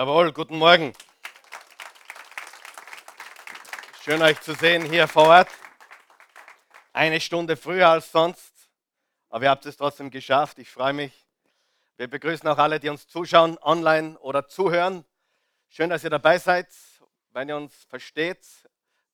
Jawohl, 0.00 0.32
guten 0.32 0.56
Morgen. 0.56 0.94
Schön 4.02 4.22
euch 4.22 4.40
zu 4.40 4.54
sehen 4.54 4.82
hier 4.90 5.06
vor 5.06 5.26
Ort. 5.26 5.48
Eine 6.94 7.20
Stunde 7.20 7.54
früher 7.54 7.86
als 7.86 8.10
sonst, 8.10 8.50
aber 9.28 9.44
ihr 9.44 9.50
habt 9.50 9.66
es 9.66 9.76
trotzdem 9.76 10.10
geschafft. 10.10 10.58
Ich 10.58 10.70
freue 10.70 10.94
mich. 10.94 11.26
Wir 11.98 12.08
begrüßen 12.08 12.48
auch 12.48 12.56
alle, 12.56 12.80
die 12.80 12.88
uns 12.88 13.08
zuschauen, 13.08 13.58
online 13.60 14.18
oder 14.20 14.48
zuhören. 14.48 15.04
Schön, 15.68 15.90
dass 15.90 16.02
ihr 16.02 16.08
dabei 16.08 16.38
seid. 16.38 16.68
Wenn 17.32 17.50
ihr 17.50 17.58
uns 17.58 17.74
versteht, 17.84 18.46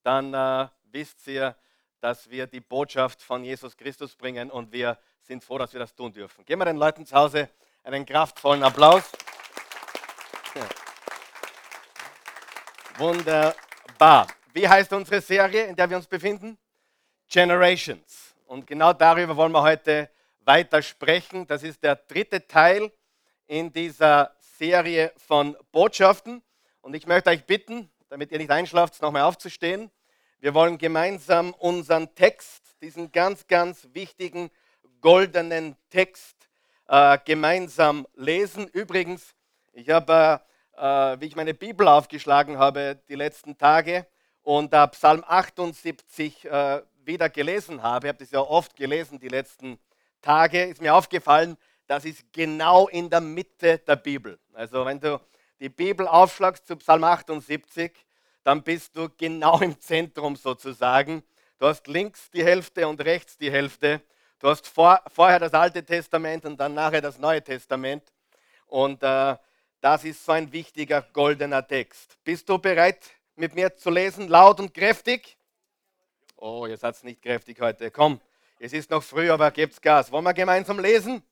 dann 0.04 0.34
äh, 0.34 0.68
wisst 0.92 1.26
ihr, 1.26 1.56
dass 2.00 2.30
wir 2.30 2.46
die 2.46 2.60
Botschaft 2.60 3.20
von 3.22 3.42
Jesus 3.42 3.76
Christus 3.76 4.14
bringen 4.14 4.52
und 4.52 4.70
wir 4.70 4.96
sind 5.22 5.42
froh, 5.42 5.58
dass 5.58 5.72
wir 5.72 5.80
das 5.80 5.96
tun 5.96 6.12
dürfen. 6.12 6.44
Geben 6.44 6.60
wir 6.60 6.66
den 6.66 6.76
Leuten 6.76 7.04
zu 7.04 7.16
Hause 7.16 7.50
einen 7.82 8.06
kraftvollen 8.06 8.62
Applaus. 8.62 9.10
Wunderbar. 12.98 14.26
Wie 14.54 14.66
heißt 14.66 14.90
unsere 14.94 15.20
Serie, 15.20 15.64
in 15.66 15.76
der 15.76 15.90
wir 15.90 15.98
uns 15.98 16.06
befinden? 16.06 16.56
Generations. 17.28 18.34
Und 18.46 18.66
genau 18.66 18.94
darüber 18.94 19.36
wollen 19.36 19.52
wir 19.52 19.60
heute 19.60 20.08
weiter 20.46 20.80
sprechen. 20.80 21.46
Das 21.46 21.62
ist 21.62 21.82
der 21.82 21.96
dritte 21.96 22.46
Teil 22.46 22.90
in 23.46 23.70
dieser 23.70 24.34
Serie 24.40 25.12
von 25.16 25.54
Botschaften. 25.72 26.42
Und 26.80 26.94
ich 26.94 27.06
möchte 27.06 27.28
euch 27.28 27.44
bitten, 27.44 27.90
damit 28.08 28.32
ihr 28.32 28.38
nicht 28.38 28.50
einschlaft, 28.50 29.02
nochmal 29.02 29.22
aufzustehen. 29.22 29.90
Wir 30.38 30.54
wollen 30.54 30.78
gemeinsam 30.78 31.52
unseren 31.52 32.14
Text, 32.14 32.62
diesen 32.80 33.12
ganz, 33.12 33.46
ganz 33.46 33.88
wichtigen 33.92 34.50
goldenen 35.02 35.76
Text, 35.90 36.48
äh, 36.88 37.18
gemeinsam 37.26 38.06
lesen. 38.14 38.68
Übrigens, 38.68 39.34
ich 39.72 39.90
habe, 39.90 40.40
äh, 40.42 40.55
wie 40.76 41.26
ich 41.26 41.36
meine 41.36 41.54
Bibel 41.54 41.88
aufgeschlagen 41.88 42.58
habe 42.58 43.00
die 43.08 43.14
letzten 43.14 43.56
Tage 43.56 44.06
und 44.42 44.72
äh, 44.72 44.88
Psalm 44.88 45.24
78 45.26 46.44
äh, 46.44 46.82
wieder 47.04 47.28
gelesen 47.28 47.82
habe, 47.82 48.06
ich 48.06 48.08
habe 48.08 48.18
das 48.18 48.30
ja 48.30 48.40
oft 48.40 48.76
gelesen 48.76 49.18
die 49.18 49.28
letzten 49.28 49.78
Tage, 50.20 50.64
ist 50.64 50.80
mir 50.80 50.94
aufgefallen, 50.94 51.56
das 51.86 52.04
ist 52.04 52.32
genau 52.32 52.88
in 52.88 53.08
der 53.10 53.20
Mitte 53.20 53.78
der 53.78 53.96
Bibel. 53.96 54.38
Also 54.52 54.84
wenn 54.84 55.00
du 55.00 55.20
die 55.60 55.68
Bibel 55.68 56.06
aufschlagst 56.06 56.66
zu 56.66 56.76
Psalm 56.76 57.04
78, 57.04 57.92
dann 58.42 58.62
bist 58.62 58.96
du 58.96 59.08
genau 59.16 59.58
im 59.60 59.80
Zentrum 59.80 60.36
sozusagen. 60.36 61.22
Du 61.58 61.66
hast 61.66 61.86
links 61.86 62.30
die 62.30 62.44
Hälfte 62.44 62.86
und 62.86 63.00
rechts 63.04 63.38
die 63.38 63.50
Hälfte. 63.50 64.02
Du 64.38 64.48
hast 64.48 64.68
vor, 64.68 65.00
vorher 65.08 65.38
das 65.38 65.54
Alte 65.54 65.84
Testament 65.84 66.44
und 66.44 66.58
dann 66.58 66.74
nachher 66.74 67.00
das 67.00 67.18
Neue 67.18 67.42
Testament. 67.42 68.02
Und 68.66 69.02
äh, 69.02 69.36
das 69.80 70.04
ist 70.04 70.24
so 70.24 70.32
ein 70.32 70.52
wichtiger 70.52 71.02
goldener 71.12 71.66
Text. 71.66 72.16
Bist 72.24 72.48
du 72.48 72.58
bereit, 72.58 73.02
mit 73.36 73.54
mir 73.54 73.76
zu 73.76 73.90
lesen, 73.90 74.28
laut 74.28 74.60
und 74.60 74.72
kräftig? 74.72 75.36
Oh, 76.36 76.66
ihr 76.66 76.76
seid 76.76 77.02
nicht 77.04 77.22
kräftig 77.22 77.60
heute. 77.60 77.90
Komm, 77.90 78.20
es 78.58 78.72
ist 78.72 78.90
noch 78.90 79.02
früh, 79.02 79.30
aber 79.30 79.50
gebt's 79.50 79.80
Gas. 79.80 80.10
Wollen 80.10 80.24
wir 80.24 80.34
gemeinsam 80.34 80.78
lesen? 80.78 81.22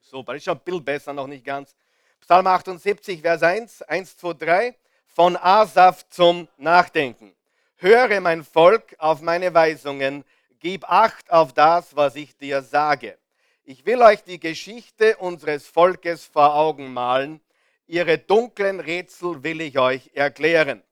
Super, 0.00 0.34
ist 0.34 0.44
schon 0.44 0.58
ein 0.58 0.64
bisschen 0.64 0.84
besser, 0.84 1.12
noch 1.12 1.26
nicht 1.26 1.44
ganz. 1.44 1.74
Psalm 2.20 2.46
78, 2.46 3.20
Vers 3.20 3.42
1, 3.42 3.82
1, 3.82 4.16
2, 4.16 4.32
3 4.34 4.76
von 5.06 5.36
Asaf 5.36 6.08
zum 6.08 6.48
Nachdenken. 6.56 7.34
Höre 7.76 8.20
mein 8.20 8.44
Volk 8.44 8.94
auf 8.98 9.20
meine 9.20 9.52
Weisungen, 9.52 10.24
gib 10.60 10.88
acht 10.88 11.30
auf 11.30 11.52
das, 11.52 11.96
was 11.96 12.14
ich 12.14 12.36
dir 12.36 12.62
sage. 12.62 13.18
Ich 13.64 13.86
will 13.86 14.02
euch 14.02 14.24
die 14.24 14.40
Geschichte 14.40 15.16
unseres 15.18 15.68
Volkes 15.68 16.24
vor 16.24 16.56
Augen 16.56 16.92
malen. 16.92 17.40
Ihre 17.86 18.18
dunklen 18.18 18.80
Rätsel 18.80 19.44
will 19.44 19.60
ich 19.60 19.78
euch 19.78 20.10
erklären. 20.14 20.82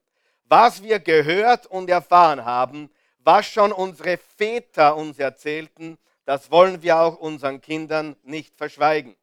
Was 0.44 0.80
wir 0.80 1.00
gehört 1.00 1.66
und 1.66 1.90
erfahren 1.90 2.44
haben, 2.44 2.88
was 3.18 3.46
schon 3.46 3.72
unsere 3.72 4.18
Väter 4.18 4.96
uns 4.96 5.18
erzählten, 5.18 5.98
das 6.24 6.52
wollen 6.52 6.80
wir 6.80 6.98
auch 6.98 7.16
unseren 7.18 7.60
Kindern 7.60 8.14
nicht 8.22 8.56
verschweigen. 8.56 9.16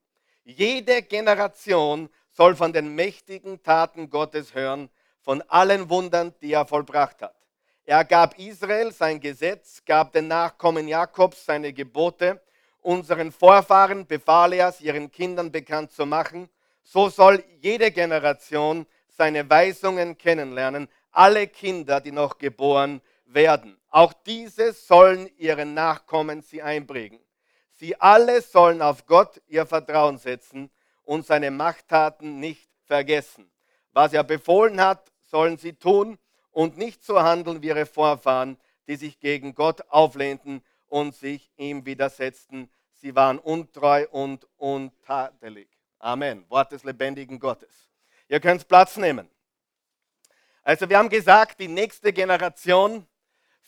Jede 0.44 1.02
Generation 1.02 2.09
soll 2.34 2.53
von 2.53 2.74
den 2.74 2.96
mächtigen 2.96 3.63
Taten 3.63 4.09
Gottes 4.09 4.56
hören, 4.56 4.90
von 5.22 5.41
allen 5.44 5.90
Wundern, 5.90 6.34
die 6.41 6.52
er 6.52 6.66
vollbracht 6.66 7.22
hat. 7.22 7.36
Er 7.86 8.03
gab 8.03 8.38
Israel 8.38 8.91
sein 8.91 9.22
Gesetz, 9.22 9.81
gab 9.86 10.12
den 10.12 10.28
Nachkommen 10.28 10.90
Jakobs 10.90 11.46
seine 11.46 11.72
Gebote. 11.72 12.41
Unseren 12.88 13.34
Vorfahren 13.34 14.08
befahl 14.08 14.53
er 14.53 14.70
es, 14.70 14.80
ihren 14.80 15.12
Kindern 15.12 15.52
bekannt 15.52 15.92
zu 15.92 16.06
machen. 16.06 16.48
So 16.84 17.09
soll 17.09 17.44
jede 17.59 17.92
Generation 17.92 18.88
seine 19.09 19.50
Weisungen 19.50 20.18
kennenlernen, 20.18 20.88
alle 21.12 21.48
Kinder, 21.48 22.00
die 22.00 22.14
noch 22.14 22.38
geboren 22.38 23.02
werden. 23.25 23.78
Auch 23.90 24.14
diese 24.14 24.72
sollen 24.72 25.30
ihren 25.38 25.74
Nachkommen 25.74 26.42
sie 26.42 26.62
einprägen. 26.62 27.20
Sie 27.74 28.00
alle 28.00 28.42
sollen 28.42 28.81
auf 28.81 29.06
Gott 29.06 29.42
ihr 29.50 29.66
Vertrauen 29.66 30.18
setzen 30.18 30.72
und 31.04 31.25
seine 31.25 31.52
Machttaten 31.52 32.40
nicht 32.40 32.69
vergessen. 32.86 33.52
Was 33.92 34.14
er 34.14 34.24
befohlen 34.24 34.80
hat, 34.80 35.12
sollen 35.24 35.58
sie 35.58 35.74
tun 35.74 36.18
und 36.52 36.78
nicht 36.78 37.04
so 37.04 37.22
handeln 37.22 37.62
wie 37.62 37.68
ihre 37.68 37.86
Vorfahren, 37.86 38.58
die 38.88 38.96
sich 38.96 39.19
gegen 39.19 39.56
Gott 39.56 39.81
auflehnten 39.90 40.64
und 40.88 41.16
sich 41.16 41.52
ihm 41.58 41.86
widersetzten. 41.86 42.70
Sie 42.96 43.16
waren 43.16 43.40
untreu 43.40 44.08
und 44.12 44.48
untadelig. 44.58 45.70
Amen. 46.00 46.46
Wort 46.50 46.72
des 46.72 46.84
lebendigen 46.84 47.40
Gottes. 47.40 47.90
Ihr 48.28 48.40
könnt 48.40 48.68
Platz 48.68 48.98
nehmen. 48.98 49.30
Also 50.64 50.90
wir 50.90 50.98
haben 50.98 51.09
gesagt, 51.09 51.59
die 51.59 51.68
nächste 51.68 52.12
Generation 52.12 53.08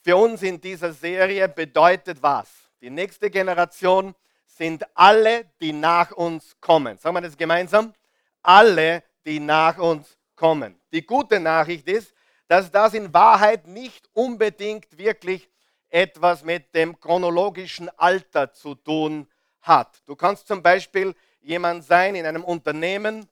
für 0.04 0.18
uns 0.18 0.42
in 0.44 0.60
dieser 0.60 0.94
Serie 0.94 1.48
bedeutet 1.48 2.22
was? 2.22 2.50
Die 2.82 2.90
nächste 2.90 3.30
Generation 3.30 4.16
sind 4.46 4.86
alle, 4.96 5.46
die 5.62 5.74
nach 5.74 6.12
uns 6.12 6.56
kommen. 6.60 6.98
Sagen 6.98 7.16
wir 7.16 7.22
das 7.22 7.38
gemeinsam? 7.38 7.94
Alle, 8.42 9.04
die 9.26 9.40
nach 9.40 9.78
uns 9.78 10.18
kommen. 10.36 10.80
Die 10.92 11.06
gute 11.06 11.40
Nachricht 11.40 11.88
ist, 11.88 12.14
dass 12.48 12.72
das 12.72 12.94
in 12.94 13.14
Wahrheit 13.14 13.68
nicht 13.68 14.10
unbedingt 14.14 14.98
wirklich 14.98 15.50
etwas 15.90 16.44
mit 16.44 16.74
dem 16.76 17.00
chronologischen 17.00 17.90
Alter 17.98 18.54
zu 18.54 18.76
tun 18.76 19.28
hat. 19.62 20.02
Du 20.06 20.16
kannst 20.16 20.48
zum 20.48 20.62
Beispiel 20.62 21.16
jemand 21.42 21.84
sein 21.84 22.16
in 22.16 22.26
einem 22.26 22.44
Unternehmen, 22.44 23.28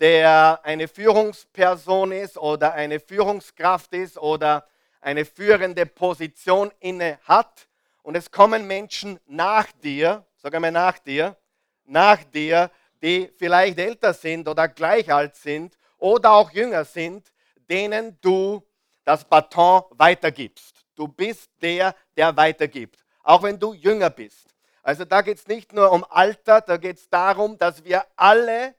der 0.00 0.60
eine 0.62 0.88
Führungsperson 0.88 2.12
ist 2.12 2.38
oder 2.38 2.72
eine 2.72 3.00
Führungskraft 3.00 3.92
ist 3.92 4.16
oder 4.16 4.66
eine 5.00 5.24
führende 5.24 5.86
Position 5.86 6.70
inne 6.80 7.18
hat 7.24 7.68
und 8.02 8.16
es 8.16 8.30
kommen 8.30 8.66
Menschen 8.66 9.18
nach 9.26 9.70
dir 9.82 10.24
sag 10.38 10.54
einmal 10.54 10.72
nach 10.72 10.98
dir, 10.98 11.36
nach 11.84 12.22
dir, 12.24 12.70
die 13.02 13.30
vielleicht 13.36 13.78
älter 13.78 14.14
sind 14.14 14.48
oder 14.48 14.68
gleich 14.68 15.12
alt 15.12 15.36
sind 15.36 15.76
oder 15.98 16.32
auch 16.32 16.50
jünger 16.50 16.84
sind, 16.84 17.32
denen 17.68 18.18
du 18.20 18.62
das 19.04 19.24
Baton 19.24 19.82
weitergibst. 19.90 20.86
Du 20.98 21.06
bist 21.06 21.48
der, 21.62 21.94
der 22.16 22.36
weitergibt, 22.36 23.04
auch 23.22 23.44
wenn 23.44 23.56
du 23.56 23.72
jünger 23.72 24.10
bist. 24.10 24.52
Also 24.82 25.04
da 25.04 25.22
geht 25.22 25.38
es 25.38 25.46
nicht 25.46 25.72
nur 25.72 25.92
um 25.92 26.04
Alter, 26.10 26.60
da 26.60 26.76
geht 26.76 26.96
es 26.96 27.08
darum, 27.08 27.56
dass 27.56 27.84
wir 27.84 28.04
alle, 28.16 28.74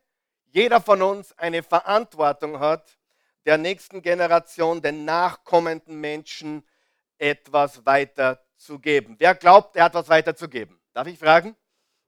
jeder 0.47 0.81
von 0.81 1.01
uns 1.01 1.31
eine 1.37 1.63
Verantwortung 1.63 2.59
hat, 2.59 2.97
der 3.45 3.57
nächsten 3.57 4.01
Generation, 4.01 4.81
den 4.81 5.05
nachkommenden 5.05 6.01
Menschen 6.01 6.67
etwas 7.17 7.85
weiterzugeben. 7.85 9.15
Wer 9.17 9.33
glaubt, 9.33 9.77
er 9.77 9.85
hat 9.85 9.93
was 9.93 10.09
weiterzugeben? 10.09 10.77
Darf 10.91 11.07
ich 11.07 11.17
fragen? 11.17 11.55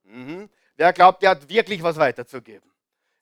Mhm. 0.04 0.50
Wer 0.76 0.92
glaubt, 0.92 1.24
er 1.24 1.30
hat 1.30 1.48
wirklich 1.48 1.82
was 1.82 1.96
weiterzugeben? 1.96 2.70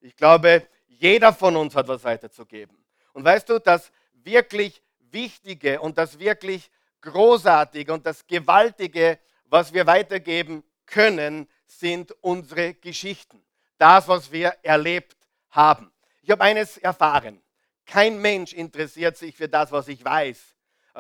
Ich 0.02 0.16
glaube, 0.16 0.66
jeder 0.88 1.34
von 1.34 1.56
uns 1.56 1.76
hat 1.76 1.88
was 1.88 2.04
weiterzugeben. 2.04 2.84
Und 3.14 3.24
weißt 3.24 3.48
du, 3.48 3.60
das 3.60 3.92
wirklich 4.14 4.82
Wichtige 5.12 5.82
und 5.82 5.98
das 5.98 6.20
wirklich 6.20 6.72
Großartige 7.02 7.94
und 7.94 8.06
das 8.06 8.26
Gewaltige, 8.26 9.20
was 9.46 9.74
wir 9.74 9.86
weitergeben 9.88 10.64
können, 10.86 11.48
sind 11.66 12.12
unsere 12.22 12.74
Geschichten. 12.74 13.44
Das, 13.78 14.08
was 14.08 14.32
wir 14.32 14.56
erlebt 14.64 15.18
haben. 15.52 15.92
Ich 16.22 16.30
habe 16.32 16.44
eines 16.44 16.78
erfahren. 16.78 17.42
Kein 17.86 18.22
Mensch 18.22 18.54
interessiert 18.54 19.18
sich 19.18 19.36
für 19.36 19.48
das, 19.48 19.72
was 19.72 19.88
ich 19.88 20.04
weiß. 20.04 20.40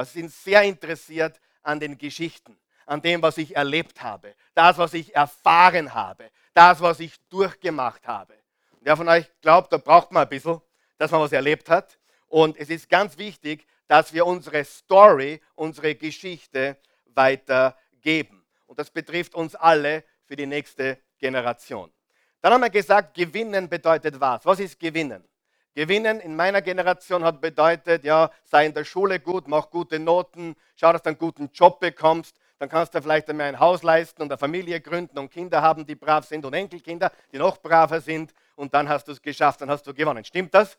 Sie 0.06 0.20
sind 0.20 0.32
sehr 0.32 0.64
interessiert 0.64 1.40
an 1.62 1.80
den 1.80 1.98
Geschichten 1.98 2.58
an 2.90 3.02
dem, 3.02 3.22
was 3.22 3.38
ich 3.38 3.56
erlebt 3.56 4.02
habe, 4.02 4.34
das, 4.56 4.78
was 4.78 4.94
ich 4.96 5.16
erfahren 5.16 5.94
habe, 5.94 6.32
das, 6.54 6.82
was 6.82 7.00
ich 7.00 7.14
durchgemacht 7.30 8.08
habe. 8.08 8.34
Wer 8.82 8.98
von 8.98 9.08
euch 9.08 9.30
glaubt, 9.42 9.72
da 9.72 9.78
braucht 9.78 10.12
man 10.12 10.24
ein 10.24 10.30
bisschen, 10.30 10.60
dass 10.98 11.12
man 11.12 11.22
was 11.22 11.32
erlebt 11.32 11.70
hat. 11.70 12.00
Und 12.28 12.58
es 12.58 12.70
ist 12.70 12.90
ganz 12.90 13.18
wichtig, 13.18 13.66
dass 13.90 14.14
wir 14.14 14.26
unsere 14.26 14.64
Story, 14.64 15.42
unsere 15.56 15.96
Geschichte 15.96 16.78
weitergeben. 17.08 18.46
Und 18.68 18.78
das 18.78 18.92
betrifft 18.92 19.34
uns 19.34 19.56
alle 19.56 20.04
für 20.26 20.36
die 20.36 20.46
nächste 20.46 21.00
Generation. 21.18 21.92
Dann 22.40 22.54
haben 22.54 22.62
wir 22.62 22.70
gesagt, 22.70 23.16
gewinnen 23.16 23.68
bedeutet 23.68 24.20
was? 24.20 24.46
Was 24.46 24.60
ist 24.60 24.80
gewinnen? 24.80 25.28
Gewinnen 25.74 26.20
in 26.20 26.36
meiner 26.36 26.62
Generation 26.62 27.24
hat 27.24 27.42
bedeutet, 27.42 28.04
ja, 28.04 28.30
sei 28.44 28.68
in 28.68 28.76
der 28.76 28.86
Schule 28.86 29.20
gut, 29.20 29.48
mach 29.48 29.72
gute 29.72 29.98
Noten, 29.98 30.56
schau, 30.76 30.94
dass 30.94 31.02
du 31.02 31.10
einen 31.10 31.18
guten 31.18 31.50
Job 31.52 31.80
bekommst, 31.80 32.38
dann 32.60 32.70
kannst 32.70 32.94
du 32.94 33.02
vielleicht 33.02 33.28
einmal 33.30 33.48
ein 33.48 33.60
Haus 33.60 33.82
leisten 33.82 34.22
und 34.22 34.32
eine 34.32 34.38
Familie 34.38 34.82
gründen 34.82 35.18
und 35.18 35.32
Kinder 35.32 35.64
haben, 35.64 35.86
die 35.86 35.96
brav 35.96 36.28
sind 36.28 36.46
und 36.46 36.54
Enkelkinder, 36.54 37.12
die 37.32 37.40
noch 37.40 37.58
braver 37.58 38.02
sind 38.02 38.36
und 38.56 38.72
dann 38.72 38.88
hast 38.88 39.08
du 39.08 39.14
es 39.14 39.22
geschafft, 39.22 39.62
dann 39.62 39.70
hast 39.72 39.88
du 39.88 39.96
gewonnen. 39.96 40.24
Stimmt 40.24 40.54
das? 40.54 40.78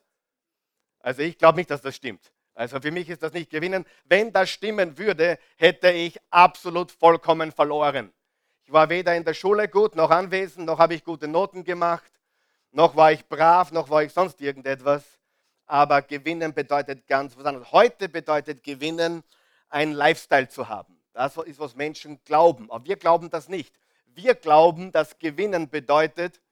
Also 1.00 1.22
ich 1.22 1.36
glaube 1.36 1.58
nicht, 1.58 1.70
dass 1.70 1.80
das 1.82 1.96
stimmt. 1.96 2.30
Also 2.60 2.78
für 2.78 2.90
mich 2.90 3.08
ist 3.08 3.22
das 3.22 3.32
nicht 3.32 3.48
gewinnen. 3.48 3.86
Wenn 4.04 4.34
das 4.34 4.50
stimmen 4.50 4.98
würde, 4.98 5.38
hätte 5.56 5.90
ich 5.92 6.20
absolut 6.28 6.92
vollkommen 6.92 7.52
verloren. 7.52 8.12
Ich 8.66 8.70
war 8.70 8.90
weder 8.90 9.16
in 9.16 9.24
der 9.24 9.32
Schule 9.32 9.66
gut, 9.66 9.96
noch 9.96 10.10
anwesend, 10.10 10.66
noch 10.66 10.78
habe 10.78 10.92
ich 10.92 11.02
gute 11.02 11.26
Noten 11.26 11.64
gemacht, 11.64 12.12
noch 12.70 12.96
war 12.96 13.12
ich 13.12 13.24
brav, 13.24 13.72
noch 13.72 13.88
war 13.88 14.02
ich 14.02 14.12
sonst 14.12 14.42
irgendetwas. 14.42 15.02
Aber 15.64 16.02
gewinnen 16.02 16.52
bedeutet 16.52 17.06
ganz 17.06 17.34
was 17.34 17.46
anderes. 17.46 17.72
Heute 17.72 18.10
bedeutet 18.10 18.62
gewinnen, 18.62 19.24
einen 19.70 19.92
Lifestyle 19.92 20.50
zu 20.50 20.68
haben. 20.68 21.00
Das 21.14 21.38
ist, 21.38 21.58
was 21.60 21.74
Menschen 21.76 22.20
glauben. 22.26 22.70
Aber 22.70 22.84
wir 22.84 22.96
glauben 22.96 23.30
das 23.30 23.48
nicht. 23.48 23.74
Wir 24.04 24.34
glauben, 24.34 24.92
dass 24.92 25.18
Gewinnen 25.18 25.70
bedeutet, 25.70 26.42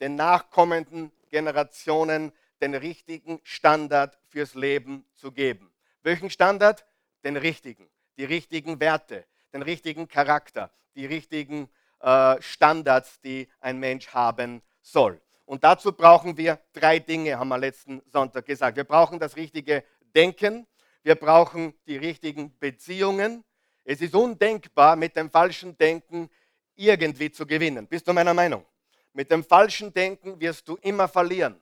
den 0.00 0.14
nachkommenden 0.14 1.12
Generationen 1.28 2.32
den 2.60 2.74
richtigen 2.74 3.40
Standard 3.42 4.18
fürs 4.28 4.54
Leben 4.54 5.04
zu 5.14 5.32
geben. 5.32 5.72
Welchen 6.02 6.30
Standard? 6.30 6.86
Den 7.24 7.36
richtigen. 7.36 7.88
Die 8.16 8.24
richtigen 8.24 8.80
Werte, 8.80 9.24
den 9.52 9.62
richtigen 9.62 10.08
Charakter, 10.08 10.70
die 10.94 11.06
richtigen 11.06 11.68
äh, 12.00 12.40
Standards, 12.40 13.20
die 13.20 13.48
ein 13.60 13.78
Mensch 13.78 14.08
haben 14.08 14.62
soll. 14.80 15.20
Und 15.44 15.64
dazu 15.64 15.92
brauchen 15.92 16.36
wir 16.36 16.60
drei 16.72 16.98
Dinge, 16.98 17.38
haben 17.38 17.48
wir 17.48 17.58
letzten 17.58 18.02
Sonntag 18.06 18.46
gesagt. 18.46 18.76
Wir 18.76 18.84
brauchen 18.84 19.18
das 19.18 19.36
richtige 19.36 19.84
Denken, 20.14 20.66
wir 21.02 21.14
brauchen 21.14 21.74
die 21.86 21.96
richtigen 21.96 22.56
Beziehungen. 22.58 23.44
Es 23.84 24.00
ist 24.00 24.14
undenkbar, 24.14 24.96
mit 24.96 25.16
dem 25.16 25.30
falschen 25.30 25.76
Denken 25.78 26.28
irgendwie 26.74 27.30
zu 27.30 27.46
gewinnen. 27.46 27.86
Bist 27.86 28.06
du 28.06 28.12
meiner 28.12 28.34
Meinung? 28.34 28.64
Mit 29.12 29.30
dem 29.30 29.42
falschen 29.42 29.92
Denken 29.92 30.38
wirst 30.40 30.68
du 30.68 30.76
immer 30.76 31.08
verlieren 31.08 31.60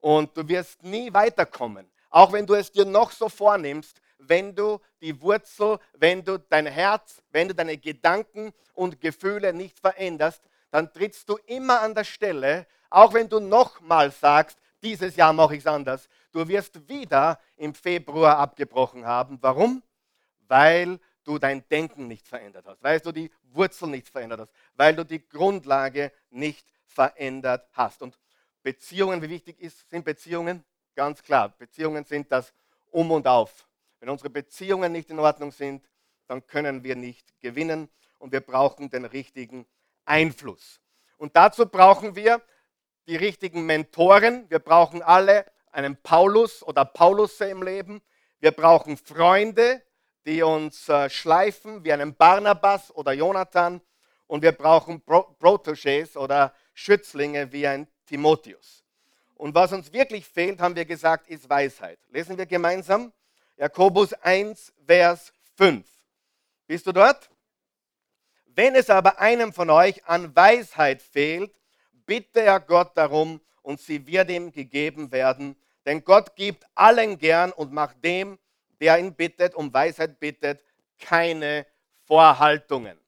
und 0.00 0.36
du 0.36 0.46
wirst 0.48 0.82
nie 0.82 1.12
weiterkommen. 1.12 1.90
Auch 2.10 2.32
wenn 2.32 2.46
du 2.46 2.54
es 2.54 2.72
dir 2.72 2.84
noch 2.84 3.12
so 3.12 3.28
vornimmst, 3.28 4.00
wenn 4.18 4.54
du 4.54 4.80
die 5.00 5.20
Wurzel, 5.20 5.78
wenn 5.94 6.24
du 6.24 6.38
dein 6.38 6.66
Herz, 6.66 7.22
wenn 7.30 7.48
du 7.48 7.54
deine 7.54 7.78
Gedanken 7.78 8.52
und 8.74 9.00
Gefühle 9.00 9.52
nicht 9.52 9.78
veränderst, 9.78 10.42
dann 10.70 10.92
trittst 10.92 11.28
du 11.28 11.36
immer 11.46 11.80
an 11.80 11.94
der 11.94 12.04
Stelle, 12.04 12.66
auch 12.90 13.14
wenn 13.14 13.28
du 13.28 13.40
nochmal 13.40 14.10
sagst, 14.10 14.58
dieses 14.82 15.16
Jahr 15.16 15.32
mache 15.32 15.54
ich 15.54 15.60
es 15.60 15.66
anders. 15.66 16.08
Du 16.32 16.46
wirst 16.48 16.88
wieder 16.88 17.38
im 17.56 17.74
Februar 17.74 18.38
abgebrochen 18.38 19.06
haben. 19.06 19.38
Warum? 19.40 19.82
Weil 20.48 20.98
du 21.24 21.38
dein 21.38 21.66
Denken 21.68 22.08
nicht 22.08 22.26
verändert 22.26 22.66
hast, 22.66 22.82
weil 22.82 23.00
du 23.00 23.12
die 23.12 23.30
Wurzel 23.52 23.88
nicht 23.88 24.08
verändert 24.08 24.40
hast, 24.40 24.52
weil 24.74 24.94
du 24.96 25.04
die 25.04 25.26
Grundlage 25.28 26.12
nicht 26.30 26.66
verändert 26.86 27.68
hast. 27.72 28.02
Und 28.02 28.18
Beziehungen, 28.62 29.22
wie 29.22 29.30
wichtig 29.30 29.60
ist, 29.60 29.88
sind 29.88 30.04
Beziehungen? 30.04 30.64
Ganz 30.94 31.22
klar, 31.22 31.50
Beziehungen 31.56 32.04
sind 32.04 32.30
das 32.30 32.52
Um 32.90 33.10
und 33.10 33.26
Auf. 33.26 33.66
Wenn 34.00 34.08
unsere 34.08 34.30
Beziehungen 34.30 34.92
nicht 34.92 35.10
in 35.10 35.18
Ordnung 35.18 35.52
sind, 35.52 35.88
dann 36.26 36.46
können 36.46 36.84
wir 36.84 36.96
nicht 36.96 37.38
gewinnen 37.40 37.88
und 38.18 38.32
wir 38.32 38.40
brauchen 38.40 38.90
den 38.90 39.04
richtigen 39.04 39.66
Einfluss. 40.04 40.80
Und 41.16 41.36
dazu 41.36 41.66
brauchen 41.66 42.16
wir 42.16 42.40
die 43.06 43.16
richtigen 43.16 43.66
Mentoren. 43.66 44.48
Wir 44.48 44.58
brauchen 44.58 45.02
alle 45.02 45.44
einen 45.72 45.96
Paulus 45.96 46.62
oder 46.62 46.84
Paulusse 46.84 47.46
im 47.46 47.62
Leben. 47.62 48.00
Wir 48.38 48.52
brauchen 48.52 48.96
Freunde, 48.96 49.82
die 50.24 50.42
uns 50.42 50.88
äh, 50.88 51.10
schleifen, 51.10 51.84
wie 51.84 51.92
einen 51.92 52.14
Barnabas 52.14 52.94
oder 52.94 53.12
Jonathan. 53.12 53.80
Und 54.26 54.42
wir 54.42 54.52
brauchen 54.52 55.00
Pro 55.02 55.36
Protégés 55.40 56.16
oder 56.16 56.54
Schützlinge 56.74 57.52
wie 57.52 57.66
ein 57.66 57.88
Timotheus. 58.10 58.84
Und 59.36 59.54
was 59.54 59.72
uns 59.72 59.92
wirklich 59.92 60.26
fehlt, 60.26 60.60
haben 60.60 60.74
wir 60.74 60.84
gesagt, 60.84 61.28
ist 61.28 61.48
Weisheit. 61.48 61.98
Lesen 62.10 62.36
wir 62.36 62.44
gemeinsam 62.44 63.12
Jakobus 63.56 64.12
1, 64.14 64.72
Vers 64.84 65.32
5. 65.56 65.86
Bist 66.66 66.86
du 66.88 66.92
dort? 66.92 67.30
Wenn 68.46 68.74
es 68.74 68.90
aber 68.90 69.20
einem 69.20 69.52
von 69.52 69.70
euch 69.70 70.04
an 70.06 70.34
Weisheit 70.34 71.00
fehlt, 71.00 71.54
bitte 72.04 72.40
er 72.40 72.58
Gott 72.58 72.96
darum 72.96 73.40
und 73.62 73.80
sie 73.80 74.04
wird 74.08 74.28
ihm 74.28 74.50
gegeben 74.50 75.12
werden. 75.12 75.54
Denn 75.86 76.04
Gott 76.04 76.34
gibt 76.34 76.66
allen 76.74 77.16
gern 77.16 77.52
und 77.52 77.72
macht 77.72 78.04
dem, 78.04 78.38
der 78.80 78.98
ihn 78.98 79.14
bittet, 79.14 79.54
um 79.54 79.72
Weisheit 79.72 80.18
bittet, 80.18 80.64
keine 80.98 81.64
Vorhaltungen. 82.06 82.98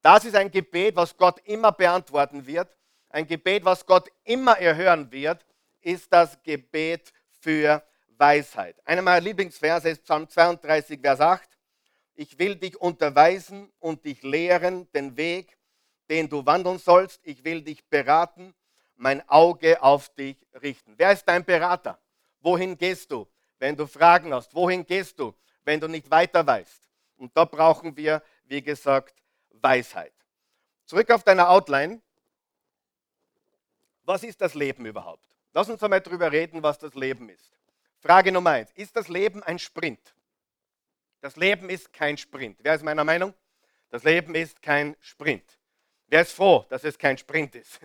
Das 0.00 0.24
ist 0.24 0.36
ein 0.36 0.50
Gebet, 0.50 0.94
was 0.94 1.16
Gott 1.16 1.40
immer 1.44 1.72
beantworten 1.72 2.46
wird 2.46 2.68
ein 3.14 3.28
Gebet, 3.28 3.64
was 3.64 3.86
Gott 3.86 4.10
immer 4.24 4.58
erhören 4.58 5.10
wird, 5.12 5.46
ist 5.80 6.12
das 6.12 6.42
Gebet 6.42 7.12
für 7.40 7.80
Weisheit. 8.18 8.76
Einer 8.84 9.02
meiner 9.02 9.20
Lieblingsverse 9.20 9.90
ist 9.90 10.02
Psalm 10.02 10.28
32, 10.28 11.00
Vers 11.00 11.20
8. 11.20 11.48
Ich 12.16 12.38
will 12.40 12.56
dich 12.56 12.76
unterweisen 12.80 13.72
und 13.78 14.04
dich 14.04 14.22
lehren 14.22 14.90
den 14.92 15.16
Weg, 15.16 15.56
den 16.10 16.28
du 16.28 16.44
wandeln 16.44 16.78
sollst. 16.78 17.20
Ich 17.24 17.44
will 17.44 17.62
dich 17.62 17.84
beraten, 17.88 18.52
mein 18.96 19.26
Auge 19.28 19.80
auf 19.80 20.12
dich 20.14 20.36
richten. 20.60 20.94
Wer 20.96 21.12
ist 21.12 21.24
dein 21.24 21.44
Berater? 21.44 22.00
Wohin 22.40 22.76
gehst 22.76 23.12
du, 23.12 23.28
wenn 23.60 23.76
du 23.76 23.86
Fragen 23.86 24.34
hast? 24.34 24.52
Wohin 24.56 24.84
gehst 24.84 25.20
du, 25.20 25.32
wenn 25.64 25.78
du 25.78 25.86
nicht 25.86 26.10
weiter 26.10 26.44
weißt? 26.44 26.90
Und 27.16 27.36
da 27.36 27.44
brauchen 27.44 27.96
wir, 27.96 28.22
wie 28.44 28.60
gesagt, 28.60 29.14
Weisheit. 29.50 30.12
Zurück 30.84 31.10
auf 31.12 31.22
deiner 31.22 31.48
Outline 31.48 32.00
was 34.04 34.22
ist 34.22 34.40
das 34.40 34.54
Leben 34.54 34.86
überhaupt? 34.86 35.26
Lass 35.52 35.68
uns 35.68 35.82
einmal 35.82 36.00
darüber 36.00 36.30
reden, 36.30 36.62
was 36.62 36.78
das 36.78 36.94
Leben 36.94 37.28
ist. 37.28 37.58
Frage 37.98 38.32
Nummer 38.32 38.50
eins. 38.50 38.70
Ist 38.72 38.96
das 38.96 39.08
Leben 39.08 39.42
ein 39.42 39.58
Sprint? 39.58 40.14
Das 41.20 41.36
Leben 41.36 41.70
ist 41.70 41.92
kein 41.92 42.18
Sprint. 42.18 42.58
Wer 42.62 42.74
ist 42.74 42.82
meiner 42.84 43.04
Meinung? 43.04 43.32
Das 43.90 44.02
Leben 44.04 44.34
ist 44.34 44.60
kein 44.60 44.96
Sprint. 45.00 45.58
Wer 46.08 46.22
ist 46.22 46.32
froh, 46.32 46.66
dass 46.68 46.84
es 46.84 46.98
kein 46.98 47.16
Sprint 47.16 47.54
ist? 47.54 47.80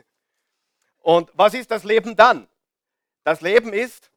Und 1.00 1.31
was 1.33 1.54
ist 1.54 1.71
das 1.71 1.83
Leben 1.83 2.16
dann? 2.16 2.50
Das 3.24 3.42
Leben 3.42 3.71
ist, 3.71 4.12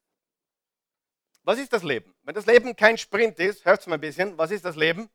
was 1.43 1.59
ist 1.59 1.71
das 1.71 1.83
Leben? 1.83 2.13
Wenn 2.23 2.35
das 2.35 2.45
Leben 2.45 2.75
kein 2.75 2.97
Sprint 2.97 3.39
ist, 3.39 3.63
hört 3.63 3.81
es 3.81 3.87
mal 3.87 3.95
ein 3.95 4.01
bisschen, 4.01 4.37
was 4.37 4.51
ist 4.51 4.65
das 4.65 4.75
Leben? 4.75 5.09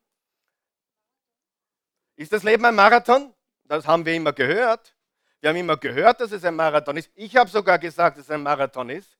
Ist 2.15 2.33
das 2.33 2.43
Leben 2.43 2.65
ein 2.65 2.75
Marathon? 2.75 3.33
Das 3.65 3.85
haben 3.85 4.05
wir 4.05 4.13
immer 4.15 4.33
gehört. 4.33 4.95
Wir 5.41 5.49
haben 5.49 5.57
immer 5.57 5.77
gehört, 5.77 6.19
dass 6.19 6.31
es 6.31 6.43
ein 6.43 6.55
Marathon 6.55 6.97
ist. 6.97 7.09
Ich 7.15 7.35
habe 7.35 7.49
sogar 7.49 7.79
gesagt, 7.79 8.17
dass 8.17 8.25
es 8.25 8.31
ein 8.31 8.43
Marathon 8.43 8.89
ist. 8.89 9.17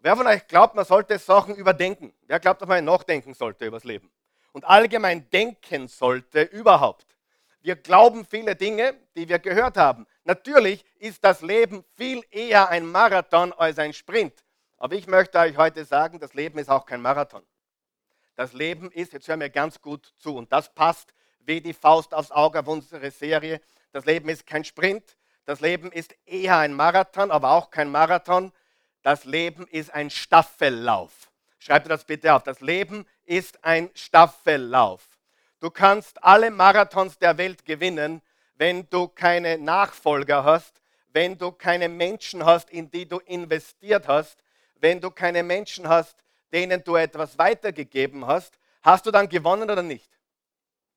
Wer 0.00 0.16
von 0.16 0.26
euch 0.26 0.46
glaubt, 0.46 0.74
man 0.74 0.84
sollte 0.84 1.18
Sachen 1.18 1.54
überdenken? 1.54 2.12
Wer 2.26 2.38
glaubt, 2.38 2.60
dass 2.60 2.68
man 2.68 2.84
nachdenken 2.84 3.32
sollte 3.32 3.64
über 3.64 3.78
das 3.78 3.84
Leben? 3.84 4.10
Und 4.52 4.64
allgemein 4.64 5.28
denken 5.30 5.88
sollte 5.88 6.42
überhaupt. 6.42 7.06
Wir 7.62 7.76
glauben 7.76 8.26
viele 8.26 8.54
Dinge, 8.54 8.94
die 9.16 9.26
wir 9.26 9.38
gehört 9.38 9.78
haben. 9.78 10.06
Natürlich 10.24 10.84
ist 10.98 11.24
das 11.24 11.40
Leben 11.40 11.82
viel 11.96 12.22
eher 12.30 12.68
ein 12.68 12.84
Marathon 12.84 13.54
als 13.54 13.78
ein 13.78 13.94
Sprint. 13.94 14.44
Aber 14.76 14.94
ich 14.94 15.06
möchte 15.06 15.38
euch 15.38 15.56
heute 15.56 15.86
sagen, 15.86 16.20
das 16.20 16.34
Leben 16.34 16.58
ist 16.58 16.68
auch 16.68 16.84
kein 16.84 17.00
Marathon. 17.00 17.42
Das 18.36 18.52
Leben 18.52 18.90
ist, 18.90 19.14
jetzt 19.14 19.28
hören 19.28 19.40
wir 19.40 19.48
ganz 19.48 19.80
gut 19.80 20.12
zu, 20.18 20.36
und 20.36 20.52
das 20.52 20.74
passt 20.74 21.14
wie 21.40 21.62
die 21.62 21.72
Faust 21.72 22.12
aufs 22.12 22.30
Auge 22.30 22.60
auf 22.60 22.68
unsere 22.68 23.10
Serie. 23.10 23.62
Das 23.92 24.04
Leben 24.04 24.28
ist 24.28 24.46
kein 24.46 24.64
Sprint, 24.64 25.16
das 25.44 25.60
Leben 25.60 25.92
ist 25.92 26.14
eher 26.24 26.58
ein 26.58 26.72
Marathon, 26.74 27.30
aber 27.30 27.50
auch 27.50 27.70
kein 27.70 27.90
Marathon. 27.90 28.52
Das 29.02 29.24
Leben 29.24 29.66
ist 29.66 29.92
ein 29.92 30.10
Staffellauf. 30.10 31.30
Schreib 31.58 31.84
dir 31.84 31.90
das 31.90 32.04
bitte 32.04 32.34
auf. 32.34 32.42
Das 32.42 32.60
Leben 32.60 33.06
ist 33.24 33.62
ein 33.64 33.90
Staffellauf. 33.94 35.02
Du 35.60 35.70
kannst 35.70 36.22
alle 36.22 36.50
Marathons 36.50 37.18
der 37.18 37.38
Welt 37.38 37.64
gewinnen, 37.64 38.22
wenn 38.56 38.88
du 38.88 39.08
keine 39.08 39.58
Nachfolger 39.58 40.44
hast, 40.44 40.80
wenn 41.08 41.38
du 41.38 41.52
keine 41.52 41.88
Menschen 41.88 42.44
hast, 42.44 42.70
in 42.70 42.90
die 42.90 43.08
du 43.08 43.18
investiert 43.20 44.08
hast, 44.08 44.42
wenn 44.76 45.00
du 45.00 45.10
keine 45.10 45.42
Menschen 45.42 45.88
hast, 45.88 46.16
denen 46.52 46.82
du 46.84 46.96
etwas 46.96 47.38
weitergegeben 47.38 48.26
hast. 48.26 48.58
Hast 48.82 49.06
du 49.06 49.10
dann 49.10 49.28
gewonnen 49.28 49.70
oder 49.70 49.82
nicht? 49.82 50.10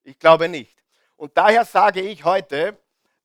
Ich 0.03 0.19
glaube 0.19 0.47
nicht. 0.49 0.83
Und 1.15 1.37
daher 1.37 1.65
sage 1.65 2.01
ich 2.01 2.23
heute, 2.23 2.77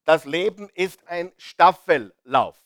das 0.04 0.24
Leben 0.24 0.68
ist 0.74 1.06
ein 1.06 1.32
Staffellauf. 1.36 2.56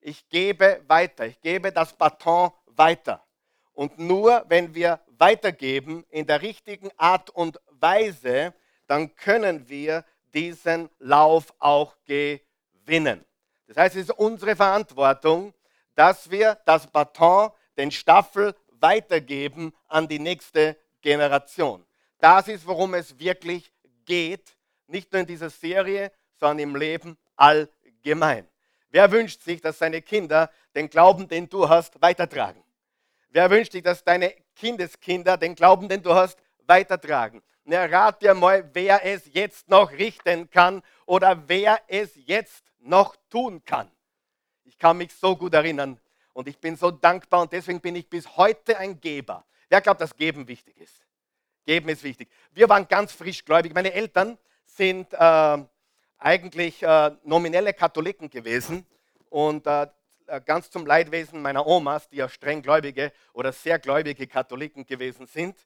Ich 0.00 0.28
gebe 0.28 0.82
weiter, 0.86 1.26
ich 1.26 1.40
gebe 1.40 1.72
das 1.72 1.92
Baton 1.92 2.50
weiter. 2.66 3.24
Und 3.72 3.98
nur 3.98 4.44
wenn 4.48 4.74
wir 4.74 5.00
weitergeben 5.18 6.04
in 6.10 6.26
der 6.26 6.42
richtigen 6.42 6.90
Art 6.96 7.30
und 7.30 7.60
Weise, 7.70 8.54
dann 8.86 9.14
können 9.14 9.68
wir 9.68 10.04
diesen 10.32 10.88
Lauf 10.98 11.52
auch 11.58 11.96
gewinnen. 12.04 13.24
Das 13.66 13.76
heißt, 13.76 13.96
es 13.96 14.02
ist 14.02 14.18
unsere 14.18 14.56
Verantwortung, 14.56 15.54
dass 15.94 16.30
wir 16.30 16.58
das 16.64 16.86
Baton 16.86 17.50
den 17.76 17.90
Staffel 17.90 18.54
weitergeben 18.80 19.72
an 19.88 20.08
die 20.08 20.18
nächste 20.18 20.76
Generation. 21.00 21.84
Das 22.18 22.48
ist, 22.48 22.66
worum 22.66 22.94
es 22.94 23.18
wirklich 23.18 23.72
geht, 24.04 24.56
nicht 24.86 25.12
nur 25.12 25.20
in 25.20 25.26
dieser 25.26 25.50
Serie, 25.50 26.10
sondern 26.40 26.58
im 26.58 26.76
Leben 26.76 27.16
allgemein. 27.36 28.48
Wer 28.90 29.12
wünscht 29.12 29.42
sich, 29.42 29.60
dass 29.60 29.78
seine 29.78 30.02
Kinder 30.02 30.50
den 30.74 30.90
Glauben, 30.90 31.28
den 31.28 31.48
du 31.48 31.68
hast, 31.68 32.00
weitertragen? 32.02 32.64
Wer 33.28 33.48
wünscht 33.50 33.72
sich, 33.72 33.82
dass 33.82 34.02
deine 34.02 34.34
Kindeskinder 34.56 35.36
den 35.36 35.54
Glauben, 35.54 35.88
den 35.88 36.02
du 36.02 36.12
hast, 36.12 36.38
weitertragen? 36.66 37.42
Na, 37.64 37.84
rat 37.84 38.20
dir 38.20 38.34
mal, 38.34 38.68
wer 38.72 39.04
es 39.04 39.32
jetzt 39.32 39.68
noch 39.68 39.92
richten 39.92 40.50
kann 40.50 40.82
oder 41.06 41.48
wer 41.48 41.80
es 41.86 42.10
jetzt 42.16 42.64
noch 42.80 43.14
tun 43.28 43.62
kann. 43.64 43.88
Ich 44.64 44.78
kann 44.78 44.96
mich 44.96 45.12
so 45.12 45.36
gut 45.36 45.54
erinnern 45.54 46.00
und 46.32 46.48
ich 46.48 46.58
bin 46.58 46.74
so 46.74 46.90
dankbar 46.90 47.42
und 47.42 47.52
deswegen 47.52 47.80
bin 47.80 47.94
ich 47.94 48.08
bis 48.08 48.36
heute 48.36 48.78
ein 48.78 49.00
Geber. 49.00 49.44
Wer 49.68 49.80
glaubt, 49.80 50.00
dass 50.00 50.16
Geben 50.16 50.48
wichtig 50.48 50.76
ist? 50.78 51.06
Geben 51.64 51.88
ist 51.90 52.02
wichtig. 52.02 52.28
Wir 52.50 52.68
waren 52.68 52.88
ganz 52.88 53.12
frisch 53.12 53.44
gläubig. 53.44 53.74
Meine 53.74 53.92
Eltern 53.92 54.38
sind 54.64 55.12
äh, 55.12 55.58
eigentlich 56.20 56.82
äh, 56.82 57.10
nominelle 57.24 57.72
Katholiken 57.72 58.30
gewesen 58.30 58.86
und 59.30 59.66
äh, 59.66 59.86
ganz 60.44 60.70
zum 60.70 60.86
Leidwesen 60.86 61.42
meiner 61.42 61.66
Omas, 61.66 62.08
die 62.08 62.16
ja 62.16 62.28
streng 62.28 62.62
gläubige 62.62 63.10
oder 63.32 63.52
sehr 63.52 63.78
gläubige 63.78 64.26
Katholiken 64.26 64.86
gewesen 64.86 65.26
sind. 65.26 65.56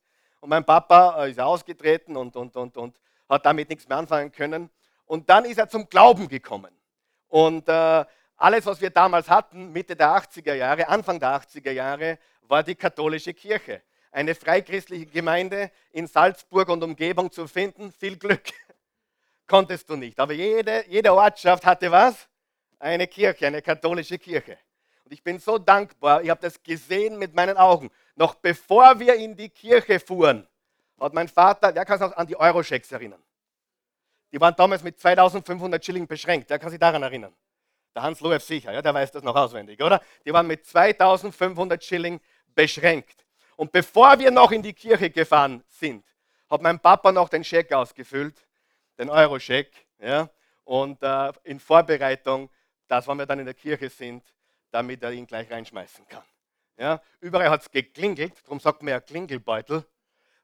Und 0.41 0.49
mein 0.49 0.65
Papa 0.65 1.25
äh, 1.25 1.31
ist 1.31 1.41
ausgetreten 1.41 2.17
und, 2.17 2.37
und, 2.37 2.57
und, 2.57 2.77
und 2.77 3.01
hat 3.29 3.45
damit 3.45 3.69
nichts 3.69 3.89
mehr 3.89 3.99
anfangen 3.99 4.31
können. 4.31 4.71
Und 5.07 5.29
dann 5.29 5.45
ist 5.45 5.59
er 5.59 5.69
zum 5.69 5.89
Glauben 5.89 6.29
gekommen. 6.29 6.73
Und 7.29 7.69
äh, 7.69 8.05
alles, 8.37 8.67
was 8.67 8.81
wir 8.81 8.91
damals 8.91 9.29
hatten, 9.29 9.73
Mitte 9.73 9.97
der 9.97 10.09
80er 10.09 10.55
Jahre, 10.55 10.89
Anfang 10.89 11.19
der 11.19 11.31
80er 11.41 11.73
Jahre, 11.73 12.19
war 12.43 12.63
die 12.63 12.75
katholische 12.75 13.35
Kirche. 13.35 13.83
Eine 14.13 14.35
freichristliche 14.35 15.07
Gemeinde 15.07 15.71
in 15.91 16.07
Salzburg 16.07 16.69
und 16.69 16.83
Umgebung 16.85 17.33
zu 17.33 17.49
finden, 17.49 17.93
viel 17.93 18.17
Glück 18.17 18.45
konntest 19.47 19.89
du 19.89 19.97
nicht. 19.97 20.19
Aber 20.19 20.33
jede, 20.33 20.85
jede 20.89 21.13
Ortschaft 21.13 21.65
hatte 21.65 21.91
was? 21.91 22.29
Eine 22.79 23.07
Kirche, 23.07 23.47
eine 23.47 23.63
katholische 23.63 24.19
Kirche. 24.19 24.59
Und 25.05 25.13
ich 25.13 25.23
bin 25.23 25.39
so 25.39 25.59
dankbar, 25.59 26.23
ich 26.23 26.31
habe 26.31 26.41
das 26.41 26.63
gesehen 26.63 27.19
mit 27.19 27.35
meinen 27.35 27.57
Augen. 27.57 27.91
Noch 28.17 28.35
bevor 28.35 28.99
wir 28.99 29.15
in 29.15 29.37
die 29.37 29.51
Kirche 29.51 30.01
fuhren, 30.01 30.47
hat 30.99 31.13
mein 31.13 31.29
Vater, 31.29 31.75
wer 31.75 31.85
kann 31.85 31.99
sich 31.99 32.09
noch 32.09 32.17
an 32.17 32.27
die 32.27 32.37
Euroschecks 32.37 32.91
erinnern? 32.93 33.23
Die 34.33 34.41
waren 34.41 34.55
damals 34.57 34.83
mit 34.83 34.99
2500 34.99 35.85
Schilling 35.85 36.07
beschränkt. 36.07 36.51
Wer 36.51 36.59
kann 36.59 36.71
sich 36.71 36.81
daran 36.81 37.03
erinnern? 37.03 37.35
Der 37.95 38.03
Hans 38.03 38.21
Loew 38.21 38.39
sicher, 38.41 38.73
ja, 38.73 38.83
der 38.83 38.93
weiß 38.93 39.13
das 39.13 39.23
noch 39.23 39.37
auswendig, 39.37 39.81
oder? 39.81 40.01
Die 40.25 40.33
waren 40.33 40.47
mit 40.47 40.67
2500 40.67 41.83
Schilling 41.85 42.21
beschränkt. 42.55 43.25
Und 43.57 43.71
bevor 43.71 44.19
wir 44.19 44.31
noch 44.31 44.51
in 44.51 44.63
die 44.63 44.73
Kirche 44.73 45.11
gefahren 45.11 45.63
sind, 45.69 46.05
hat 46.51 46.63
mein 46.63 46.81
Papa 46.81 47.13
noch 47.13 47.29
den 47.29 47.45
Scheck 47.45 47.73
ausgefüllt, 47.73 48.44
den 48.99 49.11
Euro-Scheck, 49.11 49.87
ja, 49.99 50.29
und 50.65 51.03
äh, 51.03 51.33
in 51.45 51.61
Vorbereitung, 51.61 52.51
dass 52.89 53.07
wenn 53.09 53.19
wir 53.19 53.27
dann 53.27 53.39
in 53.39 53.45
der 53.45 53.55
Kirche 53.55 53.89
sind, 53.91 54.25
damit 54.71 55.03
er 55.03 55.13
ihn 55.13 55.27
gleich 55.27 55.51
reinschmeißen 55.51 56.07
kann. 56.09 56.25
Ja, 56.77 57.01
überall 57.21 57.51
hat 57.51 57.63
es 57.63 57.71
geklingelt, 57.71 58.35
darum 58.45 58.59
sagt 58.59 58.83
man 58.83 58.91
ja 58.91 59.01
Klingelbeutel. 59.01 59.85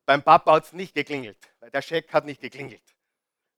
Beim 0.07 0.23
Papa 0.23 0.55
hat 0.55 0.65
es 0.65 0.73
nicht 0.73 0.95
geklingelt, 0.95 1.39
weil 1.59 1.71
der 1.71 1.83
Scheck 1.83 2.13
hat 2.13 2.25
nicht 2.25 2.41
geklingelt. 2.41 2.83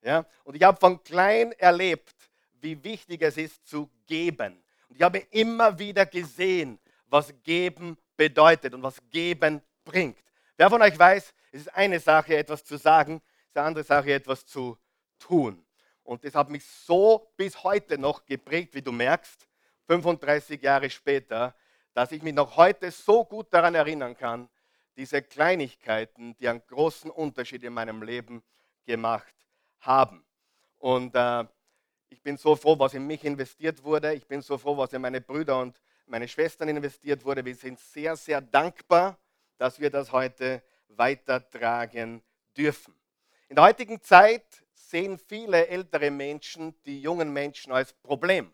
Ja, 0.02 0.26
und 0.44 0.56
ich 0.56 0.62
habe 0.62 0.78
von 0.78 1.02
klein 1.02 1.52
erlebt, 1.52 2.14
wie 2.60 2.82
wichtig 2.82 3.22
es 3.22 3.36
ist 3.36 3.66
zu 3.66 3.90
geben. 4.06 4.62
Und 4.88 4.96
ich 4.96 5.02
habe 5.02 5.18
immer 5.30 5.78
wieder 5.78 6.06
gesehen, 6.06 6.78
was 7.06 7.32
geben 7.42 7.98
bedeutet 8.16 8.74
und 8.74 8.82
was 8.82 8.96
geben 9.10 9.62
bringt. 9.84 10.18
Wer 10.56 10.70
von 10.70 10.82
euch 10.82 10.98
weiß, 10.98 11.34
es 11.52 11.60
ist 11.62 11.74
eine 11.74 12.00
Sache, 12.00 12.36
etwas 12.36 12.64
zu 12.64 12.76
sagen, 12.76 13.20
es 13.44 13.48
ist 13.48 13.56
eine 13.56 13.66
andere 13.66 13.84
Sache, 13.84 14.12
etwas 14.12 14.46
zu 14.46 14.78
tun. 15.22 15.64
Und 16.04 16.24
das 16.24 16.34
hat 16.34 16.50
mich 16.50 16.64
so 16.64 17.32
bis 17.36 17.62
heute 17.62 17.98
noch 17.98 18.26
geprägt, 18.26 18.74
wie 18.74 18.82
du 18.82 18.92
merkst, 18.92 19.48
35 19.86 20.60
Jahre 20.60 20.90
später, 20.90 21.54
dass 21.94 22.12
ich 22.12 22.22
mich 22.22 22.34
noch 22.34 22.56
heute 22.56 22.90
so 22.90 23.24
gut 23.24 23.52
daran 23.52 23.74
erinnern 23.74 24.16
kann, 24.16 24.48
diese 24.96 25.22
Kleinigkeiten, 25.22 26.36
die 26.36 26.48
einen 26.48 26.62
großen 26.66 27.10
Unterschied 27.10 27.62
in 27.62 27.72
meinem 27.72 28.02
Leben 28.02 28.42
gemacht 28.84 29.34
haben. 29.80 30.24
Und 30.78 31.14
äh, 31.14 31.44
ich 32.08 32.22
bin 32.22 32.36
so 32.36 32.56
froh, 32.56 32.78
was 32.78 32.94
in 32.94 33.06
mich 33.06 33.24
investiert 33.24 33.82
wurde. 33.82 34.14
Ich 34.14 34.26
bin 34.26 34.42
so 34.42 34.58
froh, 34.58 34.76
was 34.76 34.92
in 34.92 35.00
meine 35.00 35.20
Brüder 35.20 35.58
und 35.60 35.80
meine 36.06 36.28
Schwestern 36.28 36.68
investiert 36.68 37.24
wurde. 37.24 37.44
Wir 37.44 37.54
sind 37.54 37.78
sehr, 37.78 38.16
sehr 38.16 38.40
dankbar, 38.40 39.18
dass 39.56 39.80
wir 39.80 39.90
das 39.90 40.12
heute 40.12 40.62
weitertragen 40.88 42.22
dürfen. 42.56 42.94
In 43.48 43.56
der 43.56 43.64
heutigen 43.64 44.00
Zeit 44.02 44.61
sehen 44.92 45.18
viele 45.18 45.68
ältere 45.68 46.10
Menschen 46.10 46.74
die 46.84 47.00
jungen 47.00 47.32
Menschen 47.32 47.72
als 47.72 47.94
Problem. 47.94 48.52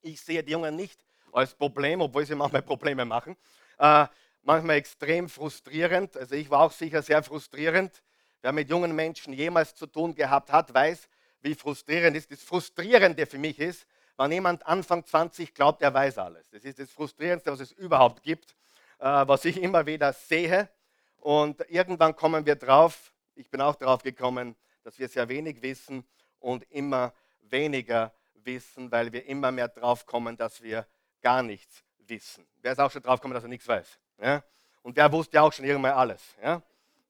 Ich 0.00 0.20
sehe 0.20 0.44
die 0.44 0.52
Jungen 0.52 0.76
nicht 0.76 1.04
als 1.32 1.54
Problem, 1.54 2.00
obwohl 2.00 2.24
sie 2.24 2.36
manchmal 2.36 2.62
Probleme 2.62 3.04
machen. 3.04 3.36
Äh, 3.76 4.06
manchmal 4.42 4.76
extrem 4.76 5.28
frustrierend. 5.28 6.16
Also 6.16 6.36
ich 6.36 6.48
war 6.50 6.60
auch 6.60 6.70
sicher 6.70 7.02
sehr 7.02 7.22
frustrierend. 7.24 8.00
Wer 8.42 8.52
mit 8.52 8.70
jungen 8.70 8.94
Menschen 8.94 9.32
jemals 9.32 9.74
zu 9.74 9.88
tun 9.88 10.14
gehabt 10.14 10.52
hat, 10.52 10.72
weiß, 10.72 11.08
wie 11.40 11.56
frustrierend 11.56 12.16
ist. 12.16 12.30
Das 12.30 12.42
Frustrierende 12.42 13.26
für 13.26 13.38
mich 13.38 13.58
ist, 13.58 13.86
wenn 14.16 14.30
jemand 14.30 14.64
Anfang 14.64 15.04
20 15.04 15.52
glaubt, 15.52 15.82
er 15.82 15.92
weiß 15.92 16.18
alles. 16.18 16.48
Das 16.50 16.62
ist 16.62 16.78
das 16.78 16.92
Frustrierendste, 16.92 17.50
was 17.50 17.58
es 17.58 17.72
überhaupt 17.72 18.22
gibt, 18.22 18.54
äh, 19.00 19.04
was 19.04 19.44
ich 19.44 19.60
immer 19.60 19.84
wieder 19.84 20.12
sehe. 20.12 20.68
Und 21.16 21.60
irgendwann 21.68 22.14
kommen 22.14 22.46
wir 22.46 22.54
drauf, 22.54 23.12
ich 23.34 23.50
bin 23.50 23.60
auch 23.60 23.74
drauf 23.74 24.02
gekommen, 24.02 24.54
dass 24.82 24.98
wir 24.98 25.08
sehr 25.08 25.28
wenig 25.28 25.62
wissen 25.62 26.04
und 26.38 26.64
immer 26.70 27.12
weniger 27.42 28.12
wissen, 28.34 28.90
weil 28.90 29.12
wir 29.12 29.26
immer 29.26 29.50
mehr 29.50 29.68
drauf 29.68 30.06
kommen, 30.06 30.36
dass 30.36 30.62
wir 30.62 30.86
gar 31.20 31.42
nichts 31.42 31.82
wissen. 31.98 32.46
Wer 32.62 32.72
ist 32.72 32.78
auch 32.78 32.90
schon 32.90 33.02
drauf 33.02 33.20
gekommen, 33.20 33.34
dass 33.34 33.44
er 33.44 33.48
nichts 33.48 33.68
weiß? 33.68 33.98
Ja? 34.20 34.42
Und 34.82 34.96
wer 34.96 35.12
wusste 35.12 35.36
ja 35.36 35.42
auch 35.42 35.52
schon 35.52 35.64
irgendwann 35.64 35.92
alles? 35.92 36.22
Ja? 36.42 36.62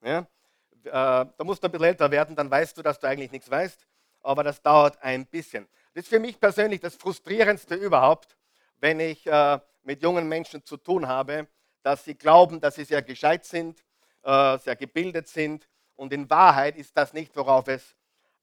Ja? 0.03 0.19
Äh, 0.19 0.91
da 0.93 1.45
musst 1.45 1.63
du 1.63 1.69
ein 1.69 1.73
bisschen 1.73 1.87
älter 1.87 2.11
werden, 2.11 2.35
dann 2.35 2.51
weißt 2.51 2.77
du, 2.77 2.83
dass 2.83 2.99
du 2.99 3.07
eigentlich 3.07 3.31
nichts 3.31 3.51
weißt 3.51 3.87
aber 4.23 4.45
das 4.45 4.63
dauert 4.63 5.03
ein 5.03 5.27
bisschen. 5.27 5.69
Das 5.95 6.05
ist 6.05 6.09
für 6.09 6.21
mich 6.21 6.39
persönlich 6.39 6.81
das 6.81 6.95
Frustrierendste 6.95 7.75
überhaupt, 7.75 8.37
wenn 8.79 9.01
ich 9.01 9.27
äh, 9.27 9.59
mit 9.83 10.03
jungen 10.03 10.29
Menschen 10.29 10.65
zu 10.65 10.77
tun 10.77 11.09
habe, 11.09 11.49
dass 11.83 12.05
sie 12.05 12.15
glauben, 12.15 12.61
dass 12.61 12.75
sie 12.77 12.85
sehr 12.85 13.03
gescheit 13.03 13.45
sind, 13.45 13.83
äh, 14.23 14.59
sehr 14.59 14.77
gebildet 14.77 15.29
sind 15.29 15.69
und 16.01 16.15
in 16.15 16.31
Wahrheit 16.31 16.77
ist 16.77 16.97
das 16.97 17.13
nicht, 17.13 17.37
worauf 17.37 17.69
es 17.69 17.95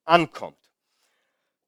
ankommt. 0.05 0.59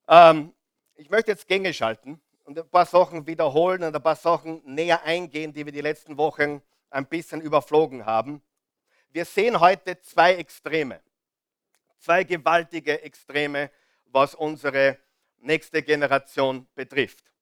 Ähm, 0.06 0.54
ich 0.94 1.10
möchte 1.10 1.32
jetzt 1.32 1.48
Gänge 1.48 1.74
schalten 1.74 2.20
und 2.44 2.56
ein 2.56 2.68
paar 2.68 2.86
Sachen 2.86 3.26
wiederholen 3.26 3.82
und 3.82 3.96
ein 3.96 4.02
paar 4.02 4.14
Sachen 4.14 4.62
näher 4.64 5.02
eingehen, 5.02 5.52
die 5.52 5.64
wir 5.64 5.72
die 5.72 5.80
letzten 5.80 6.16
Wochen 6.16 6.62
ein 6.90 7.06
bisschen 7.06 7.40
überflogen 7.40 8.06
haben. 8.06 8.40
Wir 9.10 9.24
sehen 9.24 9.58
heute 9.58 10.00
zwei 10.00 10.36
Extreme, 10.36 11.00
zwei 11.98 12.22
gewaltige 12.22 13.02
Extreme 13.02 13.68
was 14.04 14.36
unsere 14.36 14.96
nächste 15.38 15.82
Generation 15.82 16.68
betrifft. 16.76 17.32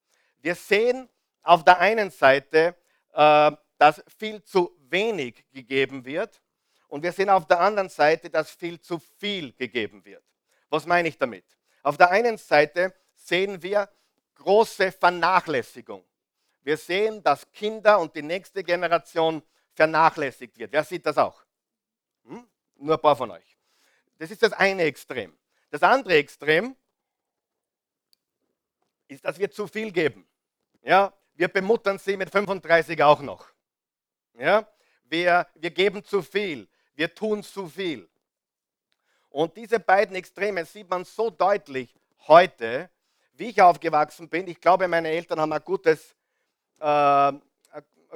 Wir 0.40 0.54
sehen 0.54 1.06
auf 1.42 1.64
der 1.64 1.80
einen 1.80 2.10
Seite, 2.10 2.74
äh, 3.12 3.52
dass 3.76 4.02
viel 4.18 4.42
zu 4.42 4.74
wenig 4.88 5.44
gegeben 5.52 6.06
wird 6.06 6.40
und 6.88 7.02
wir 7.02 7.12
sehen 7.12 7.30
auf 7.30 7.46
der 7.46 7.60
anderen 7.60 7.88
Seite, 7.88 8.30
dass 8.30 8.50
viel 8.50 8.80
zu 8.80 8.98
viel 8.98 9.52
gegeben 9.52 10.04
wird. 10.04 10.24
Was 10.68 10.86
meine 10.86 11.08
ich 11.08 11.18
damit? 11.18 11.44
Auf 11.82 11.96
der 11.96 12.10
einen 12.10 12.36
Seite 12.38 12.94
sehen 13.14 13.62
wir 13.62 13.88
große 14.34 14.92
Vernachlässigung. 14.92 16.04
Wir 16.62 16.76
sehen, 16.76 17.22
dass 17.22 17.50
Kinder 17.52 17.98
und 17.98 18.14
die 18.14 18.22
nächste 18.22 18.62
Generation 18.62 19.42
vernachlässigt 19.74 20.58
wird. 20.58 20.72
Wer 20.72 20.84
sieht 20.84 21.06
das 21.06 21.16
auch? 21.16 21.42
Hm? 22.24 22.46
Nur 22.76 22.96
ein 22.96 23.00
paar 23.00 23.16
von 23.16 23.30
euch. 23.30 23.56
Das 24.18 24.30
ist 24.30 24.42
das 24.42 24.52
eine 24.52 24.82
Extrem. 24.82 25.36
Das 25.70 25.82
andere 25.82 26.14
Extrem 26.14 26.76
ist, 29.06 29.24
dass 29.24 29.38
wir 29.38 29.50
zu 29.50 29.66
viel 29.66 29.92
geben. 29.92 30.26
Ja, 30.82 31.12
wir 31.34 31.48
bemuttern 31.48 31.98
sie 31.98 32.16
mit 32.16 32.30
35 32.30 33.02
auch 33.02 33.20
noch. 33.20 33.48
Ja, 34.34 34.66
wir, 35.04 35.46
wir 35.54 35.70
geben 35.70 36.04
zu 36.04 36.22
viel, 36.22 36.68
wir 36.98 37.14
tun 37.14 37.44
zu 37.44 37.68
viel. 37.68 38.08
Und 39.30 39.56
diese 39.56 39.78
beiden 39.78 40.16
Extreme 40.16 40.64
sieht 40.64 40.90
man 40.90 41.04
so 41.04 41.30
deutlich 41.30 41.94
heute, 42.26 42.90
wie 43.34 43.50
ich 43.50 43.62
aufgewachsen 43.62 44.28
bin. 44.28 44.48
Ich 44.48 44.60
glaube, 44.60 44.88
meine 44.88 45.08
Eltern 45.08 45.40
haben 45.40 45.52
ein 45.52 45.62
gutes, 45.64 46.16
äh, 46.80 46.84
einen 46.84 47.42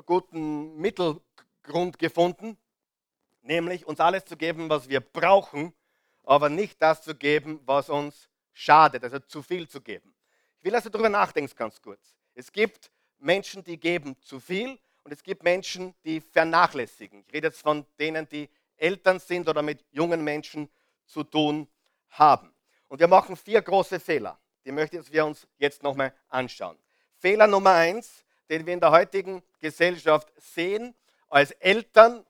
guten 0.05 0.77
Mittelgrund 0.79 1.97
gefunden, 1.97 2.59
nämlich 3.43 3.87
uns 3.87 4.01
alles 4.01 4.25
zu 4.25 4.37
geben, 4.37 4.69
was 4.69 4.89
wir 4.89 5.01
brauchen, 5.01 5.73
aber 6.25 6.49
nicht 6.49 6.83
das 6.83 7.03
zu 7.03 7.15
geben, 7.15 7.61
was 7.65 7.89
uns 7.89 8.29
schadet, 8.53 9.05
also 9.05 9.21
zu 9.21 9.43
viel 9.43 9.69
zu 9.69 9.81
geben. 9.81 10.13
Ich 10.59 10.65
will, 10.65 10.73
dass 10.73 10.83
du 10.83 10.91
darüber 10.91 11.09
nachdenkst 11.09 11.55
ganz 11.55 11.81
kurz. 11.81 12.17
Es 12.35 12.51
gibt 12.51 12.91
Menschen, 13.21 13.63
die 13.63 13.79
geben 13.79 14.21
zu 14.23 14.41
viel 14.41 14.77
und 15.05 15.13
es 15.13 15.23
gibt 15.23 15.45
Menschen, 15.45 15.95
die 16.05 16.21
vernachlässigen. 16.21 17.25
Ich 17.29 17.33
rede 17.33 17.47
jetzt 17.47 17.61
von 17.61 17.87
denen, 18.01 18.29
die 18.29 18.49
Eltern 18.83 19.21
sind 19.21 19.49
oder 19.49 19.63
mit 19.63 19.85
jungen 19.91 20.23
Menschen 20.25 20.69
zu 21.07 21.23
tun 21.23 21.69
haben. 22.11 22.53
Und 22.89 22.99
wir 22.99 23.09
machen 23.09 23.37
vier 23.37 23.63
große 23.63 24.01
Fehler. 24.01 24.39
Die 24.65 24.73
möchte 24.73 25.03
wir 25.13 25.25
uns 25.25 25.47
jetzt 25.57 25.83
nochmal 25.83 26.15
anschauen. 26.29 26.77
Fehler 27.17 27.47
Nummer 27.47 27.75
eins, 27.75 28.25
den 28.51 28.67
wir 28.67 28.75
in 28.75 28.81
der 28.81 28.91
heutigen 28.91 29.43
Gesellschaft 29.61 30.33
sehen, 30.37 30.95
als 31.29 31.53
Eltern, 31.53 32.27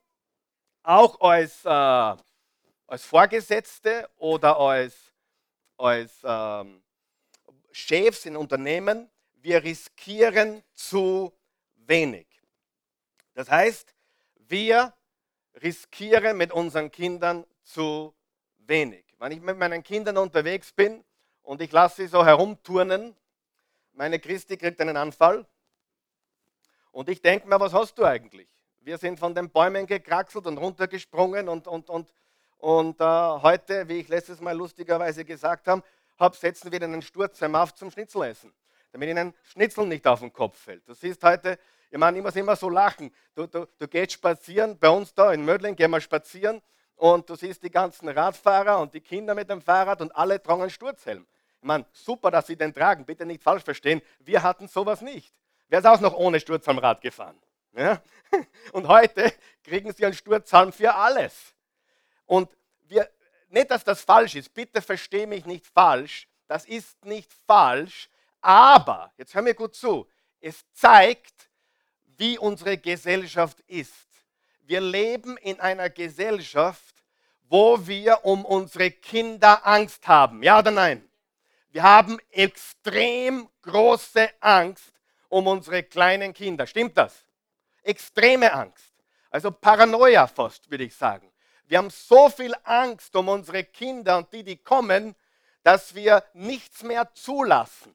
auch 0.83 1.21
als, 1.21 1.65
äh, 1.65 1.69
als 1.69 3.05
Vorgesetzte 3.05 4.09
oder 4.17 4.59
als, 4.59 4.95
als 5.79 6.13
ähm, 6.23 6.83
Chefs 7.73 8.27
in 8.27 8.37
Unternehmen, 8.37 9.11
wir 9.41 9.65
riskieren 9.65 10.63
zu 10.75 11.33
wenig. 11.75 12.27
Das 13.35 13.51
heißt, 13.51 13.95
wir 14.37 14.95
riskieren 15.61 16.37
mit 16.37 16.53
unseren 16.53 16.91
Kindern 16.91 17.45
zu 17.63 18.15
wenig. 18.59 19.05
Wenn 19.19 19.33
ich 19.33 19.41
mit 19.41 19.59
meinen 19.59 19.83
Kindern 19.83 20.17
unterwegs 20.19 20.73
bin 20.73 21.05
und 21.43 21.61
ich 21.61 21.73
lasse 21.73 22.03
sie 22.03 22.09
so 22.09 22.25
herumturnen, 22.25 23.15
meine 23.93 24.19
Christi 24.19 24.57
kriegt 24.57 24.81
einen 24.81 24.97
Anfall 24.97 25.47
und 26.91 27.09
ich 27.09 27.21
denke 27.21 27.49
mir, 27.49 27.61
was 27.61 27.73
hast 27.73 27.97
du 27.99 28.05
eigentlich? 28.05 28.49
Wir 28.81 28.99
sind 28.99 29.19
von 29.19 29.35
den 29.35 29.51
Bäumen 29.51 29.87
gekraxelt 29.87 30.47
und 30.47 30.59
runtergesprungen 30.59 31.49
und, 31.49 31.69
und, 31.69 31.89
und, 31.89 32.13
und 32.59 33.01
äh, 33.01 33.05
heute, 33.05 33.89
wie 33.89 34.01
ich 34.01 34.09
letztes 34.09 34.41
Mal 34.41 34.57
lustigerweise 34.57 35.25
gesagt 35.25 35.69
habe, 35.69 35.83
hab, 36.19 36.37
setzen 36.37 36.73
wir 36.73 36.83
einen 36.83 37.03
Sturzheim 37.03 37.55
auf 37.55 37.75
zum 37.75 37.91
Schnitzelessen, 37.91 38.53
damit 38.91 39.09
ihnen 39.09 39.35
Schnitzel 39.45 39.87
nicht 39.87 40.07
auf 40.07 40.21
den 40.21 40.33
Kopf 40.33 40.59
fällt. 40.59 40.87
Du 40.89 40.95
siehst 40.95 41.23
heute, 41.23 41.59
ich 41.93 41.99
meine, 41.99 42.17
ich 42.17 42.25
muss 42.25 42.35
immer 42.37 42.57
so 42.57 42.71
lachen. 42.71 43.15
Du, 43.35 43.47
du, 43.47 43.67
du 43.79 43.87
gehst 43.87 44.13
spazieren, 44.13 44.79
bei 44.79 44.89
uns 44.89 45.13
da 45.13 45.31
in 45.31 45.45
Mödling 45.45 45.77
gehen 45.77 45.91
wir 45.91 46.01
spazieren 46.01 46.63
und 46.97 47.29
du 47.29 47.35
siehst 47.35 47.63
die 47.63 47.71
ganzen 47.71 48.09
Radfahrer 48.09 48.81
und 48.81 48.95
die 48.95 49.03
Kinder 49.03 49.35
mit 49.35 49.51
dem 49.51 49.61
Fahrrad 49.61 50.01
und 50.01 50.11
alle 50.17 50.43
tragen 50.43 50.63
einen 50.63 50.71
Sturzhelm. 50.71 51.27
Ich 51.61 51.67
meine, 51.67 51.85
super, 51.93 52.31
dass 52.31 52.47
sie 52.47 52.57
den 52.57 52.73
tragen, 52.73 53.05
bitte 53.05 53.27
nicht 53.27 53.43
falsch 53.43 53.63
verstehen. 53.63 54.01
Wir 54.21 54.43
hatten 54.43 54.69
sowas 54.69 55.03
nicht. 55.03 55.35
Wer 55.69 55.81
ist 55.81 55.85
auch 55.85 56.01
noch 56.01 56.15
ohne 56.15 56.41
Sturzhelmrad 56.41 57.03
gefahren? 57.03 57.39
Ja? 57.75 58.03
Und 58.73 58.89
heute 58.89 59.31
kriegen 59.63 59.93
sie 59.93 60.07
einen 60.07 60.15
Sturzhelm 60.15 60.73
für 60.73 60.95
alles. 60.95 61.55
Und 62.25 62.51
wir, 62.89 63.07
nicht, 63.51 63.71
dass 63.71 63.85
das 63.85 64.01
falsch 64.01 64.35
ist, 64.35 64.55
bitte 64.55 64.81
verstehe 64.81 65.27
mich 65.27 65.45
nicht 65.45 65.67
falsch, 65.67 66.27
das 66.49 66.65
ist 66.65 67.05
nicht 67.05 67.31
falsch, 67.47 68.09
aber, 68.41 69.13
jetzt 69.19 69.35
hör 69.35 69.43
mir 69.43 69.55
gut 69.55 69.75
zu, 69.75 70.09
es 70.41 70.65
zeigt, 70.73 71.52
wie 72.17 72.39
unsere 72.39 72.79
Gesellschaft 72.79 73.61
ist. 73.67 73.93
Wir 74.63 74.81
leben 74.81 75.37
in 75.39 75.61
einer 75.61 75.91
Gesellschaft, 75.91 76.95
wo 77.49 77.87
wir 77.87 78.25
um 78.25 78.45
unsere 78.45 78.91
Kinder 78.91 79.67
Angst 79.67 80.07
haben. 80.09 80.43
Ja 80.43 80.59
oder 80.59 80.71
nein? 80.71 81.09
Wir 81.71 81.83
haben 81.83 82.19
extrem 82.31 83.49
große 83.63 84.31
Angst 84.41 84.93
um 85.29 85.47
unsere 85.47 85.83
kleinen 85.83 86.35
Kinder. 86.35 86.67
Stimmt 86.67 86.97
das? 86.97 87.15
Extreme 87.83 88.53
Angst. 88.53 88.93
Also 89.31 89.51
Paranoia 89.51 90.27
fast, 90.27 90.71
würde 90.71 90.85
ich 90.85 90.95
sagen. 90.95 91.33
Wir 91.67 91.79
haben 91.79 91.91
so 91.91 92.29
viel 92.29 92.55
Angst 92.65 93.17
um 93.17 93.29
unsere 93.29 93.65
Kinder 93.65 94.19
und 94.19 94.33
die, 94.33 94.45
die 94.45 94.59
kommen, 94.59 95.17
dass 95.63 95.95
wir 95.95 96.23
nichts 96.35 96.83
mehr 96.83 97.13
zulassen. 97.15 97.95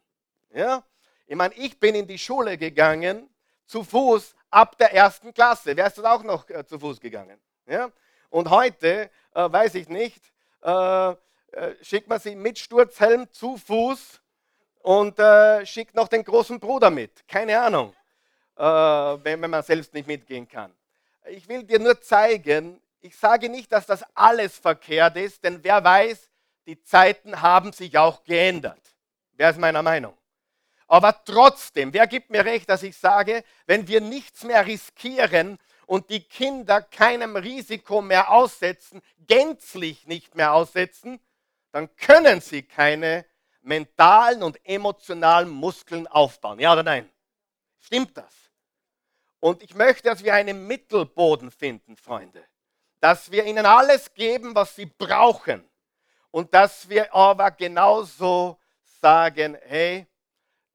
Ja? 0.51 0.83
Ich 1.27 1.35
meine, 1.35 1.53
ich 1.53 1.79
bin 1.79 1.93
in 1.93 2.07
die 2.07 2.17
Schule 2.17 2.57
gegangen 2.57 3.29
zu 3.67 3.83
Fuß 3.83 4.35
ab 4.49 4.77
der 4.77 4.93
ersten 4.93 5.33
Klasse. 5.33 5.75
Wer 5.75 5.87
ist 5.87 5.97
das 5.97 6.05
auch 6.05 6.23
noch 6.23 6.49
äh, 6.49 6.65
zu 6.65 6.79
Fuß 6.79 6.99
gegangen? 6.99 7.39
Ja? 7.67 7.91
Und 8.29 8.49
heute, 8.49 9.09
äh, 9.33 9.51
weiß 9.51 9.75
ich 9.75 9.89
nicht, 9.89 10.21
äh, 10.63 11.11
äh, 11.11 11.15
schickt 11.81 12.07
man 12.07 12.19
sie 12.19 12.35
mit 12.35 12.57
Sturzhelm 12.57 13.31
zu 13.31 13.57
Fuß 13.57 14.21
und 14.81 15.19
äh, 15.19 15.65
schickt 15.65 15.95
noch 15.95 16.07
den 16.07 16.23
großen 16.23 16.59
Bruder 16.59 16.89
mit. 16.89 17.27
Keine 17.27 17.59
Ahnung, 17.59 17.93
wenn, 18.55 19.39
wenn 19.39 19.51
man 19.51 19.61
selbst 19.61 19.93
nicht 19.93 20.07
mitgehen 20.07 20.47
kann. 20.47 20.73
Ich 21.29 21.47
will 21.47 21.61
dir 21.61 21.77
nur 21.77 22.01
zeigen, 22.01 22.81
ich 23.01 23.15
sage 23.15 23.49
nicht, 23.49 23.71
dass 23.71 23.85
das 23.85 24.03
alles 24.15 24.57
verkehrt 24.57 25.15
ist, 25.15 25.43
denn 25.43 25.63
wer 25.63 25.83
weiß, 25.83 26.31
die 26.65 26.81
Zeiten 26.81 27.39
haben 27.39 27.71
sich 27.71 27.95
auch 27.99 28.23
geändert. 28.23 28.81
Wer 29.33 29.51
ist 29.51 29.59
meiner 29.59 29.83
Meinung? 29.83 30.17
Aber 30.87 31.23
trotzdem, 31.25 31.93
wer 31.93 32.07
gibt 32.07 32.29
mir 32.29 32.45
recht, 32.45 32.69
dass 32.69 32.81
ich 32.81 32.95
sage, 32.97 33.43
wenn 33.65 33.87
wir 33.87 33.99
nichts 33.99 34.43
mehr 34.43 34.65
riskieren 34.65 35.59
und 35.85 36.09
die 36.09 36.21
Kinder 36.21 36.81
keinem 36.81 37.35
Risiko 37.35 38.01
mehr 38.01 38.31
aussetzen, 38.31 39.01
gänzlich 39.27 40.07
nicht 40.07 40.35
mehr 40.35 40.53
aussetzen, 40.53 41.19
dann 41.71 41.93
können 41.97 42.39
sie 42.39 42.63
keine 42.63 43.25
mentalen 43.61 44.43
und 44.43 44.65
emotionalen 44.65 45.49
Muskeln 45.49 46.07
aufbauen. 46.07 46.59
Ja 46.59 46.71
oder 46.71 46.83
nein? 46.83 47.09
Stimmt 47.79 48.17
das? 48.17 48.33
Und 49.39 49.61
ich 49.61 49.75
möchte, 49.75 50.03
dass 50.03 50.23
wir 50.23 50.33
einen 50.33 50.67
Mittelboden 50.67 51.51
finden, 51.51 51.97
Freunde. 51.97 52.43
Dass 53.01 53.29
wir 53.29 53.45
ihnen 53.45 53.65
alles 53.65 54.13
geben, 54.13 54.55
was 54.55 54.75
sie 54.75 54.85
brauchen. 54.85 55.69
Und 56.31 56.53
dass 56.53 56.89
wir 56.89 57.13
aber 57.13 57.51
genauso 57.51 58.57
sagen, 59.01 59.57
hey, 59.63 60.07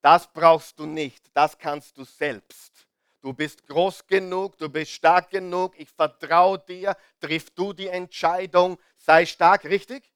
das 0.02 0.30
brauchst 0.30 0.78
du 0.78 0.86
nicht, 0.86 1.24
das 1.32 1.56
kannst 1.56 1.96
du 1.96 2.04
selbst. 2.04 2.86
Du 3.22 3.32
bist 3.32 3.66
groß 3.66 4.06
genug, 4.06 4.58
du 4.58 4.68
bist 4.68 4.90
stark 4.90 5.30
genug, 5.30 5.78
ich 5.78 5.88
vertraue 5.88 6.58
dir, 6.58 6.96
triff 7.20 7.50
du 7.50 7.72
die 7.72 7.86
Entscheidung, 7.86 8.78
sei 8.98 9.24
stark, 9.24 9.64
richtig? 9.64 10.12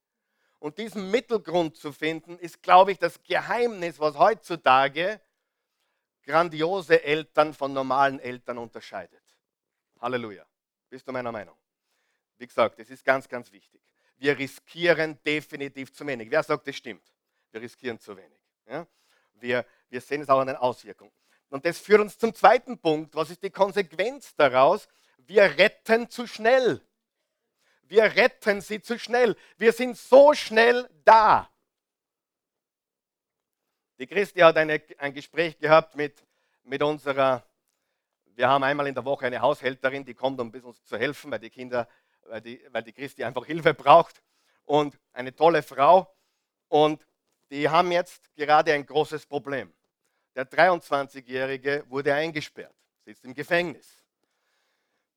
Und 0.58 0.76
diesen 0.78 1.10
Mittelgrund 1.10 1.76
zu 1.76 1.92
finden, 1.92 2.36
ist, 2.38 2.60
glaube 2.62 2.92
ich, 2.92 2.98
das 2.98 3.22
Geheimnis, 3.22 4.00
was 4.00 4.18
heutzutage 4.18 5.20
grandiose 6.24 7.02
Eltern 7.04 7.54
von 7.54 7.72
normalen 7.72 8.18
Eltern 8.18 8.58
unterscheidet. 8.58 9.22
Halleluja. 10.00 10.44
Bist 10.88 11.06
du 11.06 11.12
meiner 11.12 11.30
Meinung? 11.30 11.56
Wie 12.38 12.46
gesagt, 12.46 12.78
es 12.80 12.90
ist 12.90 13.04
ganz, 13.04 13.28
ganz 13.28 13.52
wichtig. 13.52 13.80
Wir 14.16 14.36
riskieren 14.36 15.18
definitiv 15.24 15.92
zu 15.92 16.06
wenig. 16.06 16.30
Wer 16.30 16.42
sagt, 16.42 16.66
das 16.66 16.76
stimmt? 16.76 17.12
Wir 17.52 17.60
riskieren 17.60 18.00
zu 18.00 18.16
wenig. 18.16 18.40
Ja? 18.66 18.86
Wir, 19.40 19.64
wir 19.88 20.00
sehen 20.00 20.22
es 20.22 20.28
auch 20.28 20.40
an 20.40 20.48
den 20.48 20.56
Auswirkungen. 20.56 21.12
Und 21.48 21.64
das 21.64 21.78
führt 21.78 22.00
uns 22.00 22.18
zum 22.18 22.34
zweiten 22.34 22.78
Punkt. 22.78 23.14
Was 23.14 23.30
ist 23.30 23.42
die 23.42 23.50
Konsequenz 23.50 24.34
daraus? 24.34 24.88
Wir 25.18 25.42
retten 25.58 26.08
zu 26.10 26.26
schnell. 26.26 26.82
Wir 27.82 28.04
retten 28.16 28.60
sie 28.60 28.80
zu 28.80 28.98
schnell. 28.98 29.36
Wir 29.56 29.72
sind 29.72 29.96
so 29.96 30.34
schnell 30.34 30.88
da. 31.04 31.48
Die 33.98 34.06
Christi 34.06 34.40
hat 34.40 34.56
eine, 34.56 34.82
ein 34.98 35.14
Gespräch 35.14 35.58
gehabt 35.58 35.96
mit, 35.96 36.22
mit 36.64 36.82
unserer, 36.82 37.44
wir 38.34 38.48
haben 38.48 38.64
einmal 38.64 38.86
in 38.86 38.94
der 38.94 39.04
Woche 39.04 39.26
eine 39.26 39.40
Haushälterin, 39.40 40.04
die 40.04 40.14
kommt, 40.14 40.40
um 40.40 40.50
uns 40.50 40.84
zu 40.84 40.98
helfen, 40.98 41.30
weil 41.30 41.38
die 41.38 41.50
Kinder, 41.50 41.88
weil 42.24 42.40
die, 42.40 42.60
weil 42.70 42.82
die 42.82 42.92
Christi 42.92 43.24
einfach 43.24 43.46
Hilfe 43.46 43.72
braucht. 43.72 44.22
Und 44.64 44.98
eine 45.12 45.34
tolle 45.34 45.62
Frau. 45.62 46.12
Und 46.68 47.06
die 47.50 47.68
haben 47.68 47.92
jetzt 47.92 48.34
gerade 48.34 48.72
ein 48.72 48.84
großes 48.84 49.26
Problem. 49.26 49.72
Der 50.34 50.48
23-Jährige 50.50 51.84
wurde 51.88 52.14
eingesperrt, 52.14 52.74
sitzt 53.04 53.24
im 53.24 53.34
Gefängnis. 53.34 54.02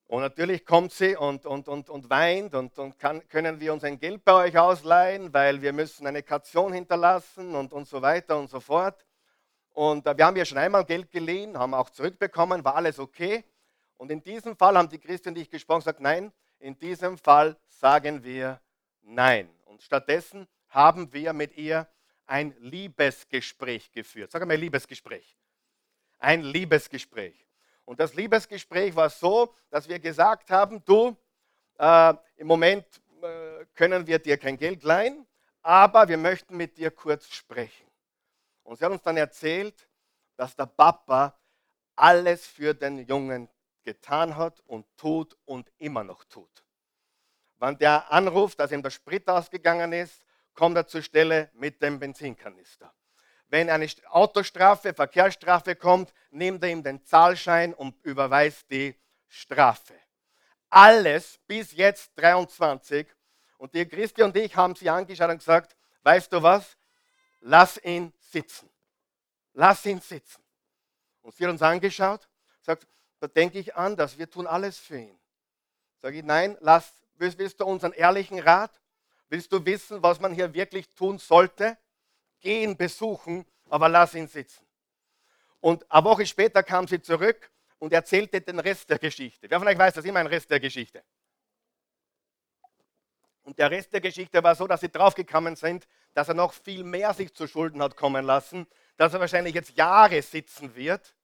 Und 0.08 0.22
natürlich 0.22 0.66
kommt 0.66 0.92
sie 0.92 1.16
und, 1.16 1.46
und, 1.46 1.68
und, 1.68 1.88
und 1.88 2.10
weint 2.10 2.56
und, 2.56 2.80
und 2.80 2.98
kann, 2.98 3.28
können 3.28 3.60
wir 3.60 3.72
uns 3.74 3.84
ein 3.84 4.00
Geld 4.00 4.24
bei 4.26 4.34
euch 4.34 4.58
ausleihen, 4.58 5.32
weil 5.32 5.62
wir 5.62 5.72
müssen 5.72 6.08
eine 6.08 6.24
Kaution 6.24 6.74
hinterlassen 6.74 7.54
und, 7.54 7.74
und 7.74 7.88
so 7.88 8.02
weiter 8.02 8.40
und 8.40 8.50
so 8.50 8.60
fort. 8.60 9.06
Und 9.72 10.08
äh, 10.08 10.18
wir 10.18 10.26
haben 10.26 10.36
ja 10.36 10.46
schon 10.46 10.58
einmal 10.58 10.84
Geld 10.84 11.12
geliehen, 11.12 11.58
haben 11.60 11.76
auch 11.76 11.92
zurückbekommen, 11.92 12.66
war 12.66 12.76
alles 12.76 12.98
okay. 12.98 13.44
Und 13.98 14.10
in 14.10 14.24
diesem 14.24 14.56
Fall 14.56 14.78
haben 14.78 14.90
die 14.90 14.98
Christen, 14.98 15.36
die 15.36 15.42
ich 15.42 15.50
gesprochen 15.50 15.82
gesagt, 15.82 16.00
nein, 16.00 16.32
in 16.58 16.80
diesem 16.80 17.18
Fall 17.18 17.56
sagen 17.68 18.24
wir 18.24 18.60
nein. 19.02 19.48
Und 19.66 19.84
stattdessen 19.84 20.48
haben 20.70 21.14
wir 21.14 21.34
mit 21.34 21.56
ihr 21.56 21.88
ein 22.30 22.56
Liebesgespräch 22.60 23.92
geführt. 23.92 24.32
Sag 24.32 24.46
mal 24.46 24.56
Liebesgespräch. 24.56 25.36
Ein 26.20 26.44
Liebesgespräch. 26.44 27.48
Und 27.86 28.00
das 28.00 28.14
Liebesgespräch 28.14 28.96
war 28.96 29.10
so, 29.10 29.56
dass 29.72 29.90
wir 29.90 29.98
gesagt 29.98 30.52
haben, 30.52 30.84
du, 30.86 31.18
äh, 31.80 32.14
im 32.36 32.46
Moment 32.46 32.86
äh, 33.24 33.66
können 33.74 34.06
wir 34.06 34.20
dir 34.20 34.38
kein 34.38 34.58
Geld 34.58 34.84
leihen, 34.84 35.26
aber 35.64 36.08
wir 36.08 36.18
möchten 36.18 36.56
mit 36.56 36.78
dir 36.78 36.92
kurz 36.92 37.28
sprechen. 37.28 37.88
Und 38.62 38.78
sie 38.78 38.86
hat 38.86 38.92
uns 38.92 39.02
dann 39.02 39.18
erzählt, 39.18 39.90
dass 40.38 40.56
der 40.56 40.68
Papa 40.68 41.36
alles 41.96 42.46
für 42.46 42.76
den 42.76 43.08
Jungen 43.08 43.50
getan 43.84 44.38
hat 44.38 44.62
und 44.68 44.86
tut 44.98 45.36
und 45.46 45.72
immer 45.80 46.04
noch 46.04 46.24
tut. 46.26 46.64
Wenn 47.58 47.76
der 47.80 48.12
anruft, 48.12 48.60
dass 48.60 48.72
ihm 48.72 48.84
der 48.84 48.92
Sprit 48.92 49.28
ausgegangen 49.28 49.94
ist, 49.94 50.24
kommt 50.60 50.76
er 50.76 50.86
zur 50.86 51.02
Stelle 51.02 51.50
mit 51.54 51.82
dem 51.82 52.00
Benzinkanister. 52.00 52.94
wenn 53.48 53.70
eine 53.70 53.88
Autostrafe, 54.10 54.94
Verkehrsstrafe 54.94 55.76
kommt, 55.76 56.14
nimmt 56.32 56.62
er 56.64 56.70
ihm 56.70 56.84
den 56.84 57.04
Zahlschein 57.04 57.74
und 57.74 57.96
überweist 58.04 58.70
die 58.70 58.94
Strafe. 59.28 59.96
Alles 60.70 61.40
bis 61.48 61.72
jetzt 61.72 62.12
23. 62.18 63.08
Und 63.58 63.74
die 63.74 63.88
Christi 63.88 64.22
und 64.22 64.36
ich 64.36 64.56
haben 64.56 64.76
sie 64.76 64.90
angeschaut 64.90 65.30
und 65.30 65.38
gesagt, 65.40 65.78
weißt 66.04 66.32
du 66.34 66.44
was? 66.44 66.78
Lass 67.40 67.78
ihn 67.84 68.14
sitzen. 68.20 68.70
Lass 69.54 69.86
ihn 69.86 70.02
sitzen. 70.02 70.44
Und 71.22 71.34
sie 71.34 71.46
hat 71.46 71.52
uns 71.52 71.62
angeschaut, 71.62 72.28
sagt, 72.62 72.86
da 73.20 73.28
denke 73.28 73.60
ich 73.60 73.76
anders, 73.76 74.18
wir 74.18 74.30
tun 74.30 74.46
alles 74.46 74.78
für 74.78 74.98
ihn. 74.98 75.20
Sage 75.98 76.18
ich, 76.18 76.24
nein, 76.24 76.58
lass, 76.60 76.94
willst 77.16 77.60
du 77.60 77.66
unseren 77.66 77.94
ehrlichen 77.94 78.40
Rat? 78.40 78.80
Willst 79.30 79.52
du 79.52 79.64
wissen, 79.66 80.02
was 80.02 80.20
man 80.20 80.34
hier 80.34 80.54
wirklich 80.54 80.90
tun 80.90 81.20
sollte? 81.20 81.78
Geh 82.40 82.64
ihn 82.64 82.76
besuchen, 82.76 83.46
aber 83.70 83.88
lass 83.88 84.16
ihn 84.16 84.28
sitzen. 84.28 84.66
Und 85.60 85.90
eine 85.92 86.04
Woche 86.04 86.26
später 86.26 86.64
kam 86.64 86.88
sie 86.88 87.02
zurück 87.02 87.52
und 87.78 87.94
erzählte 87.94 88.42
den 88.42 88.60
Rest 88.60 88.90
der 88.90 88.98
Geschichte. 88.98 89.50
Wer 89.50 89.60
von 89.60 89.68
euch 89.68 89.78
weiß, 89.78 89.94
das 89.94 90.04
ist 90.04 90.10
immer 90.10 90.20
ein 90.20 90.28
Rest 90.28 90.50
der 90.50 90.60
Geschichte. 90.60 91.04
Und 93.44 93.58
der 93.58 93.72
Rest 93.72 93.94
der 93.94 94.02
Geschichte 94.02 94.44
war 94.44 94.56
so, 94.56 94.68
dass 94.68 94.82
sie 94.82 94.90
draufgekommen 94.90 95.56
sind, 95.56 95.88
dass 96.14 96.28
er 96.28 96.36
noch 96.36 96.54
viel 96.54 96.84
mehr 96.84 97.14
sich 97.14 97.34
zu 97.34 97.48
Schulden 97.48 97.82
hat 97.82 97.96
kommen 97.96 98.26
lassen, 98.26 98.68
dass 98.98 99.14
er 99.14 99.20
wahrscheinlich 99.20 99.56
jetzt 99.56 99.76
Jahre 99.76 100.22
sitzen 100.22 100.76
wird 100.76 101.16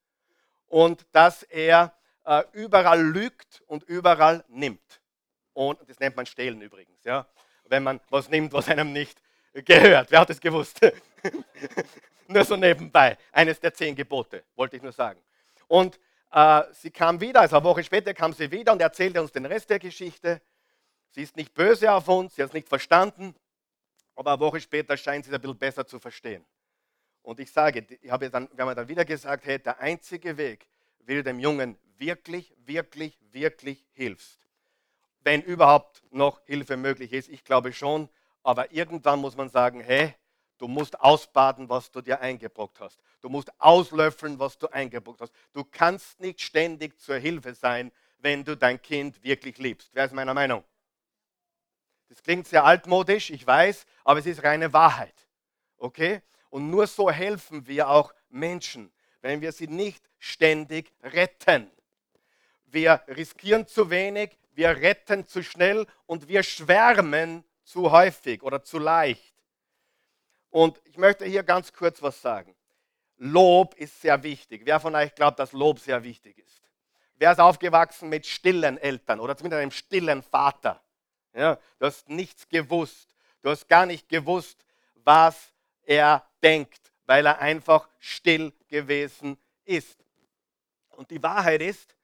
und 0.68 1.06
dass 1.12 1.44
er 1.44 1.96
äh, 2.24 2.44
überall 2.54 3.02
lügt 3.02 3.62
und 3.68 3.84
überall 3.84 4.44
nimmt. 4.48 5.02
Und 5.54 5.80
das 5.88 6.00
nennt 6.00 6.15
man 6.15 6.26
Stehlen 6.26 6.62
übrigens, 6.62 7.04
ja? 7.04 7.28
Wenn 7.67 7.84
man 7.84 7.99
was 8.10 8.30
nimmt, 8.30 8.54
was 8.54 8.67
einem 8.69 8.93
nicht 8.93 9.19
gehört. 9.54 10.12
Wer 10.12 10.19
hat 10.19 10.30
es 10.30 10.39
gewusst? 10.39 10.80
nur 12.28 12.43
so 12.43 12.56
nebenbei. 12.56 13.17
Eines 13.32 13.60
der 13.60 13.73
zehn 13.73 13.95
Gebote, 13.95 14.43
wollte 14.56 14.78
ich 14.78 14.82
nur 14.82 14.91
sagen. 14.91 15.19
Und 15.67 15.99
äh, 16.32 16.63
sie 16.73 16.91
kam 16.91 17.19
wieder, 17.21 17.41
also 17.41 17.58
eine 17.58 17.65
Woche 17.65 17.84
später 17.84 18.13
kam 18.13 18.34
sie 18.34 18.51
wieder 18.51 18.73
und 18.73 18.82
erzählte 18.82 19.21
uns 19.21 19.32
den 19.32 19.45
Rest 19.45 19.69
der 19.69 19.80
Geschichte. 19.80 20.41
Sie 21.12 21.21
ist 21.21 21.36
nicht 21.36 21.54
böse 21.54 21.91
auf 21.91 22.08
uns, 22.08 22.36
sie 22.36 22.41
hat 22.41 22.49
es 22.49 22.54
nicht 22.54 22.67
verstanden, 22.67 23.36
aber 24.15 24.32
eine 24.32 24.39
Woche 24.39 24.60
später 24.60 24.97
scheint 24.97 25.25
sie 25.25 25.32
es 25.32 25.36
ein 25.36 25.41
bisschen 25.41 25.58
besser 25.58 25.88
zu 25.88 25.99
verstehen. 25.99 26.45
Und 27.21 27.39
ich 27.39 27.51
sage, 27.51 27.88
ich 28.01 28.12
habe 28.12 28.30
dann, 28.30 28.49
wir 28.54 28.65
haben 28.65 28.75
dann 28.75 28.88
wieder 28.88 29.06
gesagt, 29.06 29.45
hey, 29.45 29.58
der 29.58 29.80
einzige 29.80 30.38
Weg, 30.38 30.67
wie 31.06 31.15
du 31.15 31.23
dem 31.23 31.39
Jungen 31.39 31.78
wirklich, 31.97 32.54
wirklich, 32.65 33.17
wirklich 33.32 33.84
hilfst. 33.93 34.44
Wenn 35.25 35.41
überhaupt 35.41 36.01
noch 36.11 36.39
Hilfe 36.45 36.77
möglich 36.77 37.11
ist, 37.11 37.27
ich 37.27 37.43
glaube 37.43 37.73
schon, 37.73 38.07
aber 38.43 38.71
irgendwann 38.71 39.19
muss 39.19 39.35
man 39.35 39.49
sagen, 39.49 39.81
hey, 39.81 40.15
Du 40.57 40.67
musst 40.67 40.99
ausbaden, 40.99 41.69
was 41.69 41.91
du 41.91 42.01
dir 42.01 42.21
eingebrockt 42.21 42.79
hast. 42.79 43.01
Du 43.21 43.29
musst 43.29 43.51
auslöffeln, 43.59 44.39
was 44.39 44.57
du 44.57 44.67
eingebrockt 44.67 45.21
hast. 45.21 45.33
Du 45.51 45.65
kannst 45.65 46.19
nicht 46.19 46.41
ständig 46.41 46.99
zur 46.99 47.17
Hilfe 47.17 47.53
sein, 47.53 47.91
wenn 48.19 48.43
du 48.43 48.55
dein 48.55 48.81
Kind 48.81 49.21
wirklich 49.21 49.57
liebst. 49.57 49.89
Wer 49.93 50.05
ist 50.05 50.13
meiner 50.13 50.33
Meinung? 50.33 50.63
Das 52.07 52.23
klingt 52.23 52.47
sehr 52.47 52.63
altmodisch, 52.63 53.31
ich 53.31 53.45
weiß, 53.45 53.85
aber 54.03 54.19
es 54.19 54.25
ist 54.25 54.43
reine 54.43 54.71
Wahrheit. 54.71 55.27
Okay? 55.77 56.21
Und 56.49 56.69
nur 56.69 56.88
so 56.88 57.11
helfen 57.11 57.67
wir 57.67 57.89
auch 57.89 58.13
Menschen, 58.29 58.93
wenn 59.21 59.41
wir 59.41 59.51
sie 59.51 59.67
nicht 59.67 60.09
ständig 60.19 60.93
retten. 61.03 61.69
Wir 62.65 63.01
riskieren 63.07 63.67
zu 63.67 63.89
wenig, 63.89 64.38
wir 64.56 64.70
retten 64.70 65.26
zu 65.28 65.44
schnell 65.44 65.86
und 66.06 66.28
wir 66.28 66.44
schwärmen 66.44 67.44
zu 67.63 67.91
häufig 67.91 68.41
oder 68.44 68.63
zu 68.63 68.80
leicht. 68.80 69.36
Und 70.50 70.80
ich 70.86 70.98
möchte 70.98 71.26
hier 71.26 71.44
ganz 71.44 71.74
kurz 71.74 72.02
was 72.02 72.22
sagen. 72.22 72.56
Lob 73.18 73.76
ist 73.76 74.02
sehr 74.02 74.24
wichtig. 74.24 74.62
Wer 74.65 74.80
von 74.80 74.96
euch 74.96 75.13
glaubt, 75.15 75.39
dass 75.39 75.52
Lob 75.52 75.80
sehr 75.80 76.04
wichtig 76.04 76.38
ist? 76.38 76.62
Wer 77.15 77.32
ist 77.32 77.39
aufgewachsen 77.39 78.10
mit 78.10 78.26
stillen 78.26 78.78
Eltern 78.78 79.20
oder 79.20 79.38
zumindest 79.38 79.62
einem 79.62 79.72
stillen 79.72 80.22
Vater? 80.22 80.82
Ja, 81.34 81.58
du 81.80 81.86
hast 81.86 82.10
nichts 82.10 82.48
gewusst. 82.48 83.15
Du 83.41 83.50
hast 83.50 83.68
gar 83.68 83.86
nicht 83.86 84.10
gewusst, 84.10 84.65
was 84.96 85.54
er 85.84 86.26
denkt, 86.41 86.91
weil 87.06 87.26
er 87.26 87.39
einfach 87.39 87.88
still 88.00 88.54
gewesen 88.68 89.38
ist. 89.65 90.04
Und 90.89 91.12
die 91.12 91.22
Wahrheit 91.22 91.62
ist, 91.62 91.96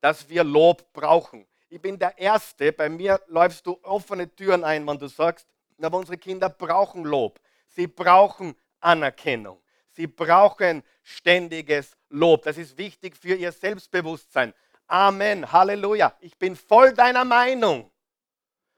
dass 0.00 0.28
wir 0.28 0.44
Lob 0.44 0.92
brauchen. 0.92 1.46
Ich 1.68 1.80
bin 1.80 1.98
der 1.98 2.16
Erste, 2.16 2.72
bei 2.72 2.88
mir 2.88 3.20
läufst 3.26 3.66
du 3.66 3.78
offene 3.82 4.32
Türen 4.34 4.62
ein, 4.62 4.86
wenn 4.86 4.98
du 4.98 5.08
sagst, 5.08 5.48
aber 5.82 5.98
unsere 5.98 6.16
Kinder 6.16 6.48
brauchen 6.48 7.04
Lob. 7.04 7.40
Sie 7.66 7.88
brauchen 7.88 8.54
Anerkennung. 8.80 9.60
Sie 9.90 10.06
brauchen 10.06 10.82
ständiges 11.02 11.96
Lob. 12.08 12.44
Das 12.44 12.56
ist 12.56 12.78
wichtig 12.78 13.16
für 13.16 13.34
ihr 13.34 13.50
Selbstbewusstsein. 13.50 14.54
Amen. 14.86 15.50
Halleluja. 15.50 16.14
Ich 16.20 16.38
bin 16.38 16.54
voll 16.54 16.94
deiner 16.94 17.24
Meinung. 17.24 17.90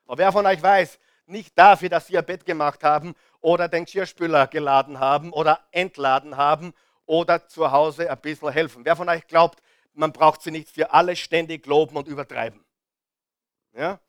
Aber 0.07 0.19
wer 0.19 0.33
von 0.33 0.47
euch 0.47 0.63
weiß, 0.63 0.99
nicht 1.27 1.59
dafür, 1.59 1.91
dass 1.91 2.07
sie 2.07 2.15
ihr 2.15 2.23
Bett 2.23 2.47
gemacht 2.47 2.83
haben 2.83 3.15
oder 3.41 3.69
den 3.69 3.85
Geschirrspüler 3.85 4.47
geladen 4.47 4.99
haben 4.99 5.33
oder 5.33 5.61
entladen 5.73 6.39
haben 6.39 6.73
oder 7.05 7.47
zu 7.47 7.71
Hause 7.71 8.11
ein 8.11 8.21
bisschen 8.21 8.51
helfen. 8.51 8.85
Wer 8.85 8.97
von 8.97 9.09
euch 9.11 9.27
glaubt, 9.27 9.61
man 9.93 10.13
braucht 10.13 10.41
sie 10.43 10.51
nicht 10.51 10.71
für 10.71 10.93
alles 10.93 11.19
ständig 11.19 11.67
loben 11.67 11.97
und 11.97 12.09
übertreiben? 12.09 12.65
Ja? 13.73 14.01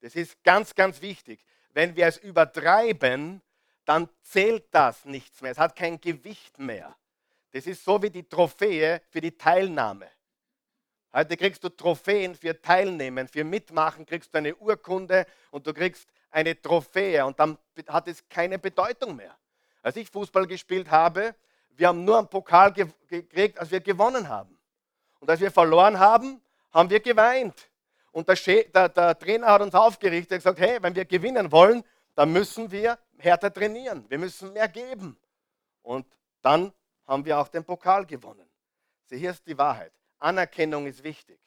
Das 0.00 0.14
ist 0.14 0.42
ganz, 0.42 0.74
ganz 0.74 1.00
wichtig. 1.00 1.44
Wenn 1.72 1.96
wir 1.96 2.06
es 2.06 2.18
übertreiben, 2.18 3.42
dann 3.84 4.08
zählt 4.22 4.66
das 4.72 5.04
nichts 5.04 5.40
mehr. 5.40 5.52
Es 5.52 5.58
hat 5.58 5.76
kein 5.76 6.00
Gewicht 6.00 6.58
mehr. 6.58 6.96
Das 7.52 7.66
ist 7.66 7.84
so 7.84 8.02
wie 8.02 8.10
die 8.10 8.28
Trophäe 8.28 9.00
für 9.08 9.20
die 9.20 9.36
Teilnahme. 9.36 10.08
Heute 11.12 11.36
kriegst 11.36 11.64
du 11.64 11.70
Trophäen 11.70 12.34
für 12.34 12.60
Teilnehmen, 12.60 13.26
für 13.26 13.42
Mitmachen 13.42 14.04
kriegst 14.04 14.34
du 14.34 14.38
eine 14.38 14.54
Urkunde 14.56 15.24
und 15.50 15.66
du 15.66 15.72
kriegst 15.72 16.06
eine 16.30 16.60
Trophäe 16.60 17.24
und 17.24 17.40
dann 17.40 17.56
hat 17.88 18.08
es 18.08 18.28
keine 18.28 18.58
Bedeutung 18.58 19.16
mehr. 19.16 19.34
Als 19.82 19.96
ich 19.96 20.10
Fußball 20.10 20.46
gespielt 20.46 20.90
habe, 20.90 21.34
wir 21.70 21.88
haben 21.88 22.04
nur 22.04 22.18
einen 22.18 22.28
Pokal 22.28 22.72
gekriegt, 22.72 23.58
als 23.58 23.70
wir 23.70 23.80
gewonnen 23.80 24.28
haben. 24.28 24.58
Und 25.20 25.30
als 25.30 25.40
wir 25.40 25.50
verloren 25.50 25.98
haben, 25.98 26.42
haben 26.72 26.90
wir 26.90 27.00
geweint. 27.00 27.70
Und 28.16 28.26
der, 28.28 28.64
der, 28.64 28.88
der 28.88 29.18
Trainer 29.18 29.48
hat 29.48 29.60
uns 29.60 29.74
aufgerichtet 29.74 30.32
und 30.32 30.38
gesagt, 30.38 30.58
hey, 30.58 30.82
wenn 30.82 30.94
wir 30.94 31.04
gewinnen 31.04 31.52
wollen, 31.52 31.84
dann 32.14 32.32
müssen 32.32 32.70
wir 32.70 32.98
härter 33.18 33.52
trainieren. 33.52 34.08
Wir 34.08 34.16
müssen 34.16 34.54
mehr 34.54 34.68
geben. 34.68 35.18
Und 35.82 36.06
dann 36.40 36.72
haben 37.06 37.26
wir 37.26 37.38
auch 37.38 37.48
den 37.48 37.62
Pokal 37.62 38.06
gewonnen. 38.06 38.48
So, 39.04 39.16
hier 39.16 39.32
ist 39.32 39.46
die 39.46 39.58
Wahrheit. 39.58 39.92
Anerkennung 40.18 40.86
ist 40.86 41.04
wichtig. 41.04 41.38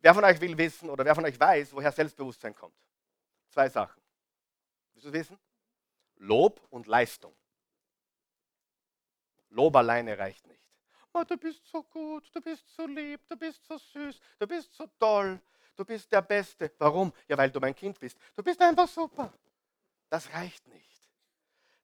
Wer 0.00 0.12
von 0.12 0.24
euch 0.24 0.40
will 0.40 0.58
wissen 0.58 0.90
oder 0.90 1.04
wer 1.04 1.14
von 1.14 1.24
euch 1.24 1.38
weiß, 1.38 1.72
woher 1.72 1.92
Selbstbewusstsein 1.92 2.56
kommt? 2.56 2.74
Zwei 3.48 3.68
Sachen. 3.68 4.02
Willst 4.94 5.06
du 5.06 5.12
wissen? 5.12 5.38
Lob 6.16 6.60
und 6.70 6.88
Leistung. 6.88 7.36
Lob 9.50 9.76
alleine 9.76 10.18
reicht 10.18 10.44
nicht. 10.48 10.71
Oh, 11.14 11.24
du 11.24 11.36
bist 11.36 11.66
so 11.66 11.82
gut, 11.82 12.30
du 12.32 12.40
bist 12.40 12.68
so 12.74 12.86
lieb, 12.86 13.20
du 13.28 13.36
bist 13.36 13.64
so 13.66 13.76
süß, 13.76 14.18
du 14.38 14.46
bist 14.46 14.72
so 14.74 14.86
toll, 14.98 15.40
du 15.76 15.84
bist 15.84 16.10
der 16.10 16.22
Beste. 16.22 16.72
Warum? 16.78 17.12
Ja, 17.28 17.36
weil 17.36 17.50
du 17.50 17.60
mein 17.60 17.74
Kind 17.74 17.98
bist. 17.98 18.16
Du 18.34 18.42
bist 18.42 18.60
einfach 18.60 18.88
super. 18.88 19.32
Das 20.08 20.32
reicht 20.32 20.66
nicht. 20.68 21.10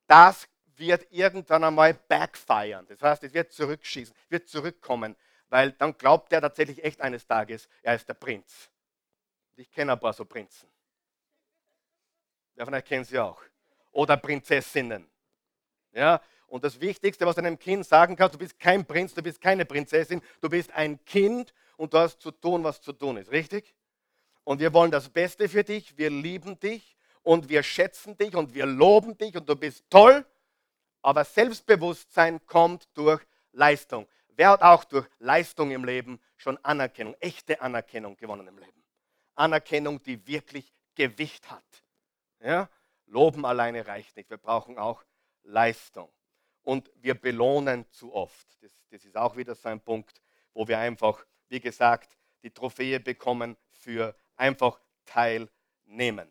Das 0.06 0.48
wird 0.76 1.06
irgendwann 1.10 1.64
einmal 1.64 1.94
backfeiern. 1.94 2.86
Das 2.86 3.02
heißt, 3.02 3.24
es 3.24 3.34
wird 3.34 3.52
zurückschießen, 3.52 4.14
wird 4.28 4.48
zurückkommen, 4.48 5.16
weil 5.48 5.72
dann 5.72 5.96
glaubt 5.96 6.32
er 6.32 6.40
tatsächlich 6.40 6.82
echt 6.82 7.00
eines 7.00 7.26
Tages, 7.26 7.68
er 7.82 7.94
ist 7.94 8.08
der 8.08 8.14
Prinz. 8.14 8.70
Ich 9.56 9.70
kenne 9.70 9.92
ein 9.92 10.00
paar 10.00 10.12
so 10.12 10.24
Prinzen. 10.24 10.68
Ja, 12.54 12.64
von 12.64 12.74
euch 12.74 12.84
kennen 12.84 13.04
sie 13.04 13.18
auch. 13.18 13.42
Oder 13.92 14.16
Prinzessinnen. 14.16 15.08
Ja, 15.92 16.20
und 16.48 16.64
das 16.64 16.80
Wichtigste, 16.80 17.26
was 17.26 17.38
einem 17.38 17.58
Kind 17.58 17.86
sagen 17.86 18.16
kannst, 18.16 18.34
du 18.34 18.38
bist 18.38 18.58
kein 18.58 18.84
Prinz, 18.84 19.14
du 19.14 19.22
bist 19.22 19.40
keine 19.40 19.64
Prinzessin, 19.64 20.22
du 20.40 20.48
bist 20.48 20.72
ein 20.72 21.02
Kind 21.04 21.52
und 21.76 21.92
du 21.94 21.98
hast 21.98 22.20
zu 22.20 22.30
tun, 22.30 22.64
was 22.64 22.80
zu 22.80 22.92
tun 22.92 23.18
ist. 23.18 23.30
Richtig? 23.30 23.74
Und 24.44 24.60
wir 24.60 24.72
wollen 24.72 24.90
das 24.90 25.10
Beste 25.10 25.48
für 25.48 25.62
dich, 25.62 25.96
wir 25.98 26.10
lieben 26.10 26.58
dich 26.58 26.96
und 27.22 27.48
wir 27.50 27.62
schätzen 27.62 28.16
dich 28.16 28.34
und 28.34 28.54
wir 28.54 28.64
loben 28.64 29.16
dich 29.18 29.36
und 29.36 29.48
du 29.48 29.54
bist 29.54 29.84
toll. 29.90 30.24
Aber 31.02 31.24
Selbstbewusstsein 31.24 32.44
kommt 32.46 32.88
durch 32.94 33.22
Leistung. 33.52 34.08
Wer 34.28 34.50
hat 34.50 34.62
auch 34.62 34.84
durch 34.84 35.06
Leistung 35.18 35.70
im 35.70 35.84
Leben 35.84 36.20
schon 36.36 36.56
Anerkennung, 36.64 37.14
echte 37.20 37.60
Anerkennung 37.60 38.16
gewonnen 38.16 38.48
im 38.48 38.58
Leben? 38.58 38.84
Anerkennung, 39.34 40.02
die 40.02 40.26
wirklich 40.26 40.72
Gewicht 40.94 41.50
hat. 41.50 41.64
Ja? 42.40 42.68
Loben 43.06 43.44
alleine 43.44 43.86
reicht 43.86 44.16
nicht. 44.16 44.30
Wir 44.30 44.38
brauchen 44.38 44.78
auch 44.78 45.04
Leistung. 45.42 46.10
Und 46.68 46.90
wir 46.96 47.14
belohnen 47.14 47.90
zu 47.92 48.12
oft. 48.12 48.46
Das, 48.60 48.70
das 48.90 49.02
ist 49.06 49.16
auch 49.16 49.38
wieder 49.38 49.54
so 49.54 49.70
ein 49.70 49.80
Punkt, 49.80 50.20
wo 50.52 50.68
wir 50.68 50.78
einfach, 50.78 51.24
wie 51.48 51.60
gesagt, 51.60 52.14
die 52.42 52.50
Trophäe 52.50 53.00
bekommen 53.00 53.56
für 53.70 54.14
einfach 54.36 54.78
teilnehmen. 55.06 56.30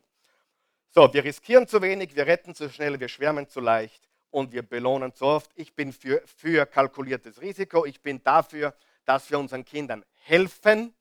So, 0.89 1.11
wir 1.11 1.23
riskieren 1.23 1.67
zu 1.67 1.81
wenig, 1.81 2.15
wir 2.15 2.27
retten 2.27 2.53
zu 2.53 2.69
schnell, 2.69 2.99
wir 2.99 3.07
schwärmen 3.07 3.49
zu 3.49 3.61
leicht 3.61 4.07
und 4.29 4.51
wir 4.51 4.61
belohnen 4.61 5.11
so 5.11 5.25
oft. 5.25 5.49
Ich 5.55 5.73
bin 5.73 5.91
für, 5.91 6.21
für 6.27 6.67
kalkuliertes 6.67 7.41
Risiko. 7.41 7.87
Ich 7.87 8.03
bin 8.03 8.23
dafür, 8.23 8.75
dass 9.05 9.31
wir 9.31 9.39
unseren 9.39 9.65
Kindern 9.65 10.05
helfen, 10.21 10.93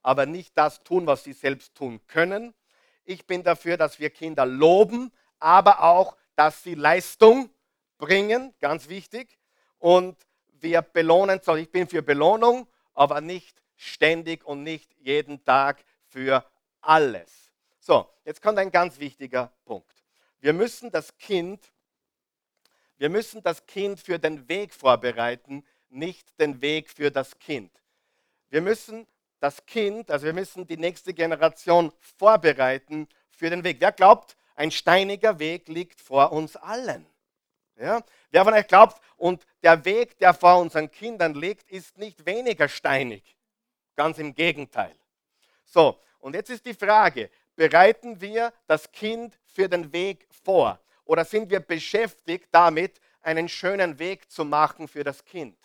aber 0.00 0.24
nicht 0.24 0.56
das 0.56 0.82
tun, 0.82 1.06
was 1.06 1.24
sie 1.24 1.34
selbst 1.34 1.74
tun 1.74 2.00
können. 2.06 2.54
Ich 3.04 3.26
bin 3.26 3.42
dafür, 3.42 3.76
dass 3.76 4.00
wir 4.00 4.08
Kinder 4.08 4.46
loben, 4.46 5.12
aber 5.40 5.82
auch, 5.82 6.16
dass 6.36 6.62
sie 6.62 6.74
Leistung 6.74 7.50
bringen, 7.98 8.54
ganz 8.60 8.88
wichtig. 8.88 9.38
Und 9.78 10.16
wir 10.52 10.82
belohnen, 10.82 11.40
so 11.42 11.54
ich 11.54 11.70
bin 11.70 11.88
für 11.88 12.02
Belohnung, 12.02 12.66
aber 12.94 13.20
nicht 13.20 13.62
ständig 13.76 14.44
und 14.44 14.62
nicht 14.62 14.92
jeden 14.98 15.44
Tag 15.44 15.84
für 16.06 16.44
alles. 16.80 17.52
So, 17.80 18.08
jetzt 18.24 18.42
kommt 18.42 18.58
ein 18.58 18.70
ganz 18.70 18.98
wichtiger 18.98 19.52
Punkt. 19.64 19.92
Wir 20.40 20.52
müssen 20.52 20.90
das 20.90 21.16
Kind, 21.18 21.72
wir 22.96 23.08
müssen 23.08 23.42
das 23.42 23.66
Kind 23.66 24.00
für 24.00 24.18
den 24.18 24.48
Weg 24.48 24.74
vorbereiten, 24.74 25.64
nicht 25.88 26.38
den 26.40 26.60
Weg 26.60 26.90
für 26.90 27.10
das 27.10 27.38
Kind. 27.38 27.70
Wir 28.50 28.60
müssen 28.60 29.06
das 29.40 29.64
Kind, 29.66 30.10
also 30.10 30.26
wir 30.26 30.32
müssen 30.32 30.66
die 30.66 30.76
nächste 30.76 31.14
Generation 31.14 31.92
vorbereiten 32.00 33.08
für 33.30 33.50
den 33.50 33.62
Weg. 33.64 33.76
Wer 33.80 33.92
glaubt, 33.92 34.36
ein 34.56 34.70
steiniger 34.70 35.38
Weg 35.38 35.68
liegt 35.68 36.00
vor 36.00 36.32
uns 36.32 36.56
allen? 36.56 37.06
Ja? 37.78 38.02
Wer 38.30 38.44
von 38.44 38.54
euch 38.54 38.66
glaubt, 38.66 39.00
und 39.16 39.44
der 39.62 39.84
Weg, 39.84 40.16
der 40.18 40.32
vor 40.32 40.58
unseren 40.58 40.90
Kindern 40.90 41.34
liegt, 41.34 41.68
ist 41.70 41.98
nicht 41.98 42.24
weniger 42.24 42.68
steinig. 42.68 43.36
Ganz 43.96 44.18
im 44.18 44.34
Gegenteil. 44.34 44.94
So, 45.64 46.00
und 46.20 46.34
jetzt 46.34 46.50
ist 46.50 46.64
die 46.64 46.74
Frage, 46.74 47.30
bereiten 47.56 48.20
wir 48.20 48.52
das 48.66 48.90
Kind 48.92 49.38
für 49.44 49.68
den 49.68 49.92
Weg 49.92 50.26
vor? 50.44 50.78
Oder 51.04 51.24
sind 51.24 51.50
wir 51.50 51.60
beschäftigt 51.60 52.48
damit, 52.52 53.00
einen 53.20 53.48
schönen 53.48 53.98
Weg 53.98 54.30
zu 54.30 54.44
machen 54.44 54.86
für 54.86 55.02
das 55.02 55.24
Kind? 55.24 55.58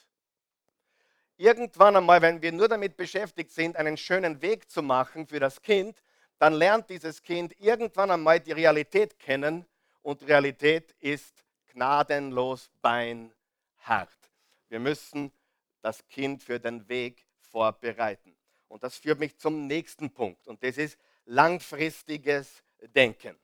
Irgendwann 1.37 1.95
einmal, 1.95 2.21
wenn 2.21 2.41
wir 2.41 2.51
nur 2.51 2.67
damit 2.67 2.97
beschäftigt 2.97 3.51
sind, 3.51 3.75
einen 3.75 3.97
schönen 3.97 4.41
Weg 4.41 4.69
zu 4.69 4.81
machen 4.81 5.27
für 5.27 5.39
das 5.39 5.61
Kind, 5.61 6.01
dann 6.39 6.53
lernt 6.53 6.89
dieses 6.89 7.21
Kind 7.21 7.53
irgendwann 7.59 8.11
einmal 8.11 8.39
die 8.39 8.51
Realität 8.51 9.19
kennen 9.19 9.65
und 10.01 10.27
Realität 10.27 10.91
ist 10.99 11.42
gnadenlos 11.73 12.69
beinhart. 12.81 14.09
Wir 14.69 14.79
müssen 14.79 15.31
das 15.81 16.07
Kind 16.07 16.41
für 16.41 16.59
den 16.59 16.87
Weg 16.87 17.25
vorbereiten. 17.39 18.35
Und 18.67 18.83
das 18.83 18.97
führt 18.97 19.19
mich 19.19 19.37
zum 19.37 19.67
nächsten 19.67 20.09
Punkt 20.11 20.47
und 20.47 20.63
das 20.63 20.77
ist 20.77 20.97
langfristiges 21.25 22.63
Denken. 22.95 23.37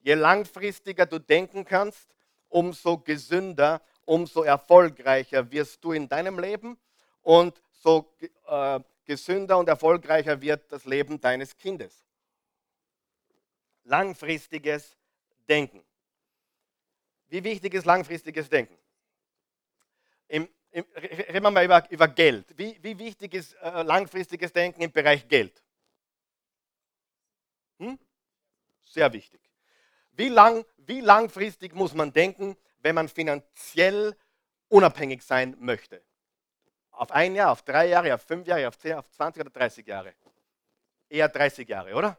Je 0.00 0.14
langfristiger 0.14 1.04
du 1.04 1.18
denken 1.18 1.64
kannst, 1.64 2.08
umso 2.48 2.98
gesünder, 2.98 3.82
umso 4.06 4.42
erfolgreicher 4.42 5.50
wirst 5.50 5.84
du 5.84 5.92
in 5.92 6.08
deinem 6.08 6.38
Leben 6.38 6.78
und 7.22 7.60
so 7.70 8.10
äh, 8.46 8.80
gesünder 9.04 9.58
und 9.58 9.68
erfolgreicher 9.68 10.40
wird 10.40 10.72
das 10.72 10.84
Leben 10.84 11.20
deines 11.20 11.56
Kindes. 11.56 12.04
Langfristiges 13.84 14.96
Denken. 15.48 15.84
Wie 17.30 17.44
wichtig 17.44 17.74
ist 17.74 17.86
langfristiges 17.86 18.48
Denken? 18.48 18.76
Im, 20.26 20.48
im, 20.72 20.84
reden 20.94 21.42
wir 21.44 21.50
mal 21.50 21.64
über, 21.64 21.88
über 21.90 22.08
Geld. 22.08 22.46
Wie, 22.58 22.76
wie, 22.82 22.98
wichtig 22.98 23.34
ist 23.34 23.54
äh, 23.54 23.82
langfristiges 23.82 24.52
Denken 24.52 24.82
im 24.82 24.90
Bereich 24.90 25.26
Geld? 25.28 25.62
Hm? 27.78 27.98
Sehr 28.84 29.12
wichtig. 29.12 29.40
Wie, 30.10 30.28
lang, 30.28 30.64
wie 30.76 31.00
langfristig 31.00 31.72
muss 31.72 31.94
man 31.94 32.12
denken, 32.12 32.56
wenn 32.80 32.96
man 32.96 33.08
finanziell 33.08 34.16
unabhängig 34.68 35.22
sein 35.22 35.56
möchte? 35.60 36.02
Auf 36.90 37.12
ein 37.12 37.36
Jahr, 37.36 37.52
auf 37.52 37.62
drei 37.62 37.86
Jahre, 37.86 38.12
auf 38.12 38.22
fünf 38.22 38.46
Jahre, 38.48 38.66
auf 38.66 38.76
zehn, 38.76 38.94
auf 38.94 39.08
20 39.08 39.40
oder 39.40 39.50
30 39.50 39.86
Jahre? 39.86 40.14
Eher 41.08 41.28
30 41.28 41.68
Jahre, 41.68 41.94
oder? 41.94 42.18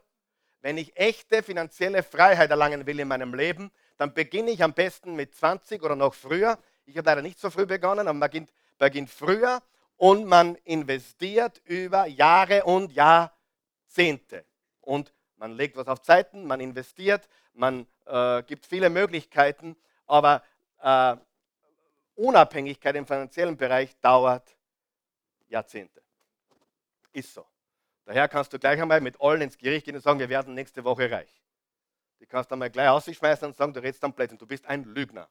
Wenn 0.62 0.78
ich 0.78 0.96
echte 0.96 1.42
finanzielle 1.42 2.02
Freiheit 2.02 2.50
erlangen 2.50 2.86
will 2.86 2.98
in 2.98 3.08
meinem 3.08 3.34
Leben, 3.34 3.70
dann 3.96 4.14
beginne 4.14 4.50
ich 4.50 4.62
am 4.62 4.72
besten 4.72 5.14
mit 5.14 5.34
20 5.34 5.82
oder 5.82 5.96
noch 5.96 6.14
früher. 6.14 6.58
Ich 6.86 6.96
habe 6.96 7.06
leider 7.06 7.22
nicht 7.22 7.38
so 7.38 7.50
früh 7.50 7.66
begonnen, 7.66 8.00
aber 8.00 8.12
man 8.12 8.28
beginnt, 8.28 8.52
beginnt 8.78 9.10
früher 9.10 9.62
und 9.96 10.26
man 10.26 10.56
investiert 10.64 11.60
über 11.64 12.06
Jahre 12.06 12.64
und 12.64 12.92
Jahrzehnte. 12.92 14.44
Und 14.80 15.12
man 15.36 15.52
legt 15.52 15.76
was 15.76 15.86
auf 15.86 16.02
Zeiten, 16.02 16.44
man 16.44 16.60
investiert, 16.60 17.28
man 17.54 17.86
äh, 18.06 18.42
gibt 18.42 18.66
viele 18.66 18.90
Möglichkeiten, 18.90 19.76
aber 20.06 20.42
äh, 20.80 21.16
Unabhängigkeit 22.14 22.96
im 22.96 23.06
finanziellen 23.06 23.56
Bereich 23.56 23.98
dauert 24.00 24.56
Jahrzehnte. 25.48 26.02
Ist 27.12 27.34
so. 27.34 27.46
Daher 28.04 28.28
kannst 28.28 28.52
du 28.52 28.58
gleich 28.58 28.80
einmal 28.80 29.00
mit 29.00 29.20
allen 29.20 29.42
ins 29.42 29.58
Gericht 29.58 29.84
gehen 29.84 29.94
und 29.96 30.02
sagen, 30.02 30.18
wir 30.18 30.28
werden 30.28 30.54
nächste 30.54 30.84
Woche 30.84 31.10
reich. 31.10 31.41
Die 32.22 32.26
kannst 32.26 32.52
du 32.52 32.54
einmal 32.54 32.70
gleich 32.70 32.88
ausschmeißen 32.88 33.48
und 33.48 33.56
sagen, 33.56 33.74
du 33.74 33.82
redest 33.82 34.04
am 34.04 34.12
Blödsinn, 34.12 34.38
du 34.38 34.46
bist 34.46 34.64
ein 34.66 34.84
Lügner. 34.84 35.28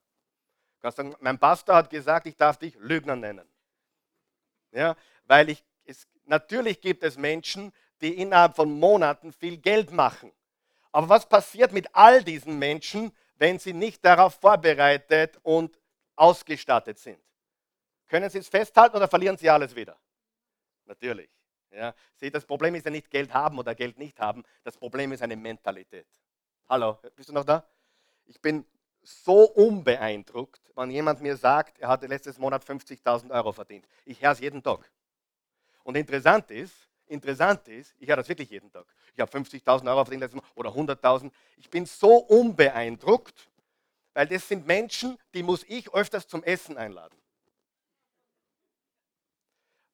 Du 0.76 0.82
kannst 0.82 0.98
sagen, 0.98 1.16
mein 1.22 1.40
Pastor 1.40 1.76
hat 1.76 1.90
gesagt, 1.90 2.28
ich 2.28 2.36
darf 2.36 2.58
dich 2.58 2.76
Lügner 2.76 3.16
nennen. 3.16 3.48
Ja, 4.74 4.98
weil 5.24 5.50
ich, 5.52 5.64
es, 5.86 6.06
natürlich 6.26 6.82
gibt 6.82 7.04
es 7.04 7.18
Menschen, 7.18 7.72
die 8.02 8.16
innerhalb 8.16 8.58
von 8.58 8.70
Monaten 8.78 9.32
viel 9.32 9.58
Geld 9.58 9.92
machen. 9.92 10.34
Aber 10.92 11.08
was 11.08 11.30
passiert 11.30 11.72
mit 11.72 11.88
all 11.94 12.26
diesen 12.26 12.60
Menschen, 12.60 13.16
wenn 13.36 13.58
sie 13.58 13.72
nicht 13.72 14.04
darauf 14.04 14.34
vorbereitet 14.34 15.40
und 15.44 15.80
ausgestattet 16.18 17.00
sind? 17.00 17.22
Können 18.10 18.30
sie 18.30 18.40
es 18.40 18.50
festhalten 18.50 18.98
oder 18.98 19.08
verlieren 19.08 19.38
sie 19.38 19.50
alles 19.50 19.74
wieder? 19.74 19.98
Natürlich. 20.84 21.30
Ja. 21.72 21.96
Seht, 22.16 22.36
das 22.36 22.46
Problem 22.46 22.76
ist 22.76 22.84
ja 22.84 22.92
nicht 22.92 23.10
Geld 23.10 23.34
haben 23.34 23.58
oder 23.58 23.74
Geld 23.76 23.98
nicht 23.98 24.20
haben. 24.20 24.44
Das 24.66 24.78
Problem 24.78 25.14
ist 25.14 25.22
eine 25.22 25.38
Mentalität. 25.38 26.08
Hallo, 26.72 26.98
bist 27.18 27.28
du 27.28 27.34
noch 27.34 27.44
da? 27.44 27.66
Ich 28.28 28.40
bin 28.40 28.66
so 29.04 29.44
unbeeindruckt, 29.44 30.62
wenn 30.74 30.90
jemand 30.90 31.20
mir 31.20 31.36
sagt, 31.36 31.78
er 31.80 31.90
hatte 31.90 32.08
letztes 32.08 32.38
Monat 32.38 32.64
50.000 32.64 33.30
Euro 33.30 33.52
verdient. 33.52 33.86
Ich 34.06 34.22
höre 34.22 34.32
es 34.32 34.40
jeden 34.40 34.64
Tag. 34.64 34.90
Und 35.84 35.98
interessant 35.98 36.50
ist, 36.50 36.74
interessant 37.08 37.68
ist, 37.68 37.94
ich 38.00 38.08
höre 38.08 38.16
das 38.16 38.30
wirklich 38.30 38.50
jeden 38.50 38.72
Tag. 38.72 38.86
Ich 39.14 39.20
habe 39.20 39.30
50.000 39.30 39.86
Euro 39.90 40.06
verdient 40.06 40.22
letztes 40.22 40.42
Monat 40.42 40.52
oder 40.56 40.70
100.000. 40.70 41.30
Ich 41.58 41.70
bin 41.70 41.86
so 41.86 42.16
unbeeindruckt, 42.16 43.50
weil 44.14 44.28
das 44.28 44.48
sind 44.48 44.66
Menschen, 44.66 45.18
die 45.34 45.44
muss 45.44 45.66
ich 45.68 45.94
öfters 45.94 46.26
zum 46.26 46.42
Essen 46.42 46.78
einladen 46.78 47.18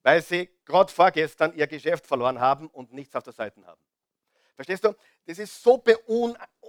weil 0.03 0.21
sie 0.21 0.49
gerade 0.63 0.89
vorgestern 0.89 1.53
ihr 1.53 1.67
Geschäft 1.67 2.07
verloren 2.07 2.39
haben 2.39 2.67
und 2.67 2.93
nichts 2.93 3.13
auf 3.13 3.23
der 3.23 3.33
Seite 3.33 3.65
haben. 3.65 3.81
Verstehst 4.57 4.83
du? 4.83 4.95
Das 5.27 5.37
ist 5.37 5.61
so, 5.61 5.83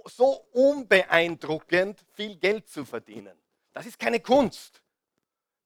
so 0.05 0.45
unbeeindruckend, 0.51 2.05
viel 2.13 2.35
Geld 2.35 2.69
zu 2.69 2.85
verdienen. 2.85 3.35
Das 3.73 3.87
ist 3.87 3.97
keine 3.97 4.19
Kunst. 4.19 4.83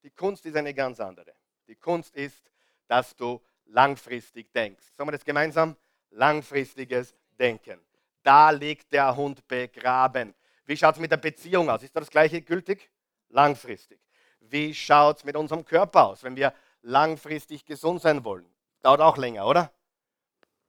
Die 0.03 0.09
Kunst 0.09 0.45
ist 0.45 0.55
eine 0.55 0.73
ganz 0.73 1.01
andere. 1.01 1.33
Die 1.67 1.75
Kunst 1.75 2.15
ist, 2.15 2.49
dass 2.87 3.13
du 3.15 3.41
langfristig 3.65 4.53
denkst. 4.53 4.85
Sagen 4.95 5.09
wir 5.09 5.11
das 5.11 5.25
gemeinsam? 5.25 5.75
Langfristiges 6.11 7.13
Denken. 7.37 7.81
Da 8.21 8.51
liegt 8.51 8.93
der 8.93 9.13
Hund 9.15 9.45
begraben. 9.45 10.33
Wie 10.65 10.77
schaut 10.77 10.95
es 10.95 11.01
mit 11.01 11.11
der 11.11 11.17
Beziehung 11.17 11.69
aus? 11.69 11.83
Ist 11.83 11.95
das 11.95 12.09
gleiche 12.09 12.41
gültig? 12.41 12.89
Langfristig. 13.29 13.99
Wie 14.39 14.73
schaut 14.73 15.17
es 15.17 15.23
mit 15.25 15.35
unserem 15.35 15.65
Körper 15.65 16.05
aus? 16.05 16.23
Wenn 16.23 16.37
wir 16.37 16.53
langfristig 16.83 17.65
gesund 17.65 18.01
sein 18.01 18.23
wollen. 18.23 18.45
Dauert 18.81 19.01
auch 19.01 19.17
länger, 19.17 19.45
oder? 19.45 19.73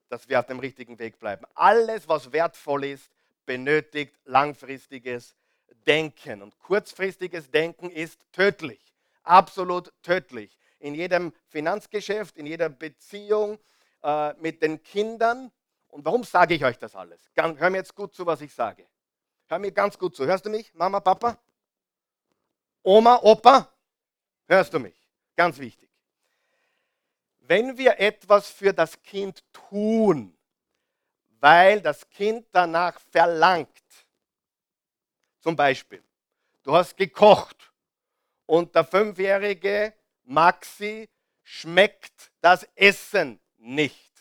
Dass 0.08 0.28
wir 0.28 0.38
auf 0.38 0.46
dem 0.46 0.58
richtigen 0.58 0.98
Weg 0.98 1.18
bleiben. 1.18 1.44
Alles, 1.54 2.08
was 2.08 2.32
wertvoll 2.32 2.84
ist, 2.84 3.10
benötigt 3.46 4.14
langfristiges 4.24 5.34
Denken. 5.86 6.42
Und 6.42 6.58
kurzfristiges 6.60 7.50
Denken 7.50 7.90
ist 7.90 8.20
tödlich. 8.32 8.80
Absolut 9.22 9.92
tödlich. 10.02 10.56
In 10.78 10.94
jedem 10.94 11.32
Finanzgeschäft, 11.48 12.36
in 12.36 12.46
jeder 12.46 12.68
Beziehung 12.68 13.58
äh, 14.02 14.34
mit 14.34 14.62
den 14.62 14.82
Kindern. 14.82 15.50
Und 15.88 16.04
warum 16.04 16.24
sage 16.24 16.54
ich 16.54 16.64
euch 16.64 16.78
das 16.78 16.94
alles? 16.94 17.30
Hör 17.34 17.70
mir 17.70 17.78
jetzt 17.78 17.94
gut 17.94 18.14
zu, 18.14 18.26
was 18.26 18.40
ich 18.40 18.52
sage. 18.52 18.86
Hör 19.48 19.58
mir 19.58 19.72
ganz 19.72 19.98
gut 19.98 20.14
zu. 20.14 20.26
Hörst 20.26 20.44
du 20.44 20.50
mich, 20.50 20.72
Mama, 20.74 21.00
Papa? 21.00 21.38
Oma, 22.82 23.18
Opa? 23.22 23.68
Hörst 24.46 24.74
du 24.74 24.78
mich? 24.78 24.94
Ganz 25.36 25.58
wichtig 25.58 25.93
wenn 27.46 27.76
wir 27.76 27.98
etwas 27.98 28.50
für 28.50 28.72
das 28.72 29.00
Kind 29.02 29.42
tun, 29.52 30.36
weil 31.40 31.80
das 31.80 32.08
Kind 32.08 32.46
danach 32.52 32.98
verlangt, 33.10 33.68
zum 35.40 35.54
Beispiel, 35.54 36.02
du 36.62 36.74
hast 36.74 36.96
gekocht 36.96 37.72
und 38.46 38.74
der 38.74 38.84
fünfjährige 38.84 39.92
Maxi 40.24 41.08
schmeckt 41.42 42.32
das 42.40 42.66
Essen 42.74 43.40
nicht. 43.58 44.12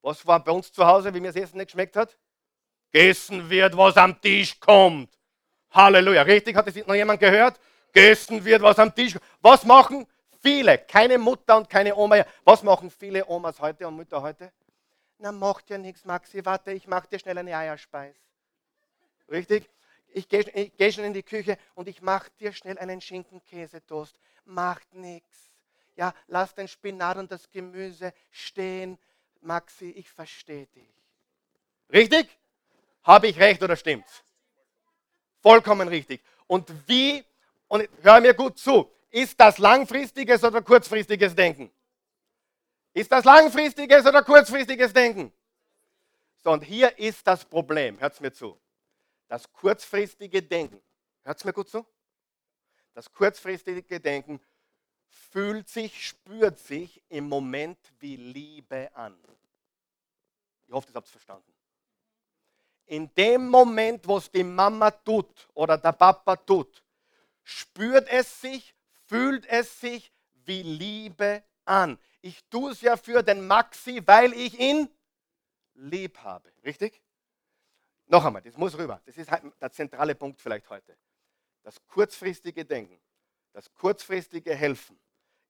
Was 0.00 0.26
war 0.26 0.42
bei 0.42 0.50
uns 0.50 0.72
zu 0.72 0.84
Hause, 0.86 1.12
wie 1.14 1.20
mir 1.20 1.28
das 1.28 1.36
Essen 1.36 1.58
nicht 1.58 1.68
geschmeckt 1.68 1.96
hat? 1.96 2.16
Gegessen 2.90 3.48
wird, 3.48 3.76
was 3.76 3.96
am 3.96 4.20
Tisch 4.20 4.58
kommt. 4.58 5.10
Halleluja. 5.70 6.22
Richtig, 6.22 6.56
hat 6.56 6.66
das 6.66 6.74
noch 6.86 6.94
jemand 6.94 7.20
gehört? 7.20 7.58
Gegessen 7.92 8.44
wird 8.44 8.62
was 8.62 8.78
am 8.78 8.94
Tisch. 8.94 9.16
Was 9.40 9.64
machen 9.64 10.06
viele? 10.42 10.78
Keine 10.78 11.18
Mutter 11.18 11.56
und 11.56 11.70
keine 11.70 11.94
Oma. 11.96 12.24
Was 12.44 12.62
machen 12.62 12.90
viele 12.90 13.26
Omas 13.26 13.60
heute 13.60 13.86
und 13.88 13.96
Mütter 13.96 14.20
heute? 14.20 14.52
Na, 15.18 15.32
macht 15.32 15.70
ja 15.70 15.78
nichts, 15.78 16.04
Maxi. 16.04 16.44
Warte, 16.44 16.72
ich 16.72 16.86
mache 16.86 17.08
dir 17.08 17.18
schnell 17.18 17.38
eine 17.38 17.56
Eierspeis. 17.56 18.16
Richtig? 19.30 19.70
Ich 20.08 20.28
gehe 20.28 20.44
geh 20.44 20.92
schon 20.92 21.04
in 21.04 21.14
die 21.14 21.22
Küche 21.22 21.56
und 21.74 21.88
ich 21.88 22.02
mache 22.02 22.30
dir 22.38 22.52
schnell 22.52 22.78
einen 22.78 23.00
Schinken-Käsetoast. 23.00 24.18
Macht 24.44 24.92
nichts. 24.94 25.50
Ja, 25.96 26.14
lass 26.26 26.54
den 26.54 26.68
Spinat 26.68 27.16
und 27.16 27.30
das 27.30 27.50
Gemüse 27.50 28.12
stehen. 28.30 28.98
Maxi, 29.40 29.90
ich 29.90 30.10
verstehe 30.10 30.66
dich. 30.66 30.94
Richtig? 31.90 32.28
Habe 33.04 33.28
ich 33.28 33.38
recht 33.38 33.62
oder 33.62 33.76
stimmt's? 33.76 34.22
Vollkommen 35.40 35.88
richtig. 35.88 36.22
Und 36.46 36.70
wie, 36.86 37.24
und 37.68 37.88
hör 38.02 38.20
mir 38.20 38.34
gut 38.34 38.58
zu, 38.58 38.90
ist 39.12 39.38
das 39.38 39.58
langfristiges 39.58 40.42
oder 40.42 40.62
kurzfristiges 40.62 41.34
Denken? 41.34 41.70
Ist 42.94 43.12
das 43.12 43.24
langfristiges 43.24 44.04
oder 44.04 44.22
kurzfristiges 44.22 44.92
Denken? 44.92 45.32
So, 46.42 46.50
und 46.50 46.64
hier 46.64 46.98
ist 46.98 47.26
das 47.26 47.44
Problem. 47.44 48.00
Hört 48.00 48.20
mir 48.20 48.32
zu. 48.32 48.58
Das 49.28 49.50
kurzfristige 49.52 50.42
Denken, 50.42 50.82
hört 51.22 51.44
mir 51.44 51.52
gut 51.52 51.68
zu? 51.68 51.86
Das 52.94 53.10
kurzfristige 53.10 54.00
Denken 54.00 54.40
fühlt 55.30 55.68
sich, 55.68 56.06
spürt 56.06 56.58
sich 56.58 57.02
im 57.08 57.28
Moment 57.28 57.78
wie 58.00 58.16
Liebe 58.16 58.90
an. 58.94 59.16
Ich 60.66 60.72
hoffe, 60.72 60.86
das 60.88 60.96
habt 60.96 61.08
ihr 61.08 61.12
verstanden. 61.12 61.52
In 62.86 63.14
dem 63.14 63.48
Moment, 63.48 64.06
wo 64.06 64.18
es 64.18 64.30
die 64.30 64.44
Mama 64.44 64.90
tut 64.90 65.48
oder 65.54 65.78
der 65.78 65.92
Papa 65.92 66.36
tut, 66.36 66.82
spürt 67.42 68.08
es 68.08 68.40
sich, 68.40 68.74
fühlt 69.12 69.46
es 69.46 69.78
sich 69.78 70.10
wie 70.46 70.62
Liebe 70.62 71.44
an. 71.66 71.98
Ich 72.22 72.42
tue 72.48 72.72
es 72.72 72.80
ja 72.80 72.96
für 72.96 73.22
den 73.22 73.46
Maxi, 73.46 74.00
weil 74.06 74.32
ich 74.32 74.58
ihn 74.58 74.88
lieb 75.74 76.18
habe. 76.18 76.50
Richtig? 76.64 77.02
Noch 78.06 78.24
einmal, 78.24 78.40
das 78.40 78.56
muss 78.56 78.76
rüber. 78.76 79.02
Das 79.04 79.18
ist 79.18 79.30
halt 79.30 79.44
der 79.60 79.70
zentrale 79.70 80.14
Punkt 80.14 80.40
vielleicht 80.40 80.68
heute. 80.70 80.96
Das 81.62 81.86
kurzfristige 81.86 82.64
Denken, 82.64 82.98
das 83.52 83.72
kurzfristige 83.74 84.54
Helfen, 84.54 84.98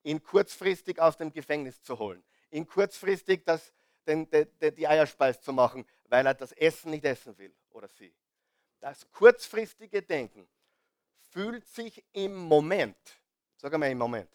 ihn 0.03 0.21
kurzfristig 0.21 0.99
aus 0.99 1.17
dem 1.17 1.31
Gefängnis 1.31 1.81
zu 1.81 1.97
holen, 1.97 2.23
ihn 2.51 2.67
kurzfristig 2.67 3.45
das, 3.45 3.73
den, 4.05 4.29
de, 4.29 4.45
de, 4.45 4.71
die 4.71 4.87
Eierspeis 4.87 5.41
zu 5.41 5.53
machen, 5.53 5.85
weil 6.09 6.25
er 6.25 6.33
das 6.33 6.51
Essen 6.51 6.91
nicht 6.91 7.05
essen 7.05 7.37
will 7.37 7.55
oder 7.71 7.87
sie. 7.87 8.13
Das 8.81 9.09
kurzfristige 9.11 10.01
Denken 10.01 10.47
fühlt 11.31 11.65
sich 11.65 12.03
im 12.11 12.35
Moment, 12.35 13.22
sag 13.63 13.79
mal 13.79 13.89
im 13.89 13.97
Moment, 13.97 14.29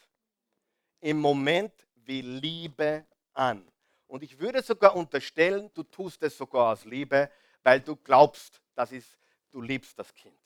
im 1.01 1.21
Moment 1.21 1.87
wie 1.97 2.23
Liebe 2.23 3.05
an. 3.35 3.71
Und 4.07 4.23
ich 4.23 4.38
würde 4.38 4.62
sogar 4.62 4.97
unterstellen, 4.97 5.71
du 5.75 5.83
tust 5.83 6.23
es 6.23 6.37
sogar 6.37 6.73
aus 6.73 6.87
Liebe, 6.87 7.31
weil 7.62 7.81
du 7.81 7.95
glaubst, 7.95 8.62
das 8.75 8.91
ist, 8.91 9.19
du 9.51 9.61
liebst 9.61 9.99
das 9.99 10.14
Kind. 10.14 10.41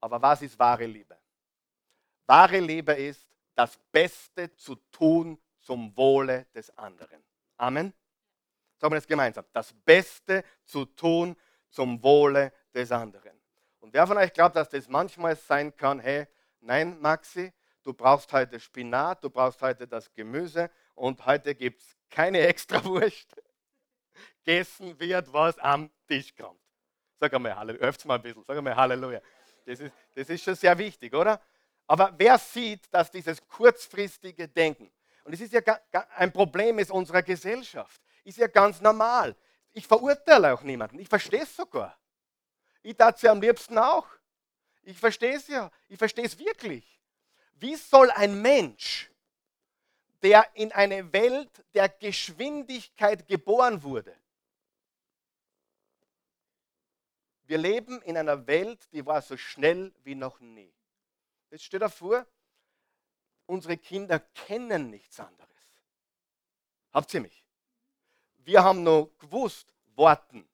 Aber 0.00 0.22
was 0.22 0.42
ist 0.42 0.56
wahre 0.58 0.86
Liebe? 0.86 1.18
Wahre 2.26 2.60
Liebe 2.60 2.92
ist, 2.92 3.26
das 3.56 3.76
Beste 3.90 4.54
zu 4.54 4.76
tun 4.92 5.36
zum 5.58 5.94
Wohle 5.96 6.46
des 6.54 6.70
anderen. 6.78 7.20
Amen. 7.56 7.92
Sagen 8.78 8.92
wir 8.92 8.98
das 8.98 9.08
gemeinsam. 9.08 9.44
Das 9.52 9.72
Beste 9.72 10.44
zu 10.62 10.84
tun 10.84 11.36
zum 11.68 12.00
Wohle 12.00 12.52
des 12.72 12.92
anderen. 12.92 13.38
Und 13.80 13.92
wer 13.92 14.06
von 14.06 14.16
euch 14.18 14.32
glaubt, 14.32 14.54
dass 14.54 14.68
das 14.68 14.88
manchmal 14.88 15.34
sein 15.34 15.76
kann, 15.76 15.98
hey, 15.98 16.28
nein, 16.60 16.98
Maxi, 17.00 17.52
du 17.82 17.92
brauchst 17.92 18.32
heute 18.32 18.60
Spinat, 18.60 19.22
du 19.24 19.30
brauchst 19.30 19.60
heute 19.62 19.86
das 19.86 20.12
Gemüse 20.12 20.70
und 20.94 21.24
heute 21.26 21.54
gibt 21.54 21.80
es 21.80 21.96
keine 22.10 22.40
Extrawurst 22.46 23.34
gegessen 24.44 24.98
wird, 24.98 25.32
was 25.32 25.58
am 25.58 25.90
Tisch 26.06 26.34
kommt. 26.34 26.60
Sag 27.18 27.32
einmal 27.34 27.56
Halleluja, 27.56 27.86
öffnet 27.86 28.06
mal 28.06 28.14
ein 28.16 28.22
bisschen, 28.22 28.44
sag 28.46 28.56
einmal 28.56 28.76
Halleluja. 28.76 29.20
Das 29.66 29.80
ist, 29.80 29.92
das 30.14 30.28
ist 30.28 30.42
schon 30.42 30.54
sehr 30.54 30.76
wichtig, 30.78 31.14
oder? 31.14 31.40
Aber 31.86 32.14
wer 32.16 32.38
sieht, 32.38 32.92
dass 32.92 33.10
dieses 33.10 33.46
kurzfristige 33.46 34.48
Denken, 34.48 34.90
und 35.24 35.34
es 35.34 35.40
ist 35.40 35.52
ja 35.52 35.60
ein 36.16 36.32
Problem 36.32 36.78
ist 36.78 36.90
unserer 36.90 37.22
Gesellschaft, 37.22 38.00
ist 38.24 38.38
ja 38.38 38.46
ganz 38.46 38.80
normal. 38.80 39.36
Ich 39.72 39.86
verurteile 39.86 40.54
auch 40.54 40.62
niemanden, 40.62 40.98
ich 40.98 41.08
verstehe 41.08 41.42
es 41.42 41.54
sogar. 41.54 41.96
Ich 42.82 42.96
tat 42.96 43.16
es 43.16 43.22
ja 43.22 43.32
am 43.32 43.40
liebsten 43.40 43.76
auch. 43.78 44.06
Ich 44.90 44.98
verstehe 44.98 45.36
es 45.36 45.46
ja, 45.48 45.70
ich 45.88 45.98
verstehe 45.98 46.24
es 46.24 46.38
wirklich. 46.38 46.84
Wie 47.54 47.76
soll 47.76 48.10
ein 48.10 48.40
Mensch, 48.40 49.10
der 50.22 50.48
in 50.54 50.72
eine 50.72 51.12
Welt 51.12 51.64
der 51.74 51.88
Geschwindigkeit 51.88 53.26
geboren 53.26 53.82
wurde, 53.82 54.16
Wir 57.50 57.58
leben 57.58 58.00
in 58.02 58.16
einer 58.16 58.46
Welt, 58.46 58.78
die 58.92 59.04
war 59.04 59.20
so 59.22 59.36
schnell 59.36 59.92
wie 60.04 60.14
noch 60.14 60.38
nie. 60.38 60.72
Jetzt 61.50 61.64
steht 61.64 61.82
davor, 61.82 62.24
unsere 63.46 63.76
Kinder 63.76 64.20
kennen 64.20 64.88
nichts 64.88 65.18
anderes. 65.18 65.50
Habt 66.92 67.12
ihr 67.12 67.22
mich? 67.22 67.44
Wir 68.36 68.62
haben 68.62 68.84
noch 68.84 69.10
gewusst, 69.18 69.66
warten. 69.96 70.48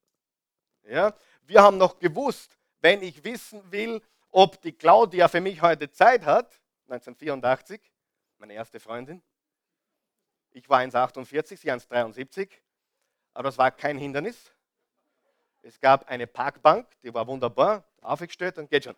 Ja? 0.85 1.15
Wir 1.43 1.61
haben 1.61 1.77
noch 1.77 1.99
gewusst, 1.99 2.57
wenn 2.79 3.03
ich 3.03 3.23
wissen 3.23 3.61
will, 3.71 4.01
ob 4.31 4.61
die 4.61 4.73
Claudia 4.73 5.27
für 5.27 5.41
mich 5.41 5.61
heute 5.61 5.91
Zeit 5.91 6.25
hat, 6.25 6.59
1984, 6.89 7.81
meine 8.37 8.53
erste 8.53 8.79
Freundin. 8.79 9.21
Ich 10.51 10.69
war 10.69 10.79
1,48, 10.79 11.57
sie 11.57 11.71
1,73, 11.71 12.49
aber 13.33 13.43
das 13.43 13.57
war 13.57 13.71
kein 13.71 13.97
Hindernis. 13.97 14.51
Es 15.61 15.79
gab 15.79 16.07
eine 16.07 16.27
Parkbank, 16.27 16.87
die 17.03 17.13
war 17.13 17.27
wunderbar, 17.27 17.83
aufgestellt 18.01 18.57
und 18.57 18.69
geht 18.69 18.85
schon. 18.85 18.95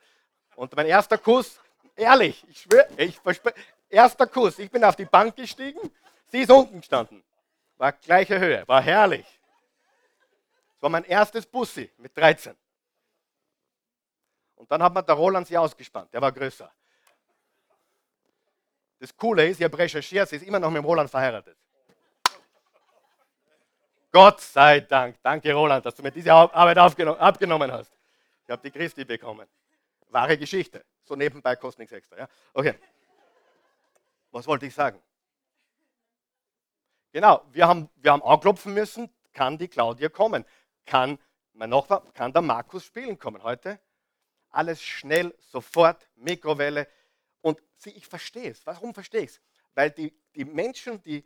Und 0.55 0.75
mein 0.75 0.85
erster 0.85 1.17
Kuss, 1.17 1.59
ehrlich, 1.95 2.45
ich 2.47 2.61
schwöre, 2.61 2.87
ich 2.97 3.17
verspreche, 3.19 3.55
erster 3.89 4.27
Kuss, 4.27 4.59
ich 4.59 4.69
bin 4.69 4.83
auf 4.83 4.95
die 4.95 5.05
Bank 5.05 5.35
gestiegen, 5.35 5.79
sie 6.27 6.41
ist 6.41 6.51
unten 6.51 6.79
gestanden. 6.81 7.23
War 7.77 7.93
gleiche 7.93 8.39
Höhe, 8.39 8.67
war 8.67 8.81
herrlich. 8.81 9.25
Das 10.73 10.83
war 10.83 10.89
mein 10.89 11.05
erstes 11.05 11.45
Bussi 11.45 11.89
mit 11.97 12.15
13. 12.15 12.55
Und 14.59 14.69
dann 14.69 14.83
hat 14.83 14.93
man 14.93 15.05
der 15.05 15.15
Roland 15.15 15.47
sie 15.47 15.57
ausgespannt, 15.57 16.13
der 16.13 16.21
war 16.21 16.33
größer. 16.33 16.69
Das 18.99 19.15
Coole 19.15 19.47
ist, 19.47 19.59
ich 19.59 19.63
habe 19.63 19.77
recherchiert, 19.77 20.27
sie 20.27 20.35
ist 20.35 20.45
immer 20.45 20.59
noch 20.59 20.69
mit 20.69 20.83
dem 20.83 20.85
Roland 20.85 21.09
verheiratet. 21.09 21.57
Gott 24.11 24.41
sei 24.41 24.81
Dank. 24.81 25.17
Danke, 25.21 25.53
Roland, 25.53 25.85
dass 25.85 25.95
du 25.95 26.03
mir 26.03 26.11
diese 26.11 26.33
Arbeit 26.33 26.77
abgenommen 26.77 27.71
hast. 27.71 27.97
Ich 28.43 28.49
habe 28.49 28.61
die 28.61 28.71
Christi 28.71 29.05
bekommen. 29.05 29.47
Wahre 30.09 30.37
Geschichte. 30.37 30.83
So 31.03 31.15
nebenbei 31.15 31.55
kostet 31.55 31.79
nichts 31.79 31.93
extra. 31.93 32.17
Ja? 32.17 32.27
Okay. 32.53 32.75
Was 34.31 34.45
wollte 34.45 34.65
ich 34.65 34.75
sagen? 34.75 35.01
Genau, 37.13 37.45
wir 37.51 37.65
haben, 37.65 37.89
wir 37.95 38.11
haben 38.11 38.23
anklopfen 38.23 38.73
müssen, 38.73 39.09
kann 39.31 39.57
die 39.57 39.69
Claudia 39.69 40.09
kommen? 40.09 40.43
Kann 40.85 41.17
mein 41.53 41.69
Nachbar, 41.69 42.03
kann 42.13 42.33
der 42.33 42.41
Markus 42.41 42.83
spielen 42.83 43.17
kommen 43.17 43.41
heute? 43.41 43.79
Alles 44.51 44.81
schnell, 44.81 45.35
sofort, 45.39 46.07
Mikrowelle. 46.15 46.88
Und 47.41 47.62
sie, 47.77 47.91
ich 47.91 48.07
verstehe 48.07 48.51
es. 48.51 48.65
Warum 48.65 48.93
verstehe 48.93 49.21
ich 49.21 49.31
es? 49.31 49.41
Weil 49.75 49.91
die, 49.91 50.13
die 50.35 50.45
Menschen, 50.45 51.01
die 51.03 51.23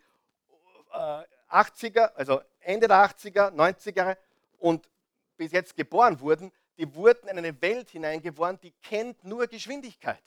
äh, 0.91 1.23
80er, 1.49 2.13
also 2.15 2.41
Ende 2.59 2.87
der 2.87 2.97
80er, 2.97 3.51
90er 3.51 4.17
und 4.59 4.89
bis 5.37 5.51
jetzt 5.51 5.75
geboren 5.75 6.19
wurden, 6.19 6.51
die 6.77 6.93
wurden 6.95 7.27
in 7.27 7.37
eine 7.37 7.61
Welt 7.61 7.91
hineingeboren, 7.91 8.59
die 8.59 8.71
kennt 8.81 9.23
nur 9.23 9.47
Geschwindigkeit 9.47 10.23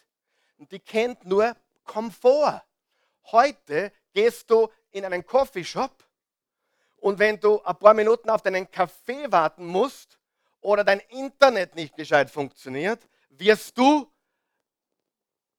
und 0.58 0.70
die 0.70 0.78
kennt 0.78 1.24
nur 1.24 1.56
Komfort. 1.84 2.62
Heute 3.32 3.92
gehst 4.12 4.50
du 4.50 4.70
in 4.92 5.04
einen 5.04 5.26
Coffeeshop 5.26 6.04
und 6.98 7.18
wenn 7.18 7.38
du 7.40 7.60
ein 7.62 7.76
paar 7.76 7.94
Minuten 7.94 8.30
auf 8.30 8.42
deinen 8.42 8.70
Kaffee 8.70 9.30
warten 9.30 9.66
musst 9.66 10.18
oder 10.66 10.82
dein 10.82 10.98
Internet 10.98 11.76
nicht 11.76 11.94
gescheit 11.94 12.28
funktioniert, 12.28 13.08
wirst 13.28 13.78
du 13.78 14.10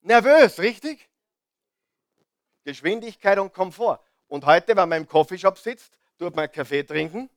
nervös, 0.02 0.58
richtig? 0.58 1.08
Geschwindigkeit 2.62 3.38
und 3.38 3.54
Komfort. 3.54 4.00
Und 4.26 4.44
heute, 4.44 4.76
wenn 4.76 4.86
man 4.86 5.00
im 5.00 5.08
Coffeeshop 5.08 5.56
sitzt, 5.56 5.98
tut 6.18 6.36
man 6.36 6.52
Kaffee 6.52 6.82
trinken, 6.82 7.30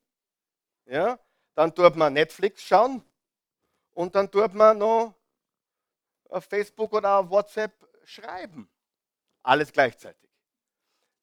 ja, 0.85 1.17
dann 1.55 1.73
tut 1.73 1.95
man 1.95 2.11
Netflix 2.11 2.61
schauen 2.61 3.01
und 3.91 4.15
dann 4.15 4.29
tut 4.29 4.53
man 4.53 4.77
noch 4.77 5.15
auf 6.27 6.43
Facebook 6.43 6.91
oder 6.91 7.19
auf 7.19 7.29
WhatsApp 7.29 7.71
schreiben. 8.03 8.69
Alles 9.43 9.71
gleichzeitig. 9.71 10.29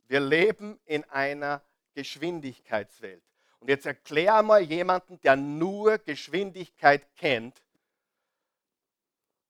Wir 0.06 0.20
leben 0.20 0.80
in 0.86 1.04
einer 1.10 1.62
Geschwindigkeitswelt. 1.92 3.27
Und 3.60 3.68
jetzt 3.68 3.86
erklär 3.86 4.42
mal 4.42 4.60
jemanden, 4.60 5.20
der 5.20 5.36
nur 5.36 5.98
Geschwindigkeit 5.98 7.06
kennt, 7.16 7.60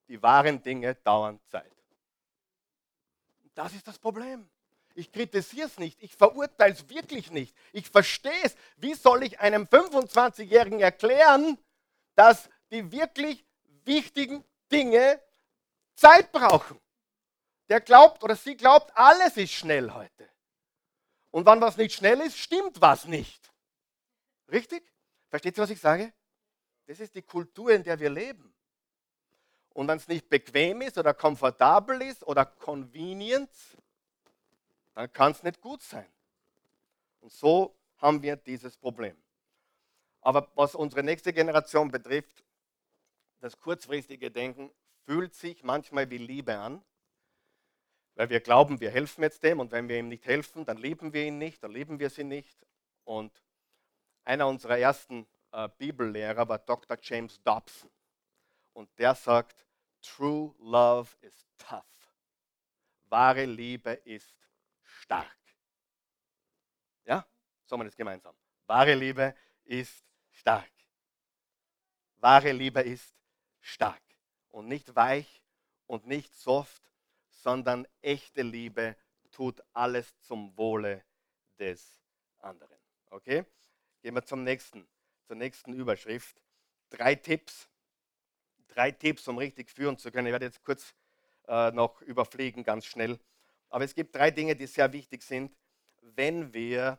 die 0.08 0.22
wahren 0.22 0.62
Dinge 0.62 0.94
dauern 0.94 1.38
Zeit. 1.46 1.70
Das 3.54 3.74
ist 3.74 3.86
das 3.86 3.98
Problem. 3.98 4.48
Ich 4.94 5.12
kritisiere 5.12 5.68
es 5.68 5.78
nicht, 5.78 6.02
ich 6.02 6.16
verurteile 6.16 6.74
es 6.74 6.88
wirklich 6.88 7.30
nicht. 7.30 7.54
Ich 7.72 7.88
verstehe 7.88 8.42
es. 8.42 8.56
Wie 8.76 8.94
soll 8.94 9.22
ich 9.22 9.38
einem 9.38 9.64
25-Jährigen 9.64 10.80
erklären, 10.80 11.58
dass 12.14 12.48
die 12.70 12.90
wirklich 12.90 13.44
wichtigen 13.84 14.44
Dinge 14.72 15.20
Zeit 15.94 16.32
brauchen? 16.32 16.80
Der 17.68 17.80
glaubt 17.80 18.24
oder 18.24 18.34
sie 18.34 18.56
glaubt, 18.56 18.90
alles 18.96 19.36
ist 19.36 19.52
schnell 19.52 19.92
heute. 19.92 20.28
Und 21.30 21.46
wenn 21.46 21.60
was 21.60 21.76
nicht 21.76 21.94
schnell 21.94 22.20
ist, 22.20 22.38
stimmt 22.38 22.80
was 22.80 23.04
nicht. 23.04 23.52
Richtig? 24.50 24.82
Versteht 25.28 25.56
ihr, 25.58 25.62
was 25.62 25.70
ich 25.70 25.80
sage? 25.80 26.12
Das 26.86 27.00
ist 27.00 27.14
die 27.14 27.22
Kultur, 27.22 27.70
in 27.70 27.82
der 27.82 27.98
wir 27.98 28.10
leben. 28.10 28.54
Und 29.74 29.86
wenn 29.88 29.98
es 29.98 30.08
nicht 30.08 30.28
bequem 30.28 30.80
ist 30.80 30.98
oder 30.98 31.14
komfortabel 31.14 32.02
ist 32.02 32.26
oder 32.26 32.44
convenient, 32.46 33.50
dann 34.94 35.12
kann 35.12 35.32
es 35.32 35.42
nicht 35.42 35.60
gut 35.60 35.82
sein. 35.82 36.10
Und 37.20 37.30
so 37.30 37.76
haben 37.98 38.22
wir 38.22 38.36
dieses 38.36 38.76
Problem. 38.76 39.16
Aber 40.20 40.50
was 40.54 40.74
unsere 40.74 41.02
nächste 41.02 41.32
Generation 41.32 41.90
betrifft, 41.90 42.44
das 43.40 43.58
kurzfristige 43.58 44.30
Denken 44.30 44.70
fühlt 45.04 45.34
sich 45.34 45.62
manchmal 45.62 46.10
wie 46.10 46.18
Liebe 46.18 46.58
an, 46.58 46.82
weil 48.16 48.30
wir 48.30 48.40
glauben, 48.40 48.80
wir 48.80 48.90
helfen 48.90 49.22
jetzt 49.22 49.44
dem 49.44 49.60
und 49.60 49.70
wenn 49.70 49.88
wir 49.88 49.98
ihm 49.98 50.08
nicht 50.08 50.26
helfen, 50.26 50.64
dann 50.64 50.76
lieben 50.76 51.12
wir 51.12 51.24
ihn 51.24 51.38
nicht, 51.38 51.62
dann 51.62 51.70
lieben 51.70 52.00
wir 52.00 52.10
sie 52.10 52.24
nicht. 52.24 52.66
Und 53.04 53.32
einer 54.28 54.46
unserer 54.46 54.78
ersten 54.78 55.26
äh, 55.52 55.70
Bibellehrer 55.78 56.46
war 56.46 56.58
Dr. 56.58 56.98
James 57.00 57.42
Dobson. 57.42 57.90
Und 58.74 58.90
der 58.98 59.14
sagt, 59.14 59.66
True 60.02 60.54
love 60.58 61.16
is 61.22 61.48
tough. 61.56 61.82
Wahre 63.06 63.46
Liebe 63.46 63.92
ist 64.04 64.36
stark. 64.82 65.26
Ja, 67.04 67.26
sagen 67.64 67.80
wir 67.80 67.86
das 67.86 67.96
gemeinsam. 67.96 68.36
Wahre 68.66 68.94
Liebe 68.94 69.34
ist 69.64 70.04
stark. 70.30 70.70
Wahre 72.18 72.52
Liebe 72.52 72.82
ist 72.82 73.16
stark 73.60 74.02
und 74.50 74.68
nicht 74.68 74.94
weich 74.94 75.42
und 75.86 76.06
nicht 76.06 76.34
soft, 76.34 76.82
sondern 77.30 77.88
echte 78.02 78.42
Liebe 78.42 78.94
tut 79.30 79.62
alles 79.72 80.20
zum 80.20 80.54
Wohle 80.58 81.02
des 81.58 81.98
anderen. 82.40 82.78
Okay? 83.10 83.46
Gehen 84.02 84.14
wir 84.14 84.24
zum 84.24 84.44
nächsten, 84.44 84.86
zur 85.26 85.36
nächsten 85.36 85.72
Überschrift. 85.72 86.40
Drei 86.90 87.14
Tipps, 87.14 87.68
drei 88.68 88.90
Tipps, 88.90 89.26
um 89.28 89.38
richtig 89.38 89.70
führen 89.70 89.98
zu 89.98 90.10
können. 90.10 90.26
Ich 90.26 90.32
werde 90.32 90.46
jetzt 90.46 90.62
kurz 90.64 90.94
äh, 91.46 91.70
noch 91.72 92.00
überfliegen, 92.02 92.64
ganz 92.64 92.86
schnell. 92.86 93.18
Aber 93.70 93.84
es 93.84 93.94
gibt 93.94 94.14
drei 94.14 94.30
Dinge, 94.30 94.56
die 94.56 94.66
sehr 94.66 94.92
wichtig 94.92 95.22
sind, 95.22 95.54
wenn 96.00 96.52
wir 96.54 96.98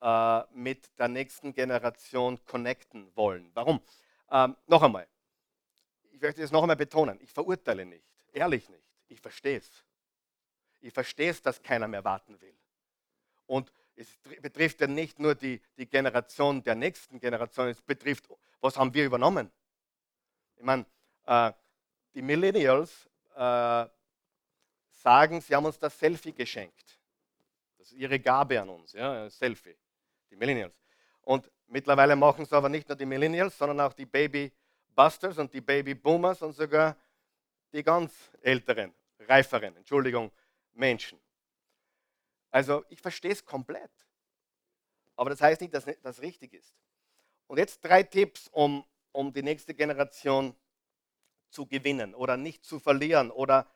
äh, 0.00 0.42
mit 0.52 0.96
der 0.98 1.08
nächsten 1.08 1.52
Generation 1.52 2.42
connecten 2.44 3.14
wollen. 3.16 3.50
Warum? 3.54 3.82
Ähm, 4.30 4.56
noch 4.66 4.82
einmal, 4.82 5.06
ich 6.12 6.20
möchte 6.20 6.42
es 6.42 6.50
noch 6.50 6.62
einmal 6.62 6.76
betonen, 6.76 7.18
ich 7.20 7.32
verurteile 7.32 7.84
nicht, 7.84 8.04
ehrlich 8.32 8.68
nicht. 8.68 8.84
Ich 9.08 9.20
verstehe 9.20 9.58
es. 9.58 9.84
Ich 10.80 10.92
verstehe 10.92 11.30
es, 11.30 11.42
dass 11.42 11.62
keiner 11.62 11.88
mehr 11.88 12.04
warten 12.04 12.40
will. 12.40 12.54
Und 13.46 13.72
es 13.98 14.16
betrifft 14.40 14.80
ja 14.80 14.86
nicht 14.86 15.18
nur 15.18 15.34
die, 15.34 15.60
die 15.76 15.86
Generation 15.86 16.62
der 16.62 16.76
nächsten 16.76 17.18
Generation, 17.18 17.68
es 17.68 17.82
betrifft, 17.82 18.28
was 18.60 18.76
haben 18.76 18.94
wir 18.94 19.04
übernommen? 19.04 19.50
Ich 20.56 20.62
meine, 20.62 20.86
äh, 21.26 21.52
die 22.14 22.22
Millennials 22.22 23.08
äh, 23.34 23.86
sagen, 24.92 25.40
sie 25.40 25.54
haben 25.54 25.64
uns 25.66 25.78
das 25.78 25.98
Selfie 25.98 26.32
geschenkt. 26.32 26.98
Das 27.76 27.88
ist 27.88 27.98
ihre 27.98 28.18
Gabe 28.20 28.60
an 28.60 28.68
uns, 28.68 28.92
ja, 28.92 29.28
Selfie, 29.30 29.76
die 30.30 30.36
Millennials. 30.36 30.80
Und 31.22 31.50
mittlerweile 31.66 32.14
machen 32.14 32.42
es 32.42 32.52
aber 32.52 32.68
nicht 32.68 32.88
nur 32.88 32.96
die 32.96 33.06
Millennials, 33.06 33.58
sondern 33.58 33.80
auch 33.80 33.92
die 33.92 34.06
Babybusters 34.06 35.38
und 35.38 35.52
die 35.52 35.60
Babyboomers 35.60 36.42
und 36.42 36.52
sogar 36.52 36.96
die 37.72 37.82
ganz 37.82 38.12
älteren, 38.42 38.94
reiferen, 39.20 39.76
Entschuldigung, 39.76 40.30
Menschen. 40.72 41.18
Also 42.50 42.84
ich 42.88 43.00
verstehe 43.00 43.32
es 43.32 43.44
komplett. 43.44 43.90
Aber 45.16 45.30
das 45.30 45.40
heißt 45.40 45.60
nicht, 45.60 45.74
dass 45.74 45.84
das 46.02 46.22
richtig 46.22 46.54
ist. 46.54 46.74
Und 47.46 47.58
jetzt 47.58 47.84
drei 47.84 48.02
Tipps, 48.02 48.48
um, 48.52 48.84
um 49.12 49.32
die 49.32 49.42
nächste 49.42 49.74
Generation 49.74 50.54
zu 51.50 51.66
gewinnen 51.66 52.14
oder 52.14 52.36
nicht 52.36 52.64
zu 52.64 52.78
verlieren 52.78 53.30
oder, 53.30 53.66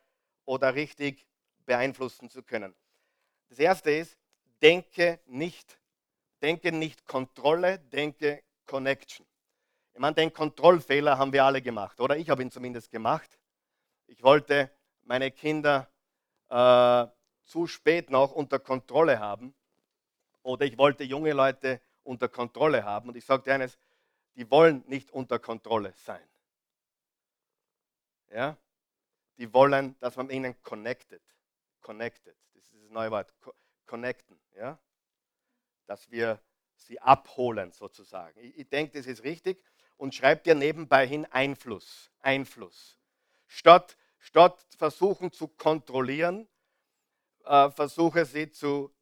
oder 0.45 0.75
richtig 0.75 1.25
beeinflussen 1.65 2.29
zu 2.29 2.43
können. 2.43 2.73
Das 3.49 3.59
erste 3.59 3.91
ist, 3.91 4.17
denke 4.61 5.19
nicht, 5.25 5.79
denke 6.41 6.71
nicht 6.71 7.05
Kontrolle, 7.05 7.79
denke 7.79 8.43
Connection. 8.65 9.25
Ich 9.93 9.99
meine, 9.99 10.15
den 10.15 10.33
Kontrollfehler 10.33 11.17
haben 11.17 11.33
wir 11.33 11.43
alle 11.43 11.61
gemacht, 11.61 11.99
oder? 11.99 12.17
Ich 12.17 12.29
habe 12.29 12.41
ihn 12.41 12.51
zumindest 12.51 12.89
gemacht. 12.89 13.37
Ich 14.07 14.23
wollte 14.23 14.71
meine 15.03 15.31
Kinder 15.31 15.87
äh, 16.49 17.05
zu 17.45 17.67
spät 17.67 18.09
noch 18.09 18.31
unter 18.31 18.59
Kontrolle 18.59 19.19
haben 19.19 19.53
oder 20.43 20.65
ich 20.65 20.77
wollte 20.77 21.03
junge 21.03 21.33
Leute 21.33 21.81
unter 22.03 22.27
Kontrolle 22.27 22.83
haben. 22.83 23.09
Und 23.09 23.17
ich 23.17 23.25
sagte 23.25 23.53
eines, 23.53 23.77
die 24.35 24.49
wollen 24.49 24.83
nicht 24.87 25.11
unter 25.11 25.39
Kontrolle 25.39 25.93
sein. 25.95 26.27
Ja? 28.31 28.57
Die 29.37 29.51
wollen, 29.53 29.97
dass 29.99 30.15
man 30.15 30.29
ihnen 30.29 30.61
connected. 30.63 31.21
Connected. 31.81 32.35
Das 32.53 32.63
ist 32.63 32.73
das 32.73 32.89
neue 32.91 33.11
Wort. 33.11 33.33
Connecten. 33.85 34.39
Ja? 34.55 34.77
Dass 35.85 36.09
wir 36.11 36.39
sie 36.75 36.99
abholen 36.99 37.71
sozusagen. 37.71 38.39
Ich, 38.39 38.57
ich 38.57 38.69
denke, 38.69 38.97
das 38.97 39.07
ist 39.07 39.23
richtig. 39.23 39.63
Und 39.97 40.15
schreibt 40.15 40.45
dir 40.45 40.55
nebenbei 40.55 41.07
hin 41.07 41.25
Einfluss. 41.27 42.11
Einfluss. 42.19 42.97
Statt, 43.47 43.97
statt 44.17 44.65
versuchen 44.77 45.31
zu 45.31 45.47
kontrollieren, 45.47 46.47
äh, 47.43 47.69
versuche 47.71 48.25
sie 48.25 48.49
zu 48.49 48.93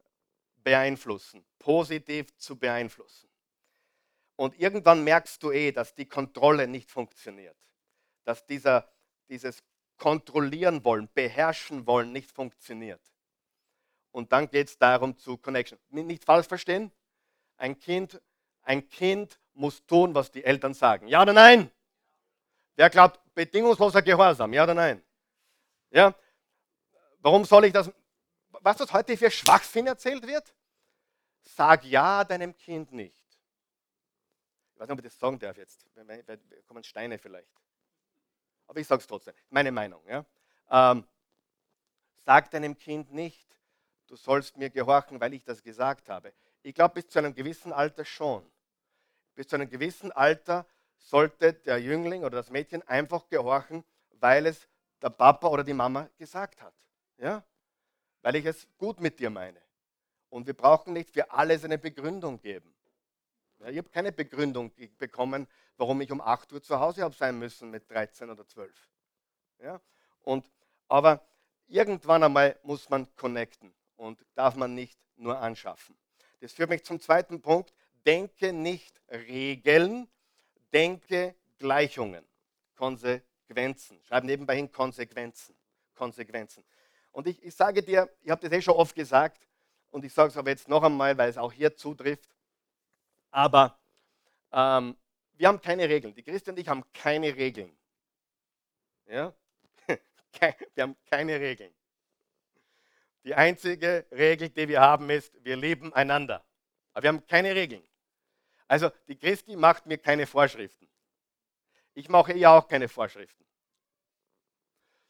beeinflussen. 0.64 1.46
Positiv 1.60 2.36
zu 2.38 2.58
beeinflussen. 2.58 3.30
Und 4.36 4.60
irgendwann 4.60 5.04
merkst 5.04 5.42
du 5.44 5.52
eh, 5.52 5.72
dass 5.72 5.94
die 5.94 6.08
Kontrolle 6.08 6.68
nicht 6.68 6.89
funktioniert. 6.89 7.58
Dass 8.24 8.46
dieser 8.46 8.88
dieses 9.32 9.64
kontrollieren 9.98 10.84
wollen, 10.84 11.10
beherrschen 11.14 11.88
wollen 11.88 12.12
nicht 12.12 12.32
funktioniert. 12.32 13.02
Und 14.12 14.32
dann 14.32 14.50
geht 14.50 14.68
es 14.68 14.78
darum 14.78 15.18
zu 15.18 15.38
Connection. 15.38 15.80
Nicht 15.89 16.26
falsch 16.26 16.48
verstehen, 16.48 16.92
ein 17.58 17.80
Kind, 17.80 18.22
ein 18.64 18.89
Kind 18.89 19.39
muss 19.54 19.86
tun, 19.86 20.14
was 20.14 20.32
die 20.32 20.44
Eltern 20.44 20.74
sagen. 20.74 21.08
Ja 21.08 21.22
oder 21.22 21.34
nein? 21.34 21.72
Wer 22.76 22.89
glaubt, 22.89 23.20
bedingungsloser 23.34 24.02
Gehorsam? 24.02 24.54
Ja 24.54 24.64
oder 24.64 24.74
nein? 24.74 25.02
Ja? 25.92 26.14
Warum 27.20 27.46
soll 27.46 27.66
ich 27.66 27.74
das? 27.74 27.92
Was 28.62 28.78
das 28.78 28.93
heute 28.93 29.18
für 29.18 29.30
Schwachsinn 29.30 29.88
erzählt 29.88 30.26
wird? 30.26 30.53
Sag 31.43 31.84
ja 31.86 32.24
deinem 32.24 32.55
Kind 32.55 32.91
nicht. 32.91 33.16
Ich 34.74 34.80
weiß 34.80 34.88
nicht, 34.88 34.93
ob 34.93 34.99
ich 34.99 35.12
das 35.12 35.20
sagen 35.20 35.39
darf 35.39 35.57
jetzt. 35.57 35.86
Da 35.95 36.38
kommen 36.68 36.84
Steine 36.84 37.18
vielleicht 37.20 37.51
aber 38.72 38.80
ich 38.80 38.88
sage 38.88 39.01
es 39.01 39.07
trotzdem, 39.07 39.34
meine 39.49 39.70
Meinung. 39.70 40.01
Ja? 40.07 40.26
Ähm, 40.70 41.05
sag 42.26 42.49
deinem 42.51 42.78
Kind 42.78 43.12
nicht, 43.12 43.59
du 44.07 44.16
sollst 44.16 44.55
mir 44.55 44.70
gehorchen, 44.70 45.20
weil 45.20 45.34
ich 45.34 45.43
das 45.43 45.62
gesagt 45.62 46.07
habe. 46.07 46.32
Ich 46.64 46.74
glaube, 46.74 46.93
bis 46.93 47.09
zu 47.09 47.20
einem 47.20 47.36
gewissen 47.36 47.74
Alter 47.74 48.05
schon. 48.05 48.49
Bis 49.36 49.49
zu 49.49 49.57
einem 49.57 49.70
gewissen 49.70 50.14
Alter 50.14 50.66
sollte 50.95 51.51
der 51.51 51.80
Jüngling 51.80 52.24
oder 52.24 52.38
das 52.38 52.49
Mädchen 52.49 52.82
einfach 52.88 53.28
gehorchen, 53.28 53.84
weil 54.12 54.45
es 54.45 54.70
der 55.01 55.09
Papa 55.09 55.49
oder 55.49 55.66
die 55.66 55.74
Mama 55.74 56.09
gesagt 56.18 56.62
hat. 56.62 56.74
Ja? 57.18 57.43
Weil 58.22 58.36
ich 58.36 58.46
es 58.46 58.68
gut 58.78 59.00
mit 59.00 59.20
dir 59.20 59.30
meine. 59.30 59.62
Und 60.30 60.48
wir 60.48 60.54
brauchen 60.54 60.94
nicht 60.94 61.12
für 61.12 61.32
alles 61.32 61.64
eine 61.66 61.78
Begründung 61.78 62.40
geben. 62.40 62.74
Ja, 63.60 63.70
ich 63.70 63.78
habe 63.78 63.90
keine 63.90 64.12
Begründung 64.12 64.72
bekommen, 64.98 65.48
warum 65.78 66.02
ich 66.02 66.12
um 66.12 66.22
8 66.22 66.52
Uhr 66.54 66.64
zu 66.64 66.80
Hause 66.80 67.04
habe 67.04 67.16
sein 67.16 67.38
müssen 67.38 67.70
mit 67.70 67.90
13 67.90 68.30
oder 68.30 68.48
12. 68.48 68.74
Ja? 69.60 69.82
Und, 70.24 70.50
aber 70.88 71.26
irgendwann 71.68 72.24
einmal 72.24 72.58
muss 72.64 72.90
man 72.90 73.14
connecten 73.16 73.74
und 73.98 74.26
darf 74.36 74.56
man 74.56 74.74
nicht 74.74 75.00
nur 75.16 75.40
anschaffen. 75.40 75.96
Das 76.40 76.54
führt 76.54 76.70
mich 76.70 76.84
zum 76.84 77.00
zweiten 77.00 77.42
Punkt. 77.42 77.74
Denke 78.06 78.52
nicht 78.52 79.00
Regeln, 79.10 80.08
denke 80.74 81.36
Gleichungen, 81.60 82.26
Konsequenzen. 82.76 84.00
Schreib 84.08 84.24
nebenbei 84.24 84.56
hin 84.56 84.72
Konsequenzen. 84.72 85.56
Konsequenzen. 85.94 86.64
Und 87.12 87.28
ich, 87.28 87.41
ich 87.43 87.55
sage 87.55 87.84
dir, 87.84 88.09
ich 88.22 88.30
habe 88.30 88.41
das 88.41 88.57
eh 88.57 88.62
schon 88.62 88.76
oft 88.76 88.95
gesagt 88.95 89.47
und 89.89 90.05
ich 90.05 90.14
sage 90.14 90.30
es 90.30 90.38
aber 90.38 90.49
jetzt 90.49 90.68
noch 90.68 90.84
einmal, 90.84 91.18
weil 91.18 91.30
es 91.30 91.38
auch 91.38 91.51
hier 91.51 91.76
zutrifft. 91.76 92.30
Aber 93.32 93.78
ähm, 94.51 94.97
wir 95.34 95.47
haben 95.47 95.62
keine 95.62 95.88
Regeln. 95.89 96.14
Die 96.14 96.24
Christen 96.24 96.51
und 96.51 96.59
ich 96.59 96.68
haben 96.68 96.84
keine 96.93 97.36
Regeln. 97.36 97.76
Ja? 99.07 99.34
wir 100.39 100.84
haben 100.84 100.95
keine 101.09 101.39
Regeln. 101.39 101.74
Die 103.24 103.36
einzige 103.36 104.05
Regel, 104.12 104.49
die 104.49 104.68
wir 104.68 104.82
haben, 104.82 105.09
ist, 105.09 105.34
wir 105.43 105.55
lieben 105.55 105.93
einander. 105.93 106.43
Aber 106.93 107.03
wir 107.03 107.09
haben 107.09 107.28
keine 107.28 107.53
Regeln. 107.53 107.84
Also 108.68 108.89
die 109.07 109.18
Christi 109.18 109.55
macht 109.55 109.86
mir 109.86 109.97
keine 109.97 110.26
Vorschriften. 110.26 110.88
Ich 111.93 112.07
mache 112.07 112.34
ihr 112.34 112.49
auch 112.49 112.68
keine 112.68 112.88
Vorschriften. 112.88 113.45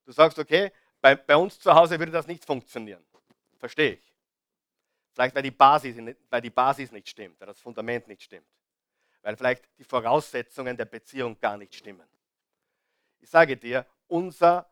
Du 0.05 0.11
sagst, 0.11 0.39
okay, 0.39 0.71
bei, 1.01 1.15
bei 1.15 1.35
uns 1.35 1.59
zu 1.59 1.73
Hause 1.73 1.97
würde 1.99 2.11
das 2.11 2.27
nicht 2.27 2.45
funktionieren. 2.45 3.03
Verstehe 3.57 3.93
ich. 3.93 4.13
Vielleicht, 5.13 5.35
weil 5.35 5.43
die, 5.43 5.51
Basis, 5.51 5.97
weil 6.29 6.41
die 6.41 6.49
Basis 6.49 6.91
nicht 6.91 7.09
stimmt, 7.09 7.39
weil 7.39 7.47
das 7.47 7.59
Fundament 7.59 8.07
nicht 8.07 8.23
stimmt. 8.23 8.47
Weil 9.21 9.35
vielleicht 9.35 9.67
die 9.77 9.83
Voraussetzungen 9.83 10.77
der 10.77 10.85
Beziehung 10.85 11.39
gar 11.39 11.57
nicht 11.57 11.75
stimmen. 11.75 12.07
Ich 13.19 13.29
sage 13.29 13.57
dir, 13.57 13.85
unser, 14.07 14.69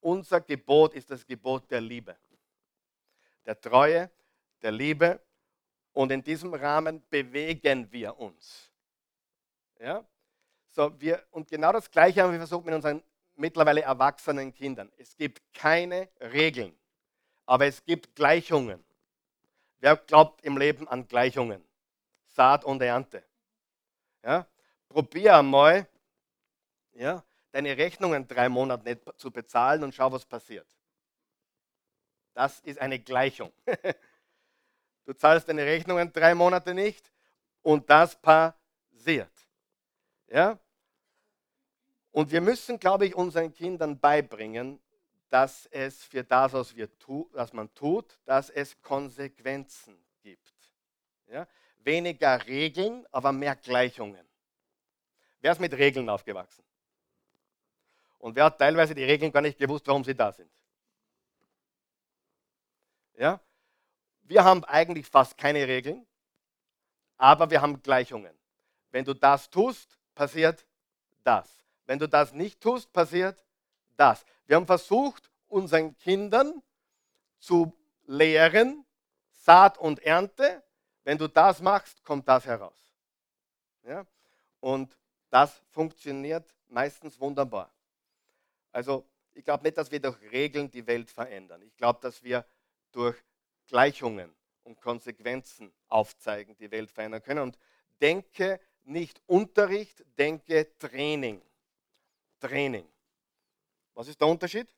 unser 0.00 0.40
Gebot 0.40 0.94
ist 0.94 1.10
das 1.10 1.26
Gebot 1.26 1.70
der 1.70 1.80
Liebe. 1.80 2.16
Der 3.44 3.60
Treue, 3.60 4.10
der 4.62 4.72
Liebe. 4.72 5.20
Und 5.92 6.10
in 6.10 6.22
diesem 6.22 6.54
Rahmen 6.54 7.02
bewegen 7.10 7.90
wir 7.90 8.16
uns. 8.18 8.70
Ja? 9.78 10.04
So, 10.70 10.98
wir, 10.98 11.22
und 11.32 11.48
genau 11.48 11.72
das 11.72 11.90
Gleiche 11.90 12.22
haben 12.22 12.32
wir 12.32 12.38
versucht 12.38 12.64
mit 12.64 12.74
unseren 12.74 13.02
mittlerweile 13.36 13.82
erwachsenen 13.82 14.54
Kindern. 14.54 14.90
Es 14.96 15.16
gibt 15.16 15.42
keine 15.54 16.08
Regeln, 16.20 16.76
aber 17.46 17.66
es 17.66 17.84
gibt 17.84 18.14
Gleichungen. 18.14 18.84
Wer 19.78 19.96
glaubt 19.96 20.44
im 20.44 20.56
Leben 20.56 20.86
an 20.88 21.06
Gleichungen? 21.08 21.64
Saat 22.28 22.64
und 22.64 22.80
Ernte. 22.80 23.24
Ja? 24.22 24.46
Probier 24.88 25.38
einmal, 25.38 25.86
ja, 26.92 27.24
deine 27.50 27.76
Rechnungen 27.76 28.26
drei 28.28 28.48
Monate 28.48 28.84
nicht 28.84 29.02
zu 29.18 29.30
bezahlen 29.30 29.82
und 29.82 29.94
schau, 29.94 30.12
was 30.12 30.24
passiert. 30.24 30.66
Das 32.34 32.60
ist 32.60 32.80
eine 32.80 32.98
Gleichung. 32.98 33.52
Du 35.04 35.12
zahlst 35.12 35.48
deine 35.48 35.66
Rechnungen 35.66 36.12
drei 36.12 36.32
Monate 36.32 36.74
nicht 36.74 37.10
und 37.62 37.90
das 37.90 38.14
passiert. 38.14 39.32
Ja? 40.28 40.58
Und 42.12 42.30
wir 42.30 42.42
müssen, 42.42 42.78
glaube 42.78 43.06
ich, 43.06 43.14
unseren 43.14 43.52
Kindern 43.52 43.98
beibringen, 43.98 44.80
dass 45.30 45.66
es 45.66 46.04
für 46.04 46.22
das, 46.22 46.52
was, 46.52 46.76
wir 46.76 46.98
tu, 46.98 47.28
was 47.32 47.54
man 47.54 47.72
tut, 47.74 48.20
dass 48.26 48.50
es 48.50 48.80
Konsequenzen 48.82 49.96
gibt. 50.20 50.52
Ja? 51.26 51.48
Weniger 51.78 52.46
Regeln, 52.46 53.06
aber 53.10 53.32
mehr 53.32 53.56
Gleichungen. 53.56 54.28
Wer 55.40 55.52
ist 55.52 55.60
mit 55.60 55.72
Regeln 55.72 56.08
aufgewachsen? 56.10 56.62
Und 58.18 58.36
wer 58.36 58.44
hat 58.44 58.58
teilweise 58.58 58.94
die 58.94 59.04
Regeln 59.04 59.32
gar 59.32 59.40
nicht 59.40 59.58
gewusst, 59.58 59.86
warum 59.86 60.04
sie 60.04 60.14
da 60.14 60.30
sind? 60.30 60.50
Ja? 63.16 63.40
Wir 64.20 64.44
haben 64.44 64.64
eigentlich 64.64 65.06
fast 65.06 65.36
keine 65.38 65.66
Regeln, 65.66 66.06
aber 67.16 67.50
wir 67.50 67.62
haben 67.62 67.82
Gleichungen. 67.82 68.38
Wenn 68.90 69.04
du 69.04 69.14
das 69.14 69.48
tust, 69.48 69.98
passiert 70.14 70.66
das. 71.24 71.61
Wenn 71.86 71.98
du 71.98 72.08
das 72.08 72.32
nicht 72.32 72.60
tust, 72.60 72.92
passiert 72.92 73.44
das. 73.96 74.24
Wir 74.46 74.56
haben 74.56 74.66
versucht, 74.66 75.30
unseren 75.48 75.96
Kindern 75.98 76.62
zu 77.38 77.72
lehren, 78.06 78.84
Saat 79.30 79.78
und 79.78 80.00
Ernte. 80.00 80.62
Wenn 81.04 81.18
du 81.18 81.28
das 81.28 81.60
machst, 81.60 82.04
kommt 82.04 82.28
das 82.28 82.46
heraus. 82.46 82.78
Ja? 83.84 84.06
Und 84.60 84.96
das 85.30 85.60
funktioniert 85.70 86.54
meistens 86.68 87.18
wunderbar. 87.18 87.72
Also 88.70 89.04
ich 89.34 89.44
glaube 89.44 89.64
nicht, 89.64 89.76
dass 89.76 89.90
wir 89.90 90.00
durch 90.00 90.20
Regeln 90.30 90.70
die 90.70 90.86
Welt 90.86 91.10
verändern. 91.10 91.62
Ich 91.62 91.76
glaube, 91.76 92.00
dass 92.00 92.22
wir 92.22 92.44
durch 92.92 93.16
Gleichungen 93.66 94.34
und 94.64 94.80
Konsequenzen 94.80 95.72
aufzeigen, 95.88 96.56
die 96.56 96.70
Welt 96.70 96.90
verändern 96.90 97.22
können. 97.22 97.42
Und 97.42 97.58
denke 98.00 98.60
nicht 98.84 99.20
Unterricht, 99.26 100.04
denke 100.18 100.76
Training. 100.78 101.40
Training. 102.42 102.86
Was 103.94 104.08
ist 104.08 104.20
der 104.20 104.26
Unterschied? 104.26 104.68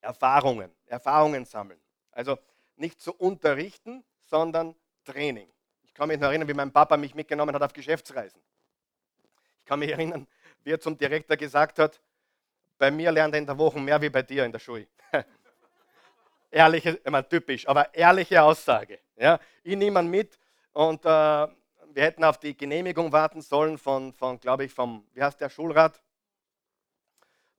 Erfahrungen, 0.00 0.70
Erfahrungen 0.86 1.44
sammeln. 1.44 1.80
Also 2.12 2.38
nicht 2.76 3.00
zu 3.00 3.12
unterrichten, 3.14 4.04
sondern 4.20 4.74
Training. 5.04 5.48
Ich 5.82 5.94
kann 5.94 6.08
mich 6.08 6.18
noch 6.18 6.28
erinnern, 6.28 6.48
wie 6.48 6.54
mein 6.54 6.72
Papa 6.72 6.96
mich 6.96 7.14
mitgenommen 7.14 7.54
hat 7.54 7.62
auf 7.62 7.72
Geschäftsreisen. 7.72 8.40
Ich 9.58 9.64
kann 9.64 9.78
mich 9.78 9.90
erinnern, 9.90 10.26
wie 10.62 10.70
er 10.70 10.80
zum 10.80 10.96
Direktor 10.96 11.36
gesagt 11.36 11.78
hat, 11.78 12.00
bei 12.78 12.90
mir 12.90 13.12
lernt 13.12 13.34
er 13.34 13.38
in 13.38 13.46
der 13.46 13.58
Woche 13.58 13.80
mehr 13.80 14.00
wie 14.00 14.10
bei 14.10 14.22
dir 14.22 14.44
in 14.44 14.52
der 14.52 14.58
Schule. 14.58 14.86
ehrliche, 16.50 16.90
immer 17.04 17.28
typisch, 17.28 17.66
aber 17.66 17.92
ehrliche 17.94 18.42
Aussage. 18.42 19.00
Ja? 19.16 19.40
Ich 19.62 19.76
nehme 19.76 20.00
ihn 20.00 20.08
mit 20.08 20.38
und 20.72 21.04
äh, 21.04 21.48
wir 21.94 22.04
hätten 22.04 22.24
auf 22.24 22.38
die 22.38 22.56
Genehmigung 22.56 23.12
warten 23.12 23.42
sollen 23.42 23.78
von, 23.78 24.12
von 24.12 24.38
glaube 24.40 24.64
ich, 24.64 24.72
vom, 24.72 25.06
wie 25.12 25.22
heißt 25.22 25.40
der, 25.40 25.50
Schulrat? 25.50 26.02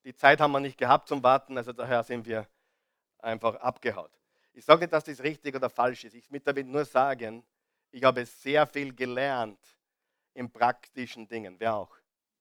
Die 0.03 0.15
Zeit 0.15 0.41
haben 0.41 0.51
wir 0.51 0.59
nicht 0.59 0.77
gehabt 0.77 1.07
zum 1.07 1.23
Warten, 1.23 1.57
also 1.57 1.71
daher 1.71 2.03
sind 2.03 2.25
wir 2.25 2.47
einfach 3.19 3.55
abgehaut. 3.55 4.11
Ich 4.53 4.65
sage 4.65 4.81
nicht, 4.81 4.93
dass 4.93 5.05
das 5.05 5.21
richtig 5.21 5.55
oder 5.55 5.69
falsch 5.69 6.03
ist. 6.03 6.13
Ich 6.13 6.29
will 6.31 6.41
damit 6.41 6.67
nur 6.67 6.85
sagen, 6.85 7.43
ich 7.91 8.03
habe 8.03 8.25
sehr 8.25 8.67
viel 8.67 8.93
gelernt 8.93 9.59
in 10.33 10.51
praktischen 10.51 11.27
Dingen. 11.27 11.55
Wer 11.59 11.75
auch? 11.75 11.95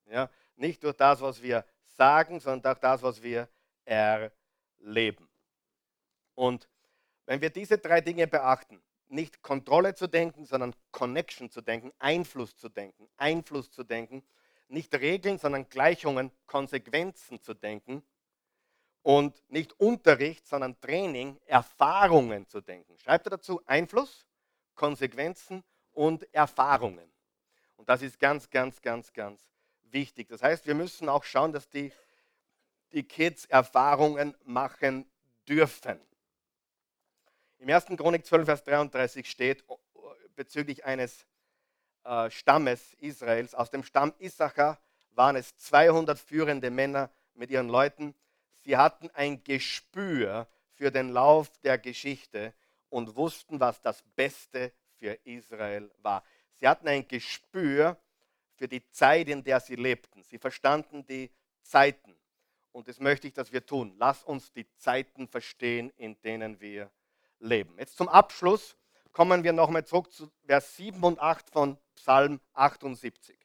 Ja? 0.07 0.29
Nicht 0.57 0.83
durch 0.83 0.97
das, 0.97 1.21
was 1.21 1.41
wir 1.43 1.65
sagen, 1.85 2.41
sondern 2.41 2.63
durch 2.63 2.79
das, 2.79 3.03
was 3.03 3.23
wir 3.23 3.49
erleben. 3.85 5.29
Und 6.35 6.69
wenn 7.27 7.41
wir 7.41 7.51
diese 7.51 7.79
drei 7.79 8.01
Dinge 8.01 8.27
beachten, 8.27 8.83
nicht 9.13 9.43
Kontrolle 9.43 9.95
zu 9.95 10.09
denken, 10.09 10.45
sondern 10.45 10.75
Connection 10.91 11.51
zu 11.51 11.61
denken, 11.61 11.93
Einfluss 11.99 12.57
zu 12.57 12.69
denken, 12.69 13.09
Einfluss 13.17 13.71
zu 13.71 13.85
denken, 13.85 14.23
nicht 14.69 14.95
Regeln, 14.95 15.39
sondern 15.39 15.69
Gleichungen, 15.69 16.33
Konsequenzen 16.47 17.41
zu 17.41 17.55
denken 17.55 18.03
und 19.03 19.43
nicht 19.51 19.79
Unterricht, 19.79 20.47
sondern 20.47 20.81
Training, 20.81 21.39
Erfahrungen 21.45 22.49
zu 22.49 22.61
denken. 22.61 22.97
Schreibt 22.99 23.27
er 23.27 23.31
dazu 23.31 23.61
Einfluss, 23.67 24.27
Konsequenzen 24.75 25.63
und 25.93 26.33
Erfahrungen. 26.35 27.13
Und 27.77 27.89
das 27.89 28.03
ist 28.03 28.19
ganz, 28.19 28.49
ganz, 28.49 28.81
ganz, 28.81 29.13
ganz 29.13 29.43
wichtig. 29.91 30.29
Das 30.29 30.43
heißt, 30.43 30.67
wir 30.67 30.75
müssen 30.75 31.09
auch 31.09 31.25
schauen, 31.25 31.53
dass 31.53 31.69
die, 31.69 31.93
die 32.93 33.03
Kids 33.03 33.45
Erfahrungen 33.47 34.35
machen 34.45 35.07
dürfen. 35.49 36.01
Im 37.63 37.69
1. 37.69 37.97
Chronik 37.97 38.27
12, 38.27 38.45
Vers 38.45 38.65
33 38.65 39.31
steht 39.31 39.63
bezüglich 40.35 40.85
eines 40.85 41.25
äh, 42.03 42.29
Stammes 42.29 42.95
Israels, 42.95 43.55
aus 43.55 43.71
dem 43.71 43.85
Stamm 43.85 44.13
Issachar 44.19 44.81
waren 45.13 45.37
es 45.37 45.57
200 45.59 46.19
führende 46.19 46.73
Männer 46.73 47.09
mit 47.35 47.53
ihren 47.53 47.69
Leuten. 47.69 48.17
Sie 48.65 48.77
hatten 48.77 49.11
ein 49.15 49.45
Gespür 49.45 50.49
für 50.73 50.91
den 50.91 51.11
Lauf 51.11 51.57
der 51.59 51.79
Geschichte 51.79 52.53
und 52.89 53.15
wussten, 53.15 53.61
was 53.61 53.81
das 53.81 54.03
Beste 54.17 54.73
für 54.99 55.17
Israel 55.23 55.89
war. 55.99 56.25
Sie 56.55 56.67
hatten 56.67 56.89
ein 56.89 57.07
Gespür 57.07 57.97
für 58.57 58.67
die 58.67 58.85
Zeit, 58.91 59.29
in 59.29 59.45
der 59.45 59.61
sie 59.61 59.77
lebten. 59.77 60.25
Sie 60.25 60.39
verstanden 60.39 61.07
die 61.07 61.31
Zeiten. 61.63 62.17
Und 62.73 62.89
das 62.89 62.99
möchte 62.99 63.29
ich, 63.29 63.35
dass 63.35 63.53
wir 63.53 63.65
tun. 63.65 63.95
Lass 63.99 64.25
uns 64.25 64.53
die 64.53 64.67
Zeiten 64.79 65.29
verstehen, 65.29 65.93
in 65.97 66.21
denen 66.23 66.61
wir 66.61 66.91
leben. 67.43 67.77
Jetzt 67.79 67.97
zum 67.97 68.09
Abschluss 68.09 68.77
kommen 69.13 69.45
wir 69.45 69.53
nochmal 69.53 69.85
zurück 69.85 70.13
zu 70.13 70.31
Vers 70.47 70.77
7 70.77 71.03
und 71.03 71.19
8 71.21 71.51
von 71.51 71.79
Psalm 71.97 72.41
78. 72.55 73.39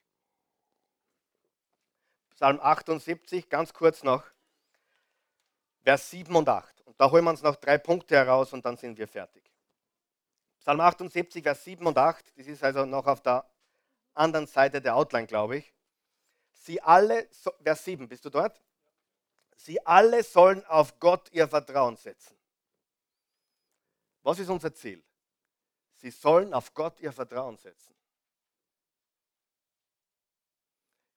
Psalm 2.30 2.60
78, 2.62 3.50
ganz 3.50 3.74
kurz 3.74 4.04
noch, 4.04 4.24
Vers 5.82 6.10
7 6.12 6.36
und 6.36 6.48
8. 6.48 6.82
Und 6.82 7.00
da 7.02 7.10
holen 7.10 7.24
wir 7.24 7.32
uns 7.32 7.42
noch 7.42 7.56
drei 7.56 7.78
Punkte 7.78 8.16
heraus 8.16 8.54
und 8.54 8.64
dann 8.66 8.78
sind 8.78 8.98
wir 8.98 9.08
fertig. 9.08 9.44
Psalm 10.60 10.80
78, 10.80 11.44
Vers 11.44 11.64
7 11.64 11.86
und 11.86 11.98
8, 11.98 12.38
das 12.38 12.48
ist 12.48 12.64
also 12.64 12.86
noch 12.86 13.08
auf 13.08 13.22
der 13.22 13.50
anderen 14.14 14.48
Seite 14.48 14.82
der 14.82 14.96
Outline, 14.96 15.28
glaube 15.28 15.58
ich. 15.58 15.74
Sie 16.54 16.82
alle, 16.82 17.28
Vers 17.64 17.86
7, 17.86 18.08
bist 18.08 18.26
du 18.26 18.30
dort? 18.30 18.62
Sie 19.56 19.84
alle 19.86 20.24
sollen 20.24 20.64
auf 20.66 21.00
Gott 21.00 21.30
ihr 21.32 21.48
Vertrauen 21.48 21.96
setzen. 21.96 22.37
Was 24.28 24.40
ist 24.40 24.50
unser 24.50 24.74
Ziel? 24.74 25.02
Sie 25.94 26.12
sollen 26.12 26.54
auf 26.54 26.74
Gott 26.74 27.00
ihr 27.00 27.14
Vertrauen 27.14 27.56
setzen. 27.56 27.96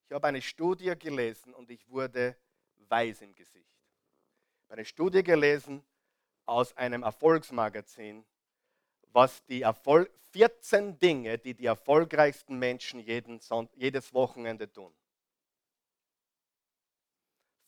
Ich 0.06 0.12
habe 0.12 0.28
eine 0.28 0.40
Studie 0.40 0.96
gelesen 0.96 1.52
und 1.52 1.72
ich 1.72 1.88
wurde 1.88 2.36
weiß 2.76 3.22
im 3.22 3.34
Gesicht. 3.34 3.74
Ich 4.58 4.64
habe 4.66 4.74
eine 4.74 4.84
Studie 4.84 5.24
gelesen 5.24 5.84
aus 6.46 6.76
einem 6.76 7.02
Erfolgsmagazin, 7.02 8.24
was 9.08 9.44
die 9.46 9.62
Erfol 9.62 10.08
14 10.30 10.96
Dinge, 11.00 11.36
die 11.36 11.54
die 11.54 11.66
erfolgreichsten 11.66 12.60
Menschen 12.60 13.00
jeden, 13.00 13.40
jedes 13.74 14.14
Wochenende 14.14 14.72
tun. 14.72 14.94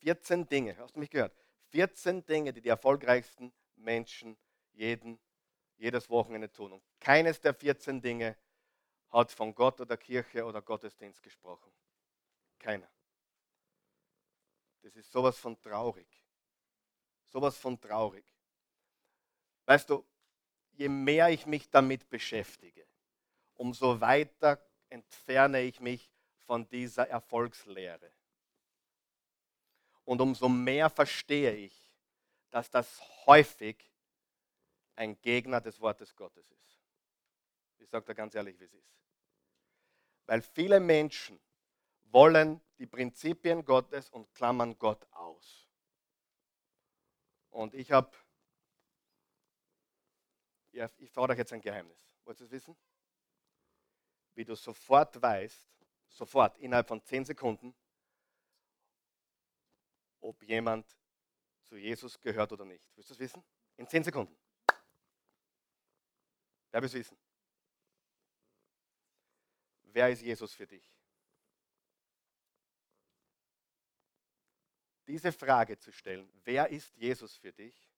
14 0.03 0.49
Dinge, 0.49 0.77
hast 0.77 0.95
du 0.95 1.01
mich 1.01 1.11
gehört? 1.11 1.37
14 1.71 2.25
Dinge, 2.27 2.53
die 2.53 2.61
die 2.61 2.69
erfolgreichsten 2.69 3.53
Menschen 3.75 4.39
jeden, 4.71 5.19
jedes 5.83 6.09
Wochenende 6.09 6.51
tun. 6.51 6.73
Und 6.73 6.83
keines 7.01 7.41
der 7.41 7.53
14 7.53 8.01
Dinge 8.01 8.37
hat 9.11 9.33
von 9.33 9.53
Gott 9.55 9.81
oder 9.81 9.97
Kirche 9.97 10.45
oder 10.45 10.63
Gottesdienst 10.63 11.21
gesprochen. 11.23 11.73
Keiner. 12.59 12.89
Das 14.83 14.95
ist 14.95 15.11
sowas 15.11 15.39
von 15.39 15.61
traurig. 15.61 16.09
Sowas 17.27 17.59
von 17.59 17.81
traurig. 17.81 18.25
Weißt 19.67 19.91
du, 19.91 20.07
je 20.71 20.89
mehr 20.89 21.31
ich 21.31 21.47
mich 21.47 21.69
damit 21.69 22.09
beschäftige, 22.09 22.87
umso 23.55 24.01
weiter 24.01 24.65
entferne 24.89 25.63
ich 25.63 25.81
mich 25.81 26.13
von 26.47 26.69
dieser 26.69 27.09
Erfolgslehre. 27.09 28.13
Und 30.05 30.21
umso 30.21 30.49
mehr 30.49 30.91
verstehe 30.91 31.55
ich, 31.55 31.97
dass 32.51 32.71
das 32.71 33.01
häufig 33.27 33.92
ein 35.03 35.21
Gegner 35.21 35.61
des 35.61 35.81
Wortes 35.81 36.15
Gottes 36.15 36.49
ist. 36.51 36.81
Ich 37.79 37.91
sage 37.91 38.07
da 38.07 38.13
ganz 38.13 38.35
ehrlich, 38.35 38.59
wie 38.61 38.65
es 38.65 38.73
ist. 38.73 38.95
Weil 40.27 40.41
viele 40.41 40.79
Menschen 40.79 41.41
wollen 42.05 42.61
die 42.79 42.87
Prinzipien 42.87 43.65
Gottes 43.65 44.11
und 44.11 44.33
klammern 44.33 44.79
Gott 44.79 45.05
aus. 45.13 45.69
Und 47.51 47.75
ich 47.75 47.91
habe, 47.91 48.17
ja, 50.71 50.89
ich 50.99 51.11
fordere 51.11 51.35
euch 51.35 51.41
jetzt 51.41 51.53
ein 51.53 51.61
Geheimnis. 51.61 51.99
Wollt 52.25 52.39
ihr 52.41 52.47
es 52.47 52.53
wissen? 52.53 52.77
Wie 54.35 54.45
du 54.45 54.55
sofort 54.55 55.21
weißt, 55.21 55.69
sofort, 56.09 56.57
innerhalb 56.59 56.87
von 56.87 57.03
zehn 57.03 57.25
Sekunden, 57.25 57.75
ob 60.21 60.41
jemand 60.45 60.87
zu 61.65 61.77
Jesus 61.77 62.21
gehört 62.21 62.53
oder 62.53 62.65
nicht. 62.65 62.85
Willst 62.95 63.11
du 63.11 63.15
es 63.15 63.21
wissen? 63.21 63.45
In 63.77 63.89
zehn 63.89 64.05
Sekunden. 64.05 64.42
Wer 66.73 66.81
will 66.81 66.87
es 66.89 66.95
wissen? 66.95 67.19
Wer 69.83 70.11
ist 70.11 70.23
Jesus 70.23 70.53
für 70.55 70.67
dich? 70.67 70.91
Diese 75.07 75.33
Frage 75.33 75.79
zu 75.79 75.93
stellen, 75.93 76.33
wer 76.45 76.69
ist 76.69 76.95
Jesus 76.97 77.37
für 77.37 77.53
dich? 77.53 77.91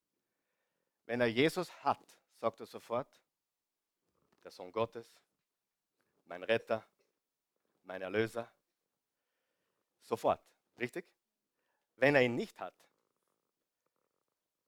Wenn 1.06 1.20
er 1.20 1.28
Jesus 1.28 1.72
hat, 1.84 2.18
sagt 2.34 2.60
er 2.60 2.66
sofort, 2.66 3.20
der 4.42 4.50
Sohn 4.50 4.72
Gottes, 4.72 5.08
mein 6.24 6.42
Retter, 6.42 6.84
mein 7.84 8.02
Erlöser. 8.02 8.50
Sofort, 10.02 10.44
richtig? 10.78 11.06
Wenn 11.96 12.14
er 12.14 12.22
ihn 12.22 12.34
nicht 12.34 12.58
hat, 12.58 12.74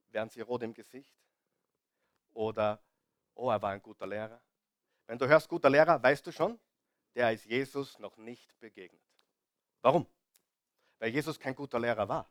werden 0.09 0.31
sie 0.31 0.41
rot 0.43 0.63
im 0.63 0.75
Gesicht 0.75 1.15
oder, 2.33 2.83
oh, 3.37 3.51
er 3.51 3.61
war 3.63 3.71
ein 3.71 3.83
guter 3.83 4.07
Lehrer. 4.07 4.41
Wenn 5.07 5.19
du 5.19 5.29
hörst 5.29 5.49
guter 5.49 5.71
Lehrer, 5.71 6.03
weißt 6.03 6.27
du 6.27 6.33
schon, 6.33 6.59
der 7.15 7.33
ist 7.33 7.45
Jesus 7.45 7.99
noch 7.99 8.17
nicht 8.17 8.59
begegnet. 8.59 9.01
Warum? 9.83 10.07
Weil 10.99 11.11
Jesus 11.11 11.39
kein 11.39 11.55
guter 11.55 11.79
Lehrer 11.79 12.09
war. 12.09 12.29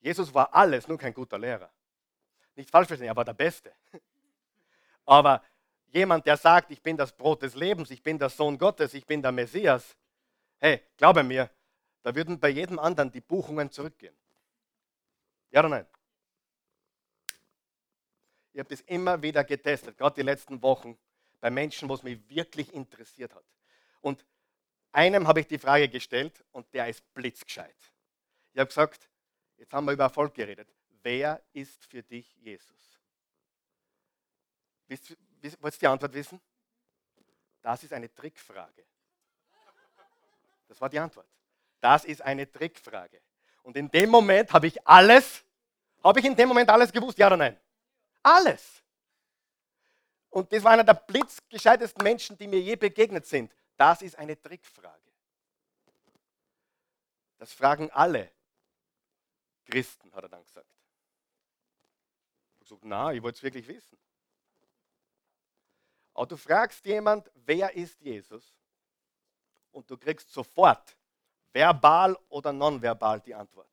Jesus 0.00 0.32
war 0.32 0.54
alles, 0.54 0.88
nur 0.88 0.98
kein 0.98 1.12
guter 1.12 1.38
Lehrer. 1.38 1.70
Nicht 2.54 2.70
falsch 2.70 2.88
verstehen, 2.88 3.08
er 3.08 3.16
war 3.16 3.24
der 3.24 3.34
Beste. 3.34 3.74
Aber 5.04 5.42
jemand, 5.88 6.26
der 6.26 6.36
sagt, 6.36 6.70
ich 6.70 6.82
bin 6.82 6.96
das 6.96 7.12
Brot 7.12 7.42
des 7.42 7.54
Lebens, 7.54 7.90
ich 7.90 8.02
bin 8.02 8.18
der 8.18 8.30
Sohn 8.30 8.56
Gottes, 8.56 8.94
ich 8.94 9.06
bin 9.06 9.20
der 9.20 9.32
Messias, 9.32 9.96
hey, 10.58 10.82
glaube 10.96 11.22
mir, 11.22 11.50
da 12.02 12.14
würden 12.14 12.38
bei 12.38 12.48
jedem 12.48 12.78
anderen 12.78 13.10
die 13.10 13.20
Buchungen 13.20 13.70
zurückgehen. 13.70 14.16
Ja 15.50 15.60
oder 15.60 15.68
nein? 15.68 15.86
Ich 18.56 18.60
habe 18.60 18.70
das 18.70 18.80
immer 18.86 19.20
wieder 19.20 19.44
getestet, 19.44 19.98
gerade 19.98 20.14
die 20.14 20.22
letzten 20.22 20.62
Wochen, 20.62 20.96
bei 21.42 21.50
Menschen, 21.50 21.90
wo 21.90 21.94
es 21.94 22.02
mich 22.02 22.18
wirklich 22.30 22.72
interessiert 22.72 23.34
hat. 23.34 23.44
Und 24.00 24.24
einem 24.92 25.28
habe 25.28 25.40
ich 25.40 25.46
die 25.46 25.58
Frage 25.58 25.90
gestellt 25.90 26.42
und 26.52 26.66
der 26.72 26.88
ist 26.88 27.04
blitzgescheit. 27.12 27.76
Ich 28.54 28.58
habe 28.58 28.68
gesagt, 28.68 29.10
jetzt 29.58 29.74
haben 29.74 29.84
wir 29.84 29.92
über 29.92 30.04
Erfolg 30.04 30.32
geredet. 30.32 30.74
Wer 31.02 31.42
ist 31.52 31.84
für 31.84 32.02
dich 32.02 32.34
Jesus? 32.36 32.98
Wolltest 34.88 35.10
du 35.10 35.70
die 35.80 35.86
Antwort 35.86 36.14
wissen? 36.14 36.40
Das 37.60 37.84
ist 37.84 37.92
eine 37.92 38.10
Trickfrage. 38.14 38.86
Das 40.66 40.80
war 40.80 40.88
die 40.88 40.98
Antwort. 40.98 41.28
Das 41.78 42.06
ist 42.06 42.22
eine 42.22 42.50
Trickfrage. 42.50 43.20
Und 43.62 43.76
in 43.76 43.90
dem 43.90 44.08
Moment 44.08 44.50
habe 44.50 44.66
ich 44.66 44.86
alles, 44.88 45.44
habe 46.02 46.20
ich 46.20 46.24
in 46.24 46.34
dem 46.34 46.48
Moment 46.48 46.70
alles 46.70 46.90
gewusst, 46.90 47.18
ja 47.18 47.26
oder 47.26 47.36
nein? 47.36 47.60
Alles. 48.26 48.82
Und 50.30 50.52
das 50.52 50.64
war 50.64 50.72
einer 50.72 50.82
der 50.82 50.94
blitzgescheitesten 50.94 52.02
Menschen, 52.02 52.36
die 52.36 52.48
mir 52.48 52.60
je 52.60 52.74
begegnet 52.74 53.24
sind. 53.24 53.54
Das 53.76 54.02
ist 54.02 54.18
eine 54.18 54.40
Trickfrage. 54.40 55.12
Das 57.38 57.52
fragen 57.52 57.88
alle 57.92 58.32
Christen, 59.64 60.12
hat 60.12 60.24
er 60.24 60.28
dann 60.28 60.42
gesagt. 60.42 60.66
Ich 62.48 62.54
habe 62.54 62.64
gesagt, 62.64 62.84
na, 62.84 63.12
ich 63.12 63.22
wollte 63.22 63.36
es 63.36 63.42
wirklich 63.44 63.68
wissen. 63.68 63.96
Aber 66.12 66.26
du 66.26 66.36
fragst 66.36 66.84
jemand, 66.84 67.30
wer 67.32 67.72
ist 67.76 68.00
Jesus? 68.00 68.56
Und 69.70 69.88
du 69.88 69.96
kriegst 69.96 70.32
sofort 70.32 70.96
verbal 71.52 72.18
oder 72.28 72.52
nonverbal 72.52 73.20
die 73.20 73.36
Antwort. 73.36 73.70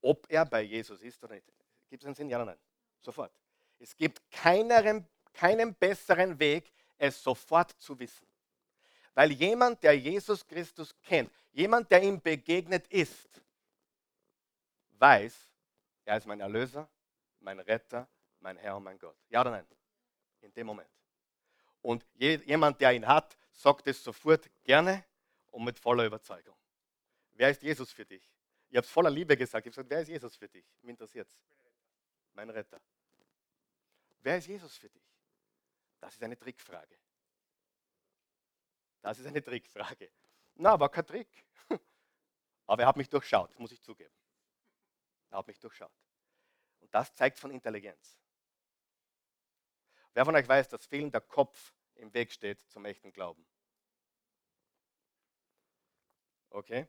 Ob 0.00 0.26
er 0.30 0.46
bei 0.46 0.62
Jesus 0.62 1.02
ist 1.02 1.22
oder 1.22 1.34
nicht. 1.34 1.46
Gibt 1.90 2.02
es 2.02 2.06
einen 2.06 2.14
Sinn? 2.14 2.30
Ja 2.30 2.38
oder 2.38 2.46
nein? 2.46 2.58
Sofort. 3.04 3.32
Es 3.78 3.96
gibt 3.96 4.30
keinen, 4.30 5.06
keinen 5.32 5.74
besseren 5.74 6.38
Weg, 6.38 6.72
es 6.96 7.22
sofort 7.22 7.70
zu 7.72 7.98
wissen. 7.98 8.26
Weil 9.14 9.32
jemand, 9.32 9.82
der 9.82 9.96
Jesus 9.96 10.46
Christus 10.46 10.94
kennt, 11.02 11.32
jemand, 11.52 11.90
der 11.90 12.02
ihm 12.02 12.20
begegnet 12.20 12.86
ist, 12.88 13.42
weiß, 14.98 15.34
er 16.04 16.16
ist 16.16 16.26
mein 16.26 16.40
Erlöser, 16.40 16.88
mein 17.40 17.60
Retter, 17.60 18.08
mein 18.40 18.56
Herr 18.56 18.76
und 18.76 18.84
mein 18.84 18.98
Gott. 18.98 19.16
Ja 19.28 19.42
oder 19.42 19.50
nein? 19.50 19.66
In 20.40 20.52
dem 20.52 20.66
Moment. 20.66 20.90
Und 21.82 22.04
jemand, 22.14 22.80
der 22.80 22.92
ihn 22.92 23.06
hat, 23.06 23.36
sagt 23.52 23.86
es 23.86 24.02
sofort 24.02 24.48
gerne 24.64 25.04
und 25.50 25.64
mit 25.64 25.78
voller 25.78 26.06
Überzeugung. 26.06 26.56
Wer 27.32 27.50
ist 27.50 27.62
Jesus 27.62 27.92
für 27.92 28.04
dich? 28.04 28.32
Ich 28.68 28.76
habe 28.76 28.84
es 28.84 28.90
voller 28.90 29.10
Liebe 29.10 29.36
gesagt. 29.36 29.66
Ich 29.66 29.76
habe 29.76 29.84
gesagt, 29.86 29.90
wer 29.90 30.00
ist 30.00 30.08
Jesus 30.08 30.36
für 30.36 30.48
dich? 30.48 30.64
Mich 30.82 30.90
interessiert 30.90 31.28
es. 31.28 31.36
Mein 32.32 32.50
Retter. 32.50 32.80
Wer 34.24 34.38
ist 34.38 34.46
Jesus 34.46 34.74
für 34.78 34.88
dich? 34.88 35.06
Das 36.00 36.14
ist 36.14 36.22
eine 36.22 36.38
Trickfrage. 36.38 36.98
Das 39.02 39.18
ist 39.18 39.26
eine 39.26 39.42
Trickfrage. 39.42 40.10
Na, 40.54 40.80
war 40.80 40.88
kein 40.88 41.06
Trick. 41.06 41.28
Aber 42.66 42.82
er 42.82 42.88
hat 42.88 42.96
mich 42.96 43.10
durchschaut, 43.10 43.56
muss 43.58 43.72
ich 43.72 43.82
zugeben. 43.82 44.14
Er 45.30 45.38
hat 45.38 45.46
mich 45.46 45.60
durchschaut. 45.60 45.92
Und 46.80 46.94
das 46.94 47.14
zeigt 47.14 47.38
von 47.38 47.50
Intelligenz. 47.50 48.16
Wer 50.14 50.24
von 50.24 50.34
euch 50.34 50.48
weiß, 50.48 50.68
dass 50.70 50.86
vielen 50.86 51.10
der 51.10 51.20
Kopf 51.20 51.74
im 51.96 52.12
Weg 52.14 52.32
steht 52.32 52.66
zum 52.70 52.86
echten 52.86 53.12
Glauben? 53.12 53.46
Okay? 56.48 56.88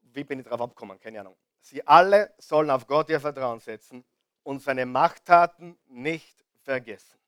Wie 0.00 0.24
bin 0.24 0.40
ich 0.40 0.44
darauf 0.44 0.62
abgekommen? 0.62 0.98
Keine 0.98 1.20
Ahnung. 1.20 1.36
Sie 1.60 1.86
alle 1.86 2.34
sollen 2.38 2.70
auf 2.70 2.88
Gott 2.88 3.10
ihr 3.10 3.20
Vertrauen 3.20 3.60
setzen 3.60 4.04
und 4.42 4.62
seine 4.62 4.86
Machttaten 4.86 5.78
nicht 5.88 6.44
vergessen. 6.62 7.18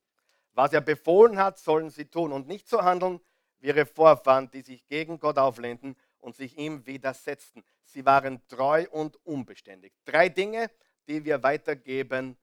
Was 0.53 0.73
er 0.73 0.81
befohlen 0.81 1.39
hat, 1.39 1.59
sollen 1.59 1.91
sie 1.91 2.07
tun 2.07 2.33
und 2.33 2.47
nicht 2.47 2.69
so 2.69 2.83
handeln 2.83 3.21
wie 3.61 3.69
ihre 3.69 3.87
Vorfahren, 3.87 4.51
die 4.51 4.63
sich 4.63 4.87
gegen 4.87 5.19
Gott 5.19 5.39
auflehnten 5.39 5.97
und 6.19 6.37
sich 6.37 6.59
ihm 6.59 6.85
widersetzten. 6.87 7.65
Sie 7.85 8.05
waren 8.05 8.47
treu 8.49 8.87
und 8.91 9.17
unbeständig. 9.25 9.93
Drei 10.05 10.29
Dinge, 10.29 10.71
die 11.07 11.25
wir 11.25 11.43
weitergeben 11.43 12.37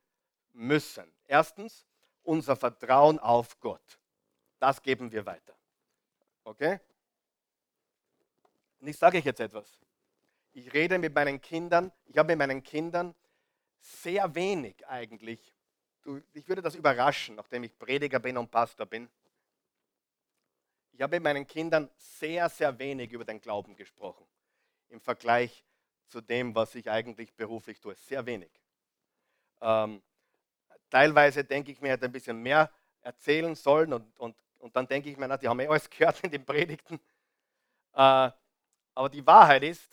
müssen. 0.54 1.12
Erstens, 1.28 1.86
unser 2.24 2.56
Vertrauen 2.56 3.20
auf 3.20 3.60
Gott. 3.60 4.00
Das 4.60 4.82
geben 4.82 5.12
wir 5.12 5.26
weiter. 5.26 5.56
Okay? 6.44 6.80
Und 8.80 8.88
ich 8.88 8.98
sage 8.98 9.18
euch 9.18 9.26
jetzt 9.26 9.40
etwas. 9.40 9.80
Ich 10.52 10.74
rede 10.74 10.98
mit 10.98 11.14
meinen 11.14 11.40
Kindern, 11.40 11.92
ich 12.06 12.18
habe 12.18 12.30
mit 12.30 12.40
meinen 12.40 12.64
Kindern 12.64 13.14
sehr 13.80 14.34
wenig 14.36 14.88
eigentlich. 14.88 15.54
Ich 16.34 16.48
würde 16.48 16.62
das 16.62 16.76
überraschen, 16.76 17.36
nachdem 17.36 17.64
ich 17.64 17.78
Prediger 17.78 18.20
bin 18.20 18.38
und 18.38 18.50
Pastor 18.50 18.86
bin. 18.86 19.10
Ich 20.92 21.02
habe 21.02 21.16
mit 21.16 21.24
meinen 21.24 21.48
Kindern 21.48 21.90
sehr, 21.98 22.50
sehr 22.50 22.78
wenig 22.80 23.12
über 23.12 23.26
den 23.26 23.40
Glauben 23.40 23.76
gesprochen. 23.76 24.26
Im 24.90 25.00
Vergleich 25.00 25.66
zu 26.08 26.22
dem, 26.22 26.56
was 26.56 26.76
ich 26.76 26.90
eigentlich 26.90 27.34
beruflich 27.36 27.80
tue. 27.80 27.96
Sehr 27.96 28.26
wenig. 28.26 28.50
Ähm, 29.62 30.02
Teilweise 30.90 31.44
denke 31.44 31.72
ich 31.72 31.82
mir, 31.82 31.92
hätte 31.92 32.06
ein 32.06 32.12
bisschen 32.12 32.42
mehr 32.42 32.72
erzählen 33.02 33.56
sollen 33.56 33.94
und, 33.94 34.20
und, 34.20 34.36
und 34.58 34.76
dann 34.76 34.88
denke 34.88 35.10
ich 35.10 35.18
mir, 35.18 35.28
na, 35.28 35.38
die 35.38 35.48
haben 35.48 35.60
eh 35.60 35.68
alles 35.68 35.90
gehört 35.90 36.24
in 36.24 36.32
den 36.32 36.44
Predigten. 36.44 37.00
Äh, 37.94 38.32
aber 38.96 39.10
die 39.10 39.26
Wahrheit 39.26 39.64
ist, 39.64 39.88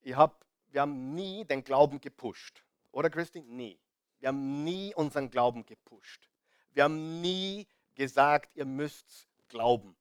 ich 0.00 0.16
hab, 0.16 0.44
wir 0.72 0.80
haben 0.80 1.14
nie 1.14 1.44
den 1.44 1.62
Glauben 1.62 2.00
gepusht. 2.00 2.64
Oder 2.90 3.10
Christi? 3.10 3.42
Nie. 3.42 3.78
Wir 4.18 4.28
haben 4.28 4.64
nie 4.64 4.94
unseren 4.94 5.30
Glauben 5.30 5.64
gepusht. 5.66 6.28
Wir 6.72 6.84
haben 6.84 7.20
nie 7.20 7.66
gesagt, 7.94 8.56
ihr 8.56 8.64
müsst 8.64 9.28
glauben. 9.48 9.96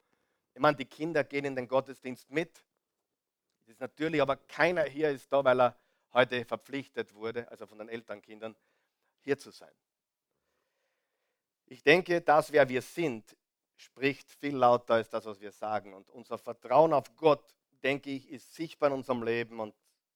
Ich 0.53 0.59
meine, 0.59 0.77
die 0.77 0.85
Kinder 0.85 1.23
gehen 1.23 1.45
in 1.45 1.55
den 1.55 1.67
Gottesdienst 1.67 2.29
mit. 2.29 2.63
Das 3.59 3.69
ist 3.69 3.79
natürlich, 3.79 4.21
aber 4.21 4.37
keiner 4.37 4.83
hier 4.83 5.09
ist 5.09 5.31
da, 5.31 5.43
weil 5.43 5.59
er 5.61 5.77
heute 6.13 6.45
verpflichtet 6.45 7.13
wurde, 7.13 7.49
also 7.49 7.65
von 7.65 7.77
den 7.77 7.89
Elternkindern, 7.89 8.55
hier 9.21 9.37
zu 9.37 9.51
sein. 9.51 9.73
Ich 11.65 11.83
denke, 11.83 12.21
das, 12.21 12.51
wer 12.51 12.67
wir 12.67 12.81
sind, 12.81 13.35
spricht 13.75 14.29
viel 14.29 14.55
lauter 14.55 14.95
als 14.95 15.09
das, 15.09 15.25
was 15.25 15.39
wir 15.39 15.51
sagen. 15.51 15.93
Und 15.93 16.09
unser 16.09 16.37
Vertrauen 16.37 16.93
auf 16.93 17.15
Gott, 17.15 17.55
denke 17.83 18.09
ich, 18.09 18.29
ist 18.29 18.53
sichtbar 18.53 18.89
in 18.89 18.95
unserem 18.95 19.23
Leben 19.23 19.59
und 19.59 19.73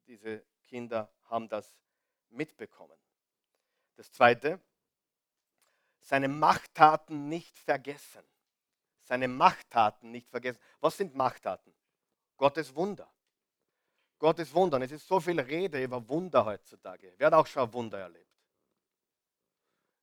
diese 0.07 0.45
Kinder 0.63 1.11
haben 1.25 1.47
das 1.49 1.77
mitbekommen. 2.29 2.97
Das 3.95 4.11
Zweite, 4.11 4.59
seine 6.01 6.27
Machttaten 6.27 7.29
nicht 7.29 7.57
vergessen. 7.57 8.23
Seine 9.03 9.27
Machttaten 9.27 10.11
nicht 10.11 10.29
vergessen. 10.29 10.59
Was 10.79 10.97
sind 10.97 11.15
Machttaten? 11.15 11.73
Gottes 12.37 12.75
Wunder. 12.75 13.11
Gottes 14.19 14.53
Wunder. 14.53 14.77
Und 14.77 14.83
es 14.83 14.91
ist 14.91 15.07
so 15.07 15.19
viel 15.19 15.39
Rede 15.39 15.83
über 15.83 16.07
Wunder 16.09 16.45
heutzutage. 16.45 17.13
Wer 17.17 17.27
hat 17.27 17.33
auch 17.33 17.47
schon 17.47 17.71
Wunder 17.73 17.99
erlebt? 17.99 18.25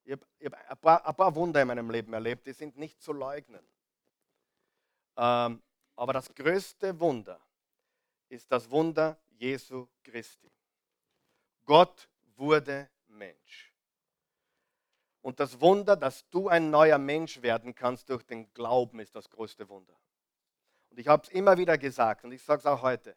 Ich 0.05 0.11
habe 0.11 0.25
hab 0.43 0.71
ein, 0.71 0.77
paar, 0.77 1.05
ein, 1.05 1.15
paar, 1.15 1.35
Wunder 1.35 1.61
in 1.61 1.67
meinem 1.67 1.89
Leben 1.89 2.13
erlebt, 2.13 2.45
die 2.45 2.53
sind 2.53 2.77
nicht 2.77 3.01
zu 3.01 3.13
leugnen. 3.13 3.65
Ähm, 5.15 5.61
aber 5.95 6.13
das 6.13 6.33
größte 6.33 6.99
Wunder 6.99 7.39
ist 8.27 8.51
das 8.51 8.69
Wunder 8.69 9.17
Jesu 9.37 9.87
Christi. 10.03 10.51
Gott 11.65 12.09
wurde 12.35 12.89
Mensch. 13.07 13.73
Und 15.21 15.39
das 15.39 15.61
Wunder, 15.61 15.95
dass 15.95 16.27
du 16.29 16.49
ein 16.49 16.69
neuer 16.69 16.97
Mensch 16.97 17.41
werden 17.41 17.73
kannst 17.73 18.09
durch 18.09 18.23
den 18.23 18.51
Glauben, 18.53 18.99
ist 18.99 19.15
das 19.15 19.29
größte 19.29 19.69
Wunder. 19.69 19.97
Und 20.89 20.99
ich 20.99 21.07
habe 21.07 21.23
es 21.23 21.29
immer 21.29 21.57
wieder 21.57 21.77
gesagt 21.77 22.25
und 22.25 22.33
ich 22.33 22.43
sage 22.43 22.59
es 22.59 22.65
auch 22.65 22.81
heute. 22.81 23.15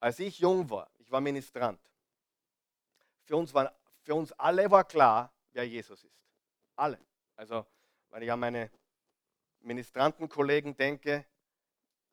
Als 0.00 0.18
ich 0.18 0.38
jung 0.38 0.68
war, 0.68 0.90
ich 0.98 1.10
war 1.10 1.20
Ministrant, 1.20 1.80
für 3.24 3.36
uns, 3.36 3.54
war, 3.54 3.74
für 4.02 4.14
uns 4.14 4.32
alle 4.32 4.70
war 4.70 4.84
klar, 4.84 5.32
wer 5.52 5.66
Jesus 5.66 6.04
ist. 6.04 6.22
Alle. 6.76 6.98
Also, 7.36 7.64
wenn 8.10 8.22
ich 8.22 8.30
an 8.30 8.40
meine 8.40 8.70
Ministrantenkollegen 9.60 10.76
denke 10.76 11.24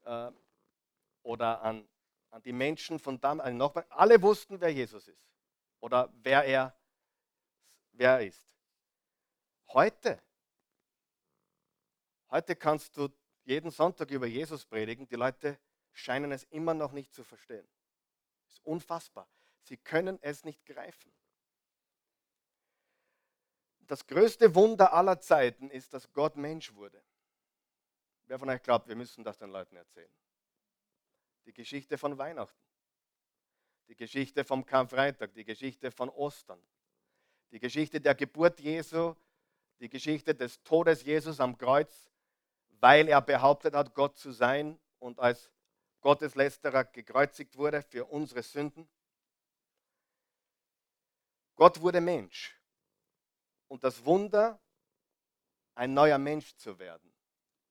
äh, 0.06 0.32
oder 1.24 1.62
an, 1.62 1.88
an 2.32 2.42
die 2.42 2.54
Menschen 2.54 2.98
von 2.98 3.20
damals, 3.20 3.76
alle 3.90 4.22
wussten, 4.22 4.60
wer 4.60 4.70
Jesus 4.70 5.08
ist 5.08 5.32
oder 5.80 6.12
wer 6.24 6.44
er, 6.44 6.76
wer 7.92 8.20
er 8.20 8.28
ist. 8.28 8.56
Heute, 9.68 10.22
heute 12.30 12.56
kannst 12.56 12.98
du 12.98 13.10
jeden 13.44 13.72
Sonntag 13.72 14.12
über 14.12 14.28
Jesus 14.28 14.66
predigen. 14.66 15.08
Die 15.08 15.16
Leute 15.16 15.60
scheinen 15.94 16.32
es 16.32 16.44
immer 16.46 16.74
noch 16.74 16.92
nicht 16.92 17.14
zu 17.14 17.24
verstehen. 17.24 17.68
Das 18.46 18.54
ist 18.54 18.66
unfassbar. 18.66 19.28
Sie 19.64 19.78
können 19.78 20.18
es 20.22 20.44
nicht 20.44 20.66
greifen. 20.66 21.12
Das 23.88 24.08
größte 24.08 24.56
Wunder 24.56 24.94
aller 24.94 25.20
Zeiten 25.20 25.70
ist, 25.70 25.94
dass 25.94 26.12
Gott 26.14 26.38
Mensch 26.38 26.74
wurde. 26.74 27.04
Wer 28.26 28.40
von 28.40 28.50
euch 28.50 28.62
glaubt, 28.62 28.88
wir 28.88 28.96
müssen 28.96 29.24
das 29.24 29.38
den 29.38 29.50
Leuten 29.50 29.76
erzählen? 29.76 30.12
Die 31.46 31.54
Geschichte 31.54 31.98
von 31.98 32.18
Weihnachten, 32.18 32.64
die 33.88 33.96
Geschichte 33.96 34.44
vom 34.44 34.66
Karfreitag, 34.66 35.34
die 35.34 35.44
Geschichte 35.44 35.92
von 35.92 36.10
Ostern, 36.10 36.62
die 37.52 37.60
Geschichte 37.60 38.00
der 38.00 38.16
Geburt 38.16 38.60
Jesu 38.60 39.16
die 39.82 39.90
Geschichte 39.90 40.36
des 40.36 40.62
Todes 40.64 41.04
Jesus 41.04 41.40
am 41.40 41.58
Kreuz, 41.58 42.12
weil 42.80 43.10
er 43.10 43.20
behauptet 43.20 43.74
hat, 43.74 43.96
Gott 43.96 44.16
zu 44.18 44.32
sein 44.32 44.80
und 45.00 45.20
als 45.20 45.52
Gotteslästerer 46.02 46.86
gekreuzigt 46.86 47.58
wurde 47.58 47.82
für 47.82 48.06
unsere 48.06 48.44
Sünden. 48.44 48.88
Gott 51.56 51.82
wurde 51.82 52.00
Mensch. 52.00 52.58
Und 53.68 53.84
das 53.84 54.06
Wunder, 54.06 54.62
ein 55.74 55.94
neuer 55.94 56.18
Mensch 56.20 56.56
zu 56.58 56.78
werden 56.78 57.12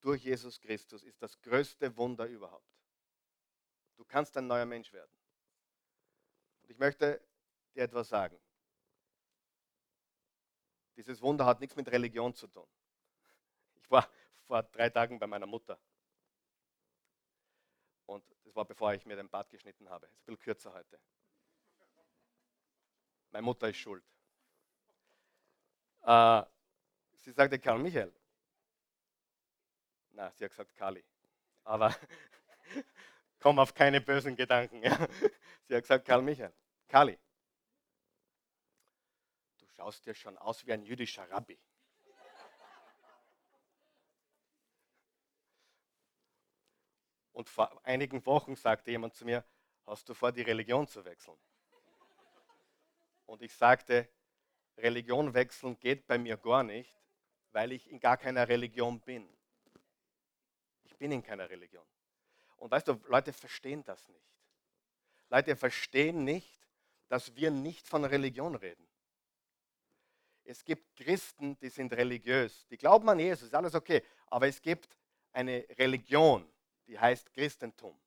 durch 0.00 0.24
Jesus 0.24 0.60
Christus, 0.60 1.04
ist 1.04 1.22
das 1.22 1.40
größte 1.40 1.96
Wunder 1.96 2.26
überhaupt. 2.26 2.79
Du 4.00 4.06
kannst 4.06 4.34
ein 4.38 4.46
neuer 4.46 4.64
Mensch 4.64 4.90
werden. 4.94 5.12
Und 6.62 6.70
ich 6.70 6.78
möchte 6.78 7.22
dir 7.74 7.82
etwas 7.82 8.08
sagen. 8.08 8.40
Dieses 10.96 11.20
Wunder 11.20 11.44
hat 11.44 11.60
nichts 11.60 11.76
mit 11.76 11.86
Religion 11.86 12.34
zu 12.34 12.48
tun. 12.48 12.66
Ich 13.74 13.90
war 13.90 14.08
vor 14.46 14.62
drei 14.62 14.88
Tagen 14.88 15.18
bei 15.18 15.26
meiner 15.26 15.44
Mutter. 15.44 15.78
Und 18.06 18.24
das 18.42 18.56
war 18.56 18.64
bevor 18.64 18.94
ich 18.94 19.04
mir 19.04 19.16
den 19.16 19.28
Bart 19.28 19.50
geschnitten 19.50 19.90
habe. 19.90 20.06
Ist 20.06 20.14
ein 20.14 20.20
bisschen 20.20 20.38
kürzer 20.38 20.72
heute. 20.72 20.98
Meine 23.32 23.42
Mutter 23.42 23.68
ist 23.68 23.76
schuld. 23.76 24.02
Äh, 26.00 26.42
sie 27.16 27.32
sagte 27.32 27.58
Karl 27.58 27.78
Michael. 27.78 28.14
Na, 30.12 30.32
sie 30.32 30.44
hat 30.44 30.52
gesagt 30.52 30.74
Kali. 30.74 31.04
Aber 31.64 31.94
komm 33.40 33.58
auf 33.58 33.74
keine 33.74 34.00
bösen 34.00 34.36
Gedanken. 34.36 34.82
Sie 35.64 35.74
hat 35.74 35.82
gesagt 35.82 36.06
Karl 36.06 36.22
Michael. 36.22 36.52
Kali 36.88 37.18
schaust 39.80 40.04
dir 40.04 40.14
schon 40.14 40.36
aus 40.36 40.66
wie 40.66 40.74
ein 40.74 40.82
jüdischer 40.82 41.28
Rabbi. 41.30 41.58
Und 47.32 47.48
vor 47.48 47.80
einigen 47.86 48.26
Wochen 48.26 48.56
sagte 48.56 48.90
jemand 48.90 49.14
zu 49.14 49.24
mir, 49.24 49.42
hast 49.86 50.06
du 50.06 50.12
vor, 50.12 50.32
die 50.32 50.42
Religion 50.42 50.86
zu 50.86 51.02
wechseln? 51.06 51.38
Und 53.24 53.40
ich 53.40 53.54
sagte, 53.54 54.06
Religion 54.76 55.32
wechseln 55.32 55.80
geht 55.80 56.06
bei 56.06 56.18
mir 56.18 56.36
gar 56.36 56.62
nicht, 56.62 56.94
weil 57.52 57.72
ich 57.72 57.90
in 57.90 58.00
gar 58.00 58.18
keiner 58.18 58.48
Religion 58.48 59.00
bin. 59.00 59.34
Ich 60.84 60.94
bin 60.98 61.10
in 61.10 61.22
keiner 61.22 61.48
Religion. 61.48 61.86
Und 62.60 62.70
weißt 62.70 62.86
du, 62.88 63.00
Leute 63.08 63.32
verstehen 63.32 63.82
das 63.84 64.06
nicht. 64.08 64.30
Leute 65.30 65.56
verstehen 65.56 66.24
nicht, 66.24 66.60
dass 67.08 67.34
wir 67.34 67.50
nicht 67.50 67.88
von 67.88 68.04
Religion 68.04 68.54
reden. 68.54 68.86
Es 70.44 70.64
gibt 70.64 70.94
Christen, 70.96 71.58
die 71.58 71.68
sind 71.68 71.92
religiös, 71.92 72.66
die 72.68 72.76
glauben 72.76 73.08
an 73.08 73.18
Jesus, 73.18 73.46
ist 73.46 73.54
alles 73.54 73.74
okay. 73.74 74.02
Aber 74.26 74.46
es 74.46 74.60
gibt 74.60 74.96
eine 75.32 75.64
Religion, 75.78 76.46
die 76.86 76.98
heißt 76.98 77.32
Christentum. 77.32 77.98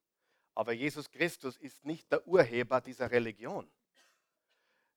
Aber 0.53 0.71
Jesus 0.71 1.09
Christus 1.09 1.57
ist 1.57 1.83
nicht 1.83 2.11
der 2.11 2.25
Urheber 2.27 2.79
dieser 2.79 3.09
Religion. 3.09 3.69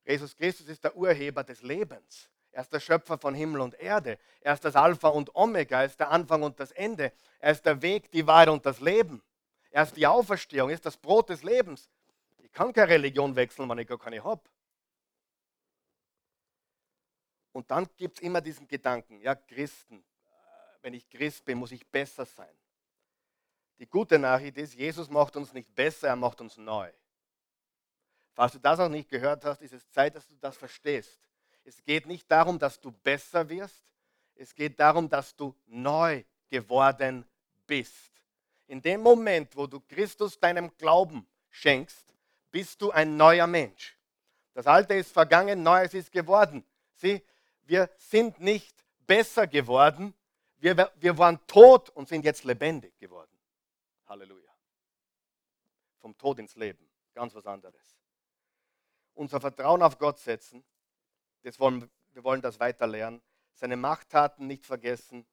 Jesus 0.05 0.35
Christus 0.35 0.67
ist 0.67 0.83
der 0.83 0.95
Urheber 0.95 1.43
des 1.43 1.61
Lebens. 1.63 2.29
Er 2.51 2.61
ist 2.61 2.71
der 2.73 2.79
Schöpfer 2.79 3.17
von 3.17 3.33
Himmel 3.33 3.61
und 3.61 3.73
Erde. 3.79 4.19
Er 4.41 4.53
ist 4.53 4.63
das 4.63 4.75
Alpha 4.75 5.07
und 5.09 5.35
Omega. 5.35 5.79
Er 5.79 5.85
ist 5.85 5.99
der 5.99 6.11
Anfang 6.11 6.43
und 6.43 6.59
das 6.59 6.71
Ende. 6.71 7.11
Er 7.39 7.51
ist 7.51 7.65
der 7.65 7.81
Weg, 7.81 8.11
die 8.11 8.25
Wahrheit 8.27 8.49
und 8.49 8.65
das 8.65 8.79
Leben. 8.79 9.23
Er 9.71 9.83
ist 9.83 9.95
die 9.95 10.07
Auferstehung. 10.07 10.69
Er 10.69 10.75
ist 10.75 10.85
das 10.85 10.97
Brot 10.97 11.29
des 11.29 11.43
Lebens. 11.43 11.89
Ich 12.39 12.51
kann 12.51 12.73
keine 12.73 12.89
Religion 12.89 13.35
wechseln, 13.35 13.69
wenn 13.69 13.79
ich 13.79 13.87
gar 13.87 13.99
keine 13.99 14.23
habe. 14.23 14.41
Und 17.51 17.71
dann 17.71 17.87
gibt 17.97 18.17
es 18.17 18.23
immer 18.23 18.39
diesen 18.39 18.67
Gedanken, 18.67 19.19
ja, 19.19 19.33
Christen, 19.33 19.97
äh, 19.97 20.03
wenn 20.83 20.93
ich 20.93 21.09
Christ 21.09 21.43
bin, 21.43 21.57
muss 21.57 21.71
ich 21.71 21.87
besser 21.87 22.25
sein. 22.25 22.55
Die 23.79 23.87
gute 23.87 24.19
Nachricht 24.19 24.57
ist, 24.57 24.75
Jesus 24.75 25.09
macht 25.09 25.35
uns 25.35 25.53
nicht 25.53 25.73
besser, 25.73 26.07
er 26.07 26.15
macht 26.15 26.39
uns 26.39 26.57
neu. 26.57 26.91
Falls 28.33 28.51
du 28.51 28.59
das 28.59 28.77
noch 28.77 28.89
nicht 28.89 29.09
gehört 29.09 29.43
hast, 29.45 29.61
ist 29.61 29.73
es 29.73 29.89
Zeit, 29.89 30.15
dass 30.15 30.27
du 30.27 30.35
das 30.35 30.55
verstehst. 30.55 31.19
Es 31.63 31.83
geht 31.83 32.05
nicht 32.05 32.29
darum, 32.31 32.59
dass 32.59 32.79
du 32.79 32.91
besser 32.91 33.49
wirst, 33.49 33.83
es 34.35 34.53
geht 34.53 34.79
darum, 34.79 35.09
dass 35.09 35.35
du 35.35 35.55
neu 35.65 36.23
geworden 36.49 37.25
bist. 37.65 38.16
In 38.67 38.81
dem 38.81 39.01
Moment, 39.01 39.55
wo 39.55 39.65
du 39.65 39.79
Christus 39.79 40.39
deinem 40.39 40.75
Glauben 40.77 41.25
schenkst, 41.49 42.13
bist 42.51 42.81
du 42.81 42.91
ein 42.91 43.17
neuer 43.17 43.47
Mensch. 43.47 43.97
Das 44.53 44.67
Alte 44.67 44.95
ist 44.95 45.11
vergangen, 45.11 45.63
Neues 45.63 45.93
ist 45.93 46.11
geworden. 46.11 46.65
Sieh, 46.95 47.21
wir 47.63 47.89
sind 47.97 48.39
nicht 48.39 48.75
besser 49.05 49.47
geworden, 49.47 50.13
wir, 50.59 50.91
wir 50.95 51.17
waren 51.17 51.39
tot 51.47 51.89
und 51.91 52.07
sind 52.07 52.25
jetzt 52.25 52.43
lebendig 52.43 52.97
geworden. 52.97 53.31
Halleluja. 54.07 54.51
Vom 55.99 56.17
Tod 56.17 56.39
ins 56.39 56.55
Leben, 56.55 56.89
ganz 57.13 57.35
was 57.35 57.45
anderes. 57.45 57.97
Unser 59.13 59.39
Vertrauen 59.39 59.81
auf 59.81 59.97
Gott 59.97 60.19
setzen, 60.19 60.63
das 61.43 61.59
wollen, 61.59 61.89
wir 62.13 62.23
wollen 62.23 62.41
das 62.41 62.59
weiter 62.59 62.87
lernen, 62.87 63.21
seine 63.53 63.77
Machttaten 63.77 64.47
nicht 64.47 64.65
vergessen 64.65 65.25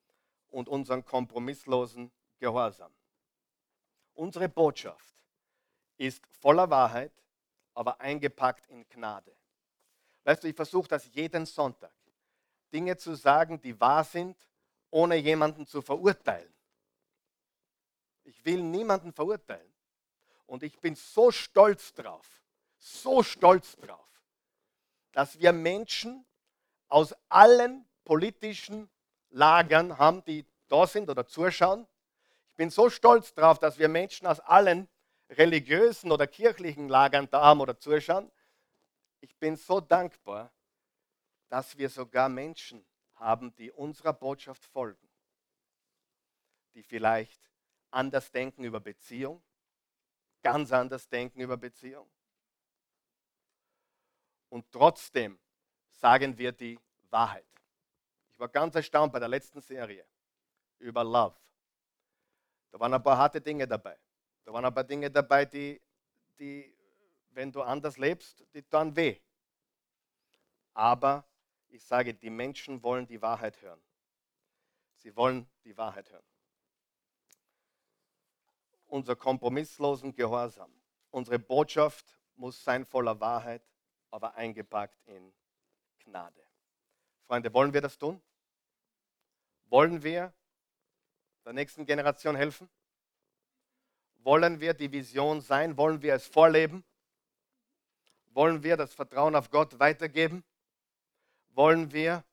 und 0.49 0.68
unseren 0.68 1.05
kompromisslosen 1.05 2.12
Gehorsam. 2.39 2.93
Unsere 4.14 4.48
Botschaft 4.48 5.14
ist 5.96 6.24
voller 6.40 6.68
Wahrheit, 6.70 7.12
aber 7.74 8.00
eingepackt 8.00 8.66
in 8.68 8.88
Gnade. 8.88 9.34
Weißt 10.24 10.42
du, 10.42 10.48
ich 10.48 10.56
versuche 10.56 10.88
das 10.88 11.12
jeden 11.12 11.46
Sonntag. 11.46 11.92
Dinge 12.72 12.96
zu 12.96 13.14
sagen, 13.14 13.60
die 13.60 13.78
wahr 13.78 14.04
sind, 14.04 14.36
ohne 14.90 15.16
jemanden 15.16 15.66
zu 15.66 15.82
verurteilen. 15.82 16.52
Ich 18.24 18.44
will 18.44 18.62
niemanden 18.62 19.12
verurteilen. 19.12 19.72
Und 20.46 20.62
ich 20.62 20.78
bin 20.78 20.94
so 20.94 21.30
stolz 21.30 21.92
drauf, 21.92 22.26
so 22.78 23.22
stolz 23.22 23.76
drauf, 23.76 24.08
dass 25.12 25.38
wir 25.38 25.52
Menschen 25.52 26.24
aus 26.88 27.14
allen 27.28 27.84
politischen 28.04 28.90
Lagern 29.30 29.98
haben, 29.98 30.24
die 30.24 30.44
da 30.68 30.86
sind 30.86 31.08
oder 31.08 31.26
zuschauen. 31.26 31.86
Ich 32.55 32.57
bin 32.57 32.70
so 32.70 32.88
stolz 32.88 33.34
drauf, 33.34 33.59
dass 33.59 33.80
wir 33.80 33.88
Menschen 33.88 34.28
aus 34.28 34.38
allen 34.38 34.88
religiösen 35.28 36.12
oder 36.12 36.28
kirchlichen 36.28 36.88
Lagern 36.88 37.28
da 37.28 37.42
haben 37.42 37.61
oder 37.61 37.76
zuschauen. 37.76 38.30
Ich 39.18 39.36
bin 39.40 39.57
so 39.57 39.80
dankbar, 39.80 40.52
dass 41.48 41.76
wir 41.76 41.90
sogar 41.90 42.28
Menschen 42.28 42.86
haben, 43.16 43.52
die 43.57 43.72
unserer 43.72 44.12
Botschaft 44.12 44.64
folgen, 44.66 45.09
die 46.74 46.84
vielleicht 46.84 47.40
anders 47.90 48.30
denken 48.30 48.62
über 48.62 48.78
Beziehung, 48.78 49.42
ganz 50.40 50.70
anders 50.70 51.09
denken 51.09 51.40
über 51.40 51.57
Beziehung. 51.57 52.09
Und 54.48 54.70
trotzdem 54.70 55.40
sagen 55.88 56.38
wir 56.38 56.52
die 56.52 56.78
Wahrheit. 57.11 57.48
Ich 58.30 58.38
war 58.38 58.48
ganz 58.48 58.76
erstaunt 58.76 59.12
bei 59.12 59.18
der 59.18 59.26
letzten 59.26 59.61
Serie 59.61 60.07
über 60.78 61.02
Love. 61.02 61.43
Da 62.75 62.81
waren 62.81 62.93
ein 62.93 63.03
paar 63.05 63.16
harte 63.16 63.41
Dinge 63.41 63.68
dabei. 63.68 63.97
Da 64.45 64.53
waren 64.53 64.64
ein 64.64 64.75
paar 64.75 64.83
Dinge 64.83 65.09
dabei, 65.09 65.45
die, 65.45 65.81
die 66.37 66.77
wenn 67.31 67.53
du 67.53 67.62
anders 67.62 67.99
lebst, 67.99 68.45
die 68.53 68.64
tun 68.64 68.97
weh. 68.97 69.16
Aber 70.72 71.25
ich 71.68 71.85
sage, 71.85 72.12
die 72.12 72.31
Menschen 72.31 72.83
wollen 72.83 73.07
die 73.07 73.22
Wahrheit 73.22 73.62
hören. 73.62 73.81
Sie 74.97 75.14
wollen 75.14 75.49
die 75.62 75.77
Wahrheit 75.77 76.11
hören. 76.11 76.25
Unser 78.87 79.14
kompromisslosen 79.14 80.12
Gehorsam, 80.12 80.75
unsere 81.11 81.39
Botschaft 81.39 82.18
muss 82.35 82.64
sein 82.64 82.85
voller 82.85 83.20
Wahrheit, 83.20 83.62
aber 84.11 84.35
eingepackt 84.35 85.01
in 85.07 85.33
Gnade. 86.01 86.45
Freunde, 87.29 87.55
wollen 87.55 87.72
wir 87.72 87.83
das 87.83 87.97
tun? 87.97 88.20
Wollen 89.66 90.03
wir 90.03 90.35
der 91.45 91.53
nächsten 91.53 91.86
Generation 91.86 92.36
helfen? 92.36 92.68
Wollen 94.16 94.61
wir 94.61 94.74
die 94.74 94.90
Vision 94.90 95.40
sein? 95.40 95.76
Wollen 95.76 96.01
wir 96.01 96.14
es 96.14 96.26
vorleben? 96.26 96.84
Wollen 98.28 98.62
wir 98.62 98.76
das 98.76 98.95
Vertrauen 98.95 99.36
auf 99.36 99.51
Gott 99.51 99.78
weitergeben? 99.78 100.42
Wollen 101.51 101.92
wir 101.92 102.24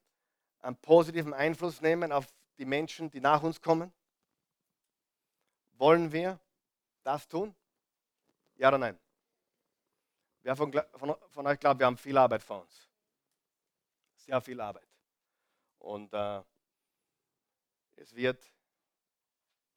einen 0.62 0.78
positiven 0.78 1.34
Einfluss 1.34 1.82
nehmen 1.82 2.12
auf 2.12 2.28
die 2.58 2.66
Menschen, 2.66 3.10
die 3.12 3.20
nach 3.20 3.44
uns 3.44 3.62
kommen? 3.62 3.92
Wollen 5.74 6.12
wir 6.12 6.40
das 7.04 7.28
tun? 7.28 7.54
Ja 8.56 8.70
oder 8.70 8.78
nein? 8.78 9.00
Wer 10.44 10.56
von, 10.56 10.72
von, 10.72 11.16
von 11.30 11.48
euch 11.48 11.60
glaubt, 11.60 11.80
wir 11.80 11.86
haben 11.86 11.98
viel 11.98 12.18
Arbeit 12.18 12.42
vor 12.42 12.62
uns? 12.62 12.90
Sehr 14.16 14.40
viel 14.42 14.60
Arbeit. 14.62 14.88
Und 15.80 16.14
äh, 16.14 16.42
es 17.96 18.16
wird 18.16 18.44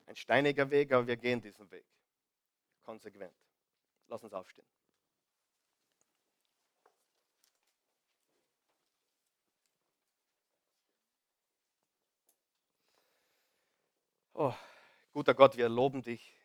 ein 0.06 0.16
steiniger 0.16 0.70
Weg, 0.70 0.92
aber 0.92 1.06
wir 1.06 1.16
gehen 1.16 1.40
diesen 1.40 1.70
Weg. 1.70 1.86
Konsequent. 2.82 3.34
Lass 4.08 4.22
uns 4.22 4.32
aufstehen. 4.32 4.66
Oh, 14.36 14.52
guter 15.12 15.32
Gott, 15.32 15.56
wir 15.56 15.68
loben 15.68 16.02
dich, 16.02 16.36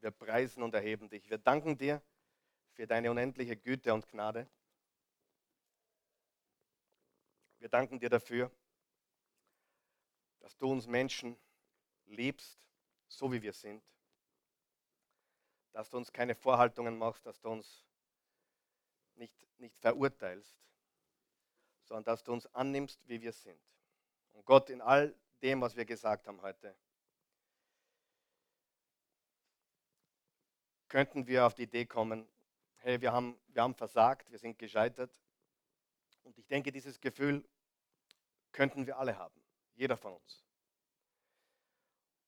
wir 0.00 0.10
preisen 0.10 0.62
und 0.62 0.74
erheben 0.74 1.10
dich. 1.10 1.28
Wir 1.28 1.36
danken 1.36 1.76
dir 1.76 2.02
für 2.72 2.86
deine 2.86 3.10
unendliche 3.10 3.56
Güte 3.56 3.92
und 3.92 4.08
Gnade. 4.08 4.48
Wir 7.58 7.68
danken 7.68 7.98
dir 7.98 8.08
dafür, 8.08 8.50
dass 10.40 10.56
du 10.56 10.70
uns 10.70 10.86
Menschen 10.86 11.36
liebst, 12.06 12.65
so 13.08 13.32
wie 13.32 13.42
wir 13.42 13.52
sind. 13.52 13.82
Dass 15.72 15.90
du 15.90 15.96
uns 15.96 16.12
keine 16.12 16.34
Vorhaltungen 16.34 16.96
machst, 16.96 17.26
dass 17.26 17.40
du 17.40 17.50
uns 17.50 17.84
nicht, 19.14 19.34
nicht 19.58 19.78
verurteilst, 19.78 20.56
sondern 21.84 22.04
dass 22.04 22.22
du 22.22 22.32
uns 22.32 22.46
annimmst, 22.54 23.06
wie 23.08 23.20
wir 23.20 23.32
sind. 23.32 23.60
Und 24.32 24.44
Gott, 24.44 24.70
in 24.70 24.80
all 24.80 25.14
dem, 25.42 25.60
was 25.60 25.76
wir 25.76 25.84
gesagt 25.84 26.26
haben 26.26 26.40
heute, 26.42 26.76
könnten 30.88 31.26
wir 31.26 31.46
auf 31.46 31.54
die 31.54 31.64
Idee 31.64 31.86
kommen, 31.86 32.28
hey, 32.76 33.00
wir 33.00 33.12
haben, 33.12 33.38
wir 33.48 33.62
haben 33.62 33.74
versagt, 33.74 34.30
wir 34.30 34.38
sind 34.38 34.58
gescheitert. 34.58 35.20
Und 36.22 36.38
ich 36.38 36.46
denke, 36.46 36.72
dieses 36.72 37.00
Gefühl 37.00 37.46
könnten 38.52 38.86
wir 38.86 38.98
alle 38.98 39.16
haben, 39.16 39.40
jeder 39.74 39.96
von 39.96 40.14
uns. 40.14 40.45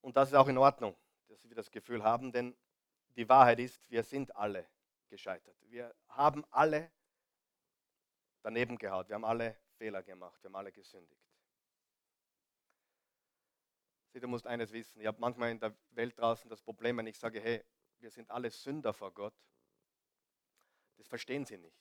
Und 0.00 0.16
das 0.16 0.28
ist 0.28 0.34
auch 0.34 0.48
in 0.48 0.58
Ordnung, 0.58 0.96
dass 1.28 1.42
wir 1.48 1.54
das 1.54 1.70
Gefühl 1.70 2.02
haben, 2.02 2.32
denn 2.32 2.56
die 3.16 3.28
Wahrheit 3.28 3.58
ist, 3.58 3.80
wir 3.90 4.02
sind 4.02 4.34
alle 4.36 4.66
gescheitert. 5.08 5.56
Wir 5.62 5.94
haben 6.08 6.44
alle 6.50 6.90
daneben 8.42 8.78
gehaut, 8.78 9.08
wir 9.08 9.14
haben 9.14 9.24
alle 9.24 9.56
Fehler 9.76 10.02
gemacht, 10.02 10.42
wir 10.42 10.48
haben 10.48 10.56
alle 10.56 10.72
gesündigt. 10.72 11.22
Sie, 14.12 14.20
du 14.20 14.28
musst 14.28 14.46
eines 14.46 14.72
wissen, 14.72 15.00
ich 15.00 15.06
habe 15.06 15.20
manchmal 15.20 15.50
in 15.50 15.60
der 15.60 15.76
Welt 15.90 16.18
draußen 16.18 16.48
das 16.48 16.62
Problem, 16.62 16.96
wenn 16.98 17.06
ich 17.06 17.18
sage, 17.18 17.40
hey, 17.40 17.64
wir 17.98 18.10
sind 18.10 18.30
alle 18.30 18.50
Sünder 18.50 18.92
vor 18.92 19.12
Gott. 19.12 19.34
Das 20.96 21.06
verstehen 21.08 21.44
sie 21.44 21.58
nicht. 21.58 21.76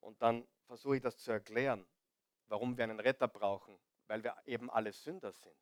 Und 0.00 0.20
dann 0.20 0.46
versuche 0.66 0.96
ich 0.96 1.02
das 1.02 1.16
zu 1.18 1.32
erklären, 1.32 1.86
warum 2.48 2.76
wir 2.76 2.84
einen 2.84 3.00
Retter 3.00 3.28
brauchen, 3.28 3.78
weil 4.06 4.22
wir 4.22 4.36
eben 4.44 4.70
alle 4.70 4.92
Sünder 4.92 5.32
sind. 5.32 5.56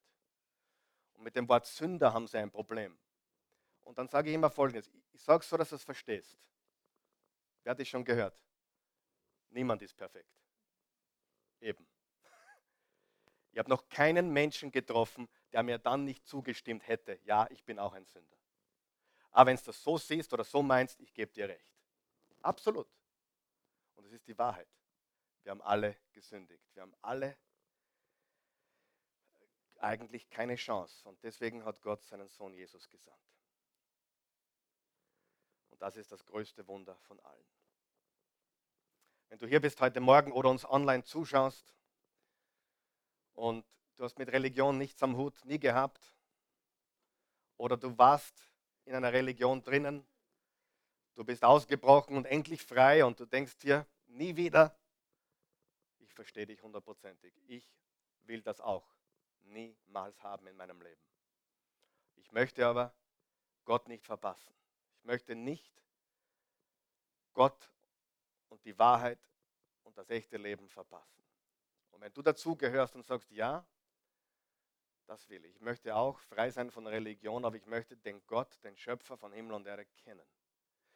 Und 1.15 1.25
mit 1.25 1.37
dem 1.37 1.49
Wort 1.49 1.67
Sünder 1.67 2.13
haben 2.13 2.27
sie 2.27 2.39
ein 2.39 2.51
Problem. 2.51 2.99
Und 3.83 3.99
dann 3.99 4.09
sage 4.09 4.31
ich 4.31 4.35
immer 4.35 4.51
Folgendes. 4.51 4.91
Ich 5.13 5.23
sage 5.23 5.43
es 5.43 5.49
so, 5.49 5.57
dass 5.57 5.71
du 5.71 5.77
es 5.77 5.85
verstehst. 5.85 6.39
Wer 7.63 7.71
hat 7.71 7.81
es 7.81 7.89
schon 7.89 8.05
gehört? 8.05 8.39
Niemand 9.51 9.83
ist 9.83 9.97
perfekt. 9.97 10.31
Eben. 11.61 11.87
Ich 13.53 13.59
habe 13.59 13.71
noch 13.71 13.89
keinen 13.89 14.33
Menschen 14.33 14.73
getroffen, 14.73 15.29
der 15.53 15.63
mir 15.63 15.79
dann 15.79 16.05
nicht 16.05 16.27
zugestimmt 16.27 16.89
hätte, 16.89 17.21
ja, 17.23 17.47
ich 17.51 17.63
bin 17.65 17.79
auch 17.79 17.93
ein 17.93 18.05
Sünder. 18.05 18.37
Aber 19.31 19.51
wenn 19.51 19.57
du 19.57 19.63
das 19.63 19.81
so 19.81 19.97
siehst 19.97 20.33
oder 20.33 20.43
so 20.43 20.61
meinst, 20.61 21.01
ich 21.01 21.15
gebe 21.15 21.33
dir 21.33 21.49
recht. 21.49 21.73
Absolut. 22.43 22.89
Und 23.95 24.05
es 24.07 24.13
ist 24.13 24.27
die 24.27 24.37
Wahrheit. 24.37 24.69
Wir 25.45 25.51
haben 25.51 25.63
alle 25.63 25.97
gesündigt. 26.13 26.65
Wir 26.73 26.83
haben 26.83 26.95
alle 27.01 27.37
eigentlich 29.81 30.29
keine 30.31 30.57
Chance. 30.57 31.09
Und 31.09 31.23
deswegen 31.23 31.65
hat 31.65 31.81
Gott 31.83 32.03
seinen 32.05 32.29
Sohn 32.29 32.55
Jesus 32.55 32.89
gesandt. 32.89 33.19
Und 35.71 35.83
das 35.83 35.97
ist 35.97 36.13
das 36.13 36.25
größte 36.25 36.67
Wunder 36.69 36.97
von 37.01 37.19
allen. 37.21 37.47
Wenn 39.29 39.39
du 39.39 39.47
hier 39.47 39.61
bist 39.61 39.81
heute 39.81 40.01
Morgen 40.01 40.33
oder 40.33 40.51
uns 40.51 40.65
online 40.65 41.03
zuschaust 41.03 41.75
und 43.33 43.67
du 43.97 44.05
hast 44.05 44.19
mit 44.19 44.31
Religion 44.31 44.79
nichts 44.79 45.03
am 45.03 45.17
Hut, 45.17 45.45
nie 45.45 45.59
gehabt, 45.59 46.15
oder 47.57 47.77
du 47.77 47.97
warst 47.99 48.51
in 48.85 48.95
einer 48.95 49.13
Religion 49.13 49.63
drinnen. 49.63 50.07
Du 51.15 51.25
bist 51.25 51.45
ausgebrochen 51.45 52.17
und 52.17 52.27
endlich 52.27 52.63
frei 52.63 53.05
und 53.05 53.19
du 53.21 53.27
denkst 53.27 53.59
dir, 53.59 53.87
nie 54.07 54.37
wieder. 54.37 54.77
Ich 56.01 56.13
verstehe 56.13 56.47
dich 56.47 56.63
hundertprozentig. 56.63 57.35
Ich 57.47 57.69
will 58.23 58.43
das 58.43 58.61
auch 58.61 58.87
niemals 59.45 60.23
haben 60.23 60.47
in 60.47 60.57
meinem 60.57 60.81
Leben. 60.81 61.01
Ich 62.17 62.33
möchte 62.33 62.67
aber 62.67 62.95
Gott 63.65 63.89
nicht 63.89 64.05
verpassen. 64.05 64.55
Ich 64.99 65.05
möchte 65.05 65.35
nicht 65.35 65.83
Gott 67.33 67.71
und 68.49 68.65
die 68.65 68.79
Wahrheit 68.79 69.19
und 69.83 69.97
das 69.99 70.11
echte 70.11 70.37
Leben 70.37 70.69
verpassen. 70.69 71.23
Und 71.91 72.01
wenn 72.01 72.13
du 72.13 72.23
dazu 72.23 72.57
gehörst 72.57 72.95
und 72.95 73.05
sagst, 73.05 73.31
ja, 73.31 73.67
das 75.07 75.29
will 75.29 75.45
ich. 75.45 75.57
Ich 75.57 75.61
möchte 75.61 75.95
auch 75.95 76.19
frei 76.19 76.51
sein 76.51 76.71
von 76.71 76.87
Religion, 76.87 77.45
aber 77.45 77.57
ich 77.57 77.67
möchte 77.67 77.97
den 77.97 78.25
Gott, 78.27 78.59
den 78.65 78.77
Schöpfer 78.77 79.17
von 79.17 79.33
Himmel 79.33 79.53
und 79.53 79.67
Erde 79.67 79.85
kennen. 80.05 80.27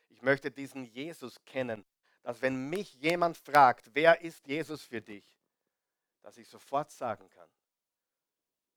Ich 0.09 0.23
möchte 0.23 0.51
diesen 0.51 0.85
Jesus 0.85 1.45
kennen, 1.45 1.85
dass 2.23 2.41
wenn 2.41 2.69
mich 2.71 2.95
jemand 2.95 3.37
fragt, 3.37 3.95
wer 3.95 4.21
ist 4.21 4.47
Jesus 4.47 4.83
für 4.83 5.01
dich, 5.01 5.25
dass 6.23 6.39
ich 6.39 6.49
sofort 6.49 6.91
sagen 6.91 7.29
kann, 7.31 7.49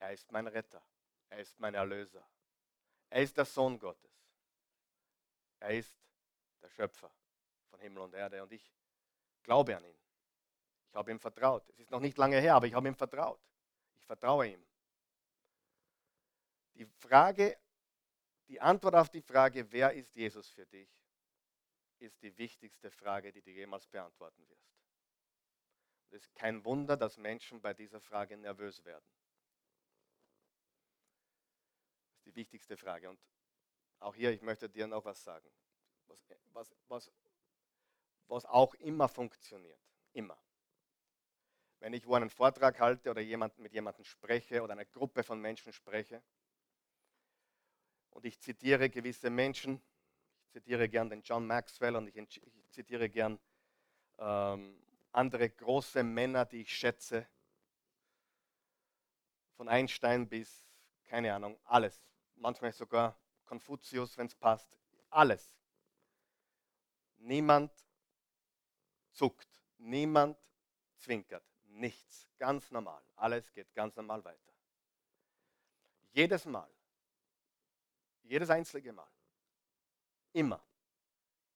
er 0.01 0.13
ist 0.13 0.31
mein 0.31 0.47
Retter, 0.47 0.83
er 1.29 1.39
ist 1.39 1.59
mein 1.59 1.75
Erlöser, 1.75 2.27
er 3.09 3.21
ist 3.21 3.37
der 3.37 3.45
Sohn 3.45 3.77
Gottes, 3.77 4.11
er 5.59 5.77
ist 5.77 5.95
der 6.61 6.69
Schöpfer 6.69 7.11
von 7.69 7.79
Himmel 7.79 8.03
und 8.03 8.13
Erde 8.15 8.41
und 8.41 8.51
ich 8.51 8.73
glaube 9.43 9.77
an 9.77 9.85
ihn. 9.85 9.97
Ich 10.89 10.95
habe 10.95 11.11
ihm 11.11 11.19
vertraut. 11.19 11.67
Es 11.69 11.79
ist 11.79 11.91
noch 11.91 12.01
nicht 12.01 12.17
lange 12.17 12.39
her, 12.39 12.55
aber 12.55 12.67
ich 12.67 12.73
habe 12.73 12.87
ihm 12.87 12.95
vertraut. 12.95 13.39
Ich 13.95 14.03
vertraue 14.03 14.47
ihm. 14.49 14.67
Die 16.73 16.85
Frage, 16.85 17.57
die 18.49 18.59
Antwort 18.59 18.95
auf 18.95 19.09
die 19.09 19.21
Frage, 19.21 19.71
wer 19.71 19.93
ist 19.93 20.13
Jesus 20.15 20.49
für 20.49 20.65
dich, 20.65 20.89
ist 21.99 22.21
die 22.21 22.37
wichtigste 22.37 22.91
Frage, 22.91 23.31
die 23.31 23.41
du 23.41 23.51
jemals 23.51 23.87
beantworten 23.87 24.45
wirst. 24.49 24.73
Es 26.07 26.23
ist 26.23 26.35
kein 26.35 26.65
Wunder, 26.65 26.97
dass 26.97 27.17
Menschen 27.17 27.61
bei 27.61 27.73
dieser 27.73 28.01
Frage 28.01 28.35
nervös 28.35 28.83
werden. 28.83 29.05
Das 32.09 32.20
ist 32.20 32.20
die 32.32 32.36
wichtigste 32.36 32.77
Frage. 32.77 33.09
Und 33.09 33.19
auch 33.99 34.15
hier, 34.15 34.32
ich 34.32 34.41
möchte 34.41 34.69
dir 34.69 34.88
noch 34.88 35.05
was 35.05 35.23
sagen, 35.23 35.49
was, 36.07 36.19
was, 36.53 36.71
was, 36.88 37.11
was 38.27 38.45
auch 38.45 38.73
immer 38.75 39.07
funktioniert. 39.07 39.79
Immer. 40.13 40.38
Wenn 41.79 41.93
ich 41.93 42.05
wo 42.05 42.13
einen 42.15 42.29
Vortrag 42.29 42.79
halte 42.79 43.09
oder 43.09 43.21
jemand, 43.21 43.57
mit 43.57 43.73
jemandem 43.73 44.05
spreche 44.05 44.61
oder 44.61 44.73
eine 44.73 44.86
Gruppe 44.86 45.23
von 45.23 45.39
Menschen 45.39 45.73
spreche 45.73 46.21
und 48.11 48.25
ich 48.25 48.39
zitiere 48.39 48.89
gewisse 48.89 49.29
Menschen, 49.29 49.82
ich 50.45 50.51
zitiere 50.51 50.89
gern 50.89 51.09
den 51.09 51.21
John 51.21 51.47
Maxwell 51.47 51.95
und 51.95 52.07
ich, 52.07 52.17
ich 52.17 52.69
zitiere 52.71 53.09
gern 53.09 53.39
ähm, 54.19 54.82
andere 55.11 55.49
große 55.49 56.03
Männer, 56.03 56.45
die 56.45 56.61
ich 56.61 56.75
schätze, 56.75 57.27
von 59.55 59.67
Einstein 59.69 60.27
bis, 60.27 60.65
keine 61.05 61.34
Ahnung, 61.34 61.59
alles. 61.65 62.01
Manchmal 62.41 62.73
sogar 62.73 63.15
Konfuzius, 63.45 64.17
wenn 64.17 64.25
es 64.25 64.33
passt. 64.33 64.67
Alles. 65.11 65.55
Niemand 67.17 67.71
zuckt, 69.11 69.47
niemand 69.77 70.35
zwinkert, 70.95 71.45
nichts. 71.65 72.27
Ganz 72.39 72.71
normal. 72.71 73.03
Alles 73.15 73.53
geht 73.53 73.71
ganz 73.75 73.95
normal 73.95 74.25
weiter. 74.25 74.53
Jedes 76.13 76.45
Mal, 76.45 76.69
jedes 78.23 78.49
einzige 78.49 78.91
Mal, 78.91 79.11
immer. 80.33 80.65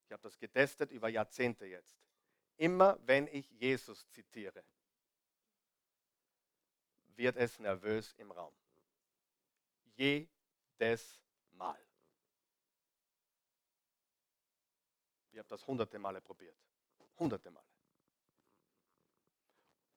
Ich 0.03 0.11
habe 0.11 0.21
das 0.21 0.37
getestet 0.37 0.91
über 0.91 1.09
Jahrzehnte 1.09 1.65
jetzt. 1.65 1.97
Immer 2.57 2.99
wenn 3.07 3.25
ich 3.27 3.49
Jesus 3.49 4.07
zitiere, 4.11 4.63
wird 7.15 7.37
es 7.37 7.57
nervös 7.57 8.13
im 8.17 8.31
Raum. 8.31 8.55
Jedes 10.79 11.21
Mal. 11.51 11.79
Ich 15.31 15.39
habe 15.39 15.47
das 15.47 15.65
hunderte 15.65 15.97
Male 15.99 16.21
probiert. 16.21 16.57
Hunderte 17.17 17.49
Male. 17.49 17.65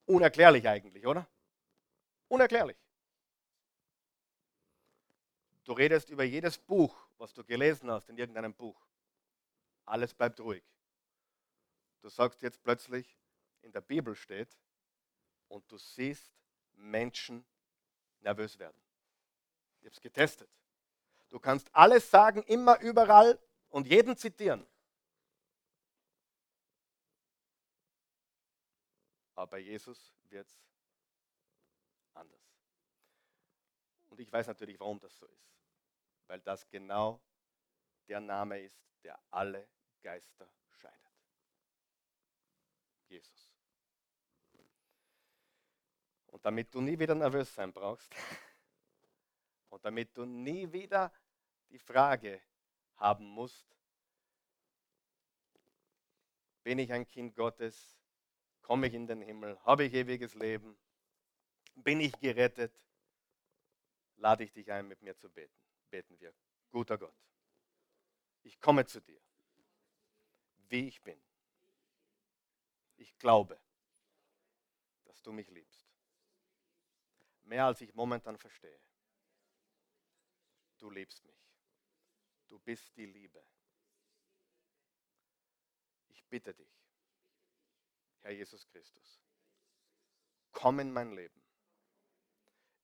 Unerklärlich 0.07 0.67
eigentlich, 0.69 1.07
oder? 1.07 1.29
Unerklärlich. 2.29 2.77
Du 5.65 5.73
redest 5.73 6.11
über 6.11 6.25
jedes 6.25 6.59
Buch, 6.59 6.97
was 7.19 7.35
du 7.35 7.45
gelesen 7.45 7.91
hast 7.91 8.09
in 8.09 8.17
irgendeinem 8.17 8.55
Buch. 8.55 8.81
Alles 9.85 10.15
bleibt 10.15 10.41
ruhig. 10.41 10.65
Du 12.01 12.09
sagst 12.09 12.41
jetzt 12.43 12.63
plötzlich, 12.63 13.19
in 13.63 13.73
der 13.73 13.81
Bibel 13.81 14.15
steht, 14.15 14.57
und 15.49 15.71
du 15.71 15.77
siehst 15.77 16.33
Menschen 16.75 17.45
nervös 18.21 18.59
werden. 18.59 18.81
Ich 19.81 19.87
habe 19.87 19.95
es 19.95 20.01
getestet. 20.01 20.49
Du 21.31 21.39
kannst 21.39 21.75
alles 21.75 22.11
sagen, 22.11 22.43
immer, 22.45 22.81
überall 22.81 23.39
und 23.69 23.87
jeden 23.87 24.17
zitieren. 24.17 24.67
Aber 29.35 29.47
bei 29.47 29.59
Jesus 29.59 30.13
wird 30.25 30.47
es 30.47 30.61
anders. 32.15 32.41
Und 34.09 34.19
ich 34.21 34.33
weiß 34.33 34.47
natürlich, 34.49 34.81
warum 34.81 34.99
das 34.99 35.17
so 35.17 35.27
ist. 35.27 35.53
Weil 36.27 36.41
das 36.41 36.69
genau 36.69 37.21
der 38.09 38.21
Name 38.21 38.61
ist, 38.61 38.81
der 39.05 39.19
alle 39.31 39.69
Geister 40.03 40.49
Jesus. 43.09 43.51
Und 46.27 46.45
damit 46.45 46.75
du 46.75 46.81
nie 46.81 46.99
wieder 46.99 47.15
nervös 47.15 47.55
sein 47.55 47.73
brauchst 47.73 48.15
und 49.71 49.85
damit 49.85 50.17
du 50.17 50.25
nie 50.25 50.73
wieder 50.73 51.13
die 51.71 51.79
Frage 51.79 52.41
haben 52.97 53.27
musst, 53.27 53.67
bin 56.63 56.79
ich 56.79 56.93
ein 56.93 57.07
Kind 57.07 57.35
Gottes, 57.35 57.99
komme 58.63 58.89
ich 58.89 58.95
in 58.95 59.07
den 59.07 59.23
Himmel, 59.23 59.59
habe 59.65 59.85
ich 59.85 59.95
ewiges 59.95 60.35
Leben, 60.35 60.77
bin 61.75 62.01
ich 62.01 62.13
gerettet, 62.21 62.75
lade 64.17 64.45
ich 64.45 64.53
dich 64.53 64.71
ein, 64.71 64.87
mit 64.89 65.01
mir 65.03 65.17
zu 65.17 65.31
beten. 65.31 65.55
Beten 65.91 66.19
wir. 66.21 66.35
Guter 66.71 66.99
Gott, 66.99 67.15
ich 68.43 68.61
komme 68.61 68.85
zu 68.85 69.01
dir, 69.01 69.21
wie 70.69 70.89
ich 70.89 71.01
bin. 71.03 71.19
Ich 72.99 73.17
glaube, 73.19 73.59
dass 75.05 75.23
du 75.23 75.33
mich 75.33 75.49
liebst. 75.49 75.89
Mehr 77.45 77.65
als 77.65 77.81
ich 77.81 77.95
momentan 77.95 78.37
verstehe. 78.37 78.79
Du 80.79 80.91
liebst 80.91 81.25
mich. 81.25 81.37
Du 82.49 82.59
bist 82.59 82.97
die 82.97 83.07
Liebe. 83.07 83.45
Ich 86.09 86.25
bitte 86.25 86.55
dich, 86.55 86.73
Herr 88.21 88.33
Jesus 88.33 88.67
Christus, 88.69 89.23
komm 90.53 90.81
in 90.81 90.93
mein 90.93 91.13
Leben. 91.13 91.43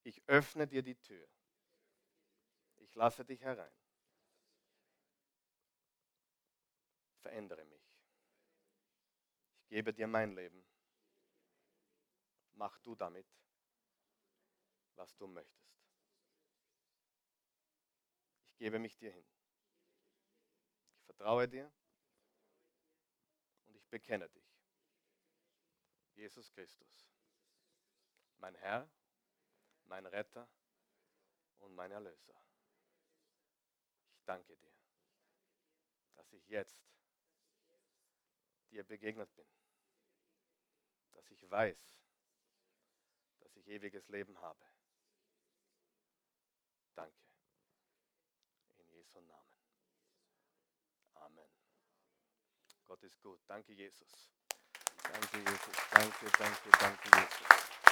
Ich 0.03 0.23
öffne 0.29 0.67
dir 0.67 0.83
die 0.83 0.97
Tür. 0.97 1.27
Ich 2.77 2.95
lasse 2.95 3.25
dich 3.25 3.41
herein. 3.41 3.73
Verändere 7.23 7.65
mich 7.65 7.85
gebe 9.75 9.93
dir 9.93 10.07
mein 10.07 10.37
Leben. 10.37 10.65
Mach 12.53 12.79
du 12.79 12.95
damit, 12.95 13.27
was 14.95 15.17
du 15.17 15.27
möchtest. 15.27 15.84
Ich 18.55 18.59
gebe 18.59 18.79
mich 18.79 18.97
dir 18.97 19.11
hin. 19.11 19.27
Ich 20.97 21.05
vertraue 21.07 21.49
dir 21.49 21.71
und 23.67 23.75
ich 23.75 23.87
bekenne 23.89 24.29
dich. 24.31 24.49
Jesus 26.15 26.49
Christus, 26.53 27.09
mein 28.39 28.55
Herr, 28.55 28.89
mein 29.87 30.07
Retter 30.07 30.49
und 31.59 31.75
mein 31.75 31.91
Erlöser. 31.91 32.41
Ich 34.15 34.23
danke 34.25 34.57
dir, 34.57 34.73
dass 36.15 36.33
ich 36.33 36.49
jetzt 36.49 36.81
dir 38.71 38.85
begegnet 38.85 39.35
bin 39.35 39.47
dass 41.15 41.31
ich 41.31 41.51
weiß, 41.51 42.01
dass 43.41 43.57
ich 43.57 43.69
ewiges 43.69 44.09
Leben 44.09 44.39
habe. 44.41 44.65
Danke. 46.95 47.24
Jesu 49.15 49.27
Namen. 49.27 49.55
Amen. 51.15 51.51
Gott 52.85 53.03
ist 53.05 53.21
gut. 53.23 53.41
Danke, 53.47 53.73
Jesus. 53.73 54.31
Danke, 55.05 55.39
Jesus. 55.39 55.77
Danke, 55.93 56.27
danke, 56.39 56.71
danke, 56.81 57.09
Jesus. 57.17 57.84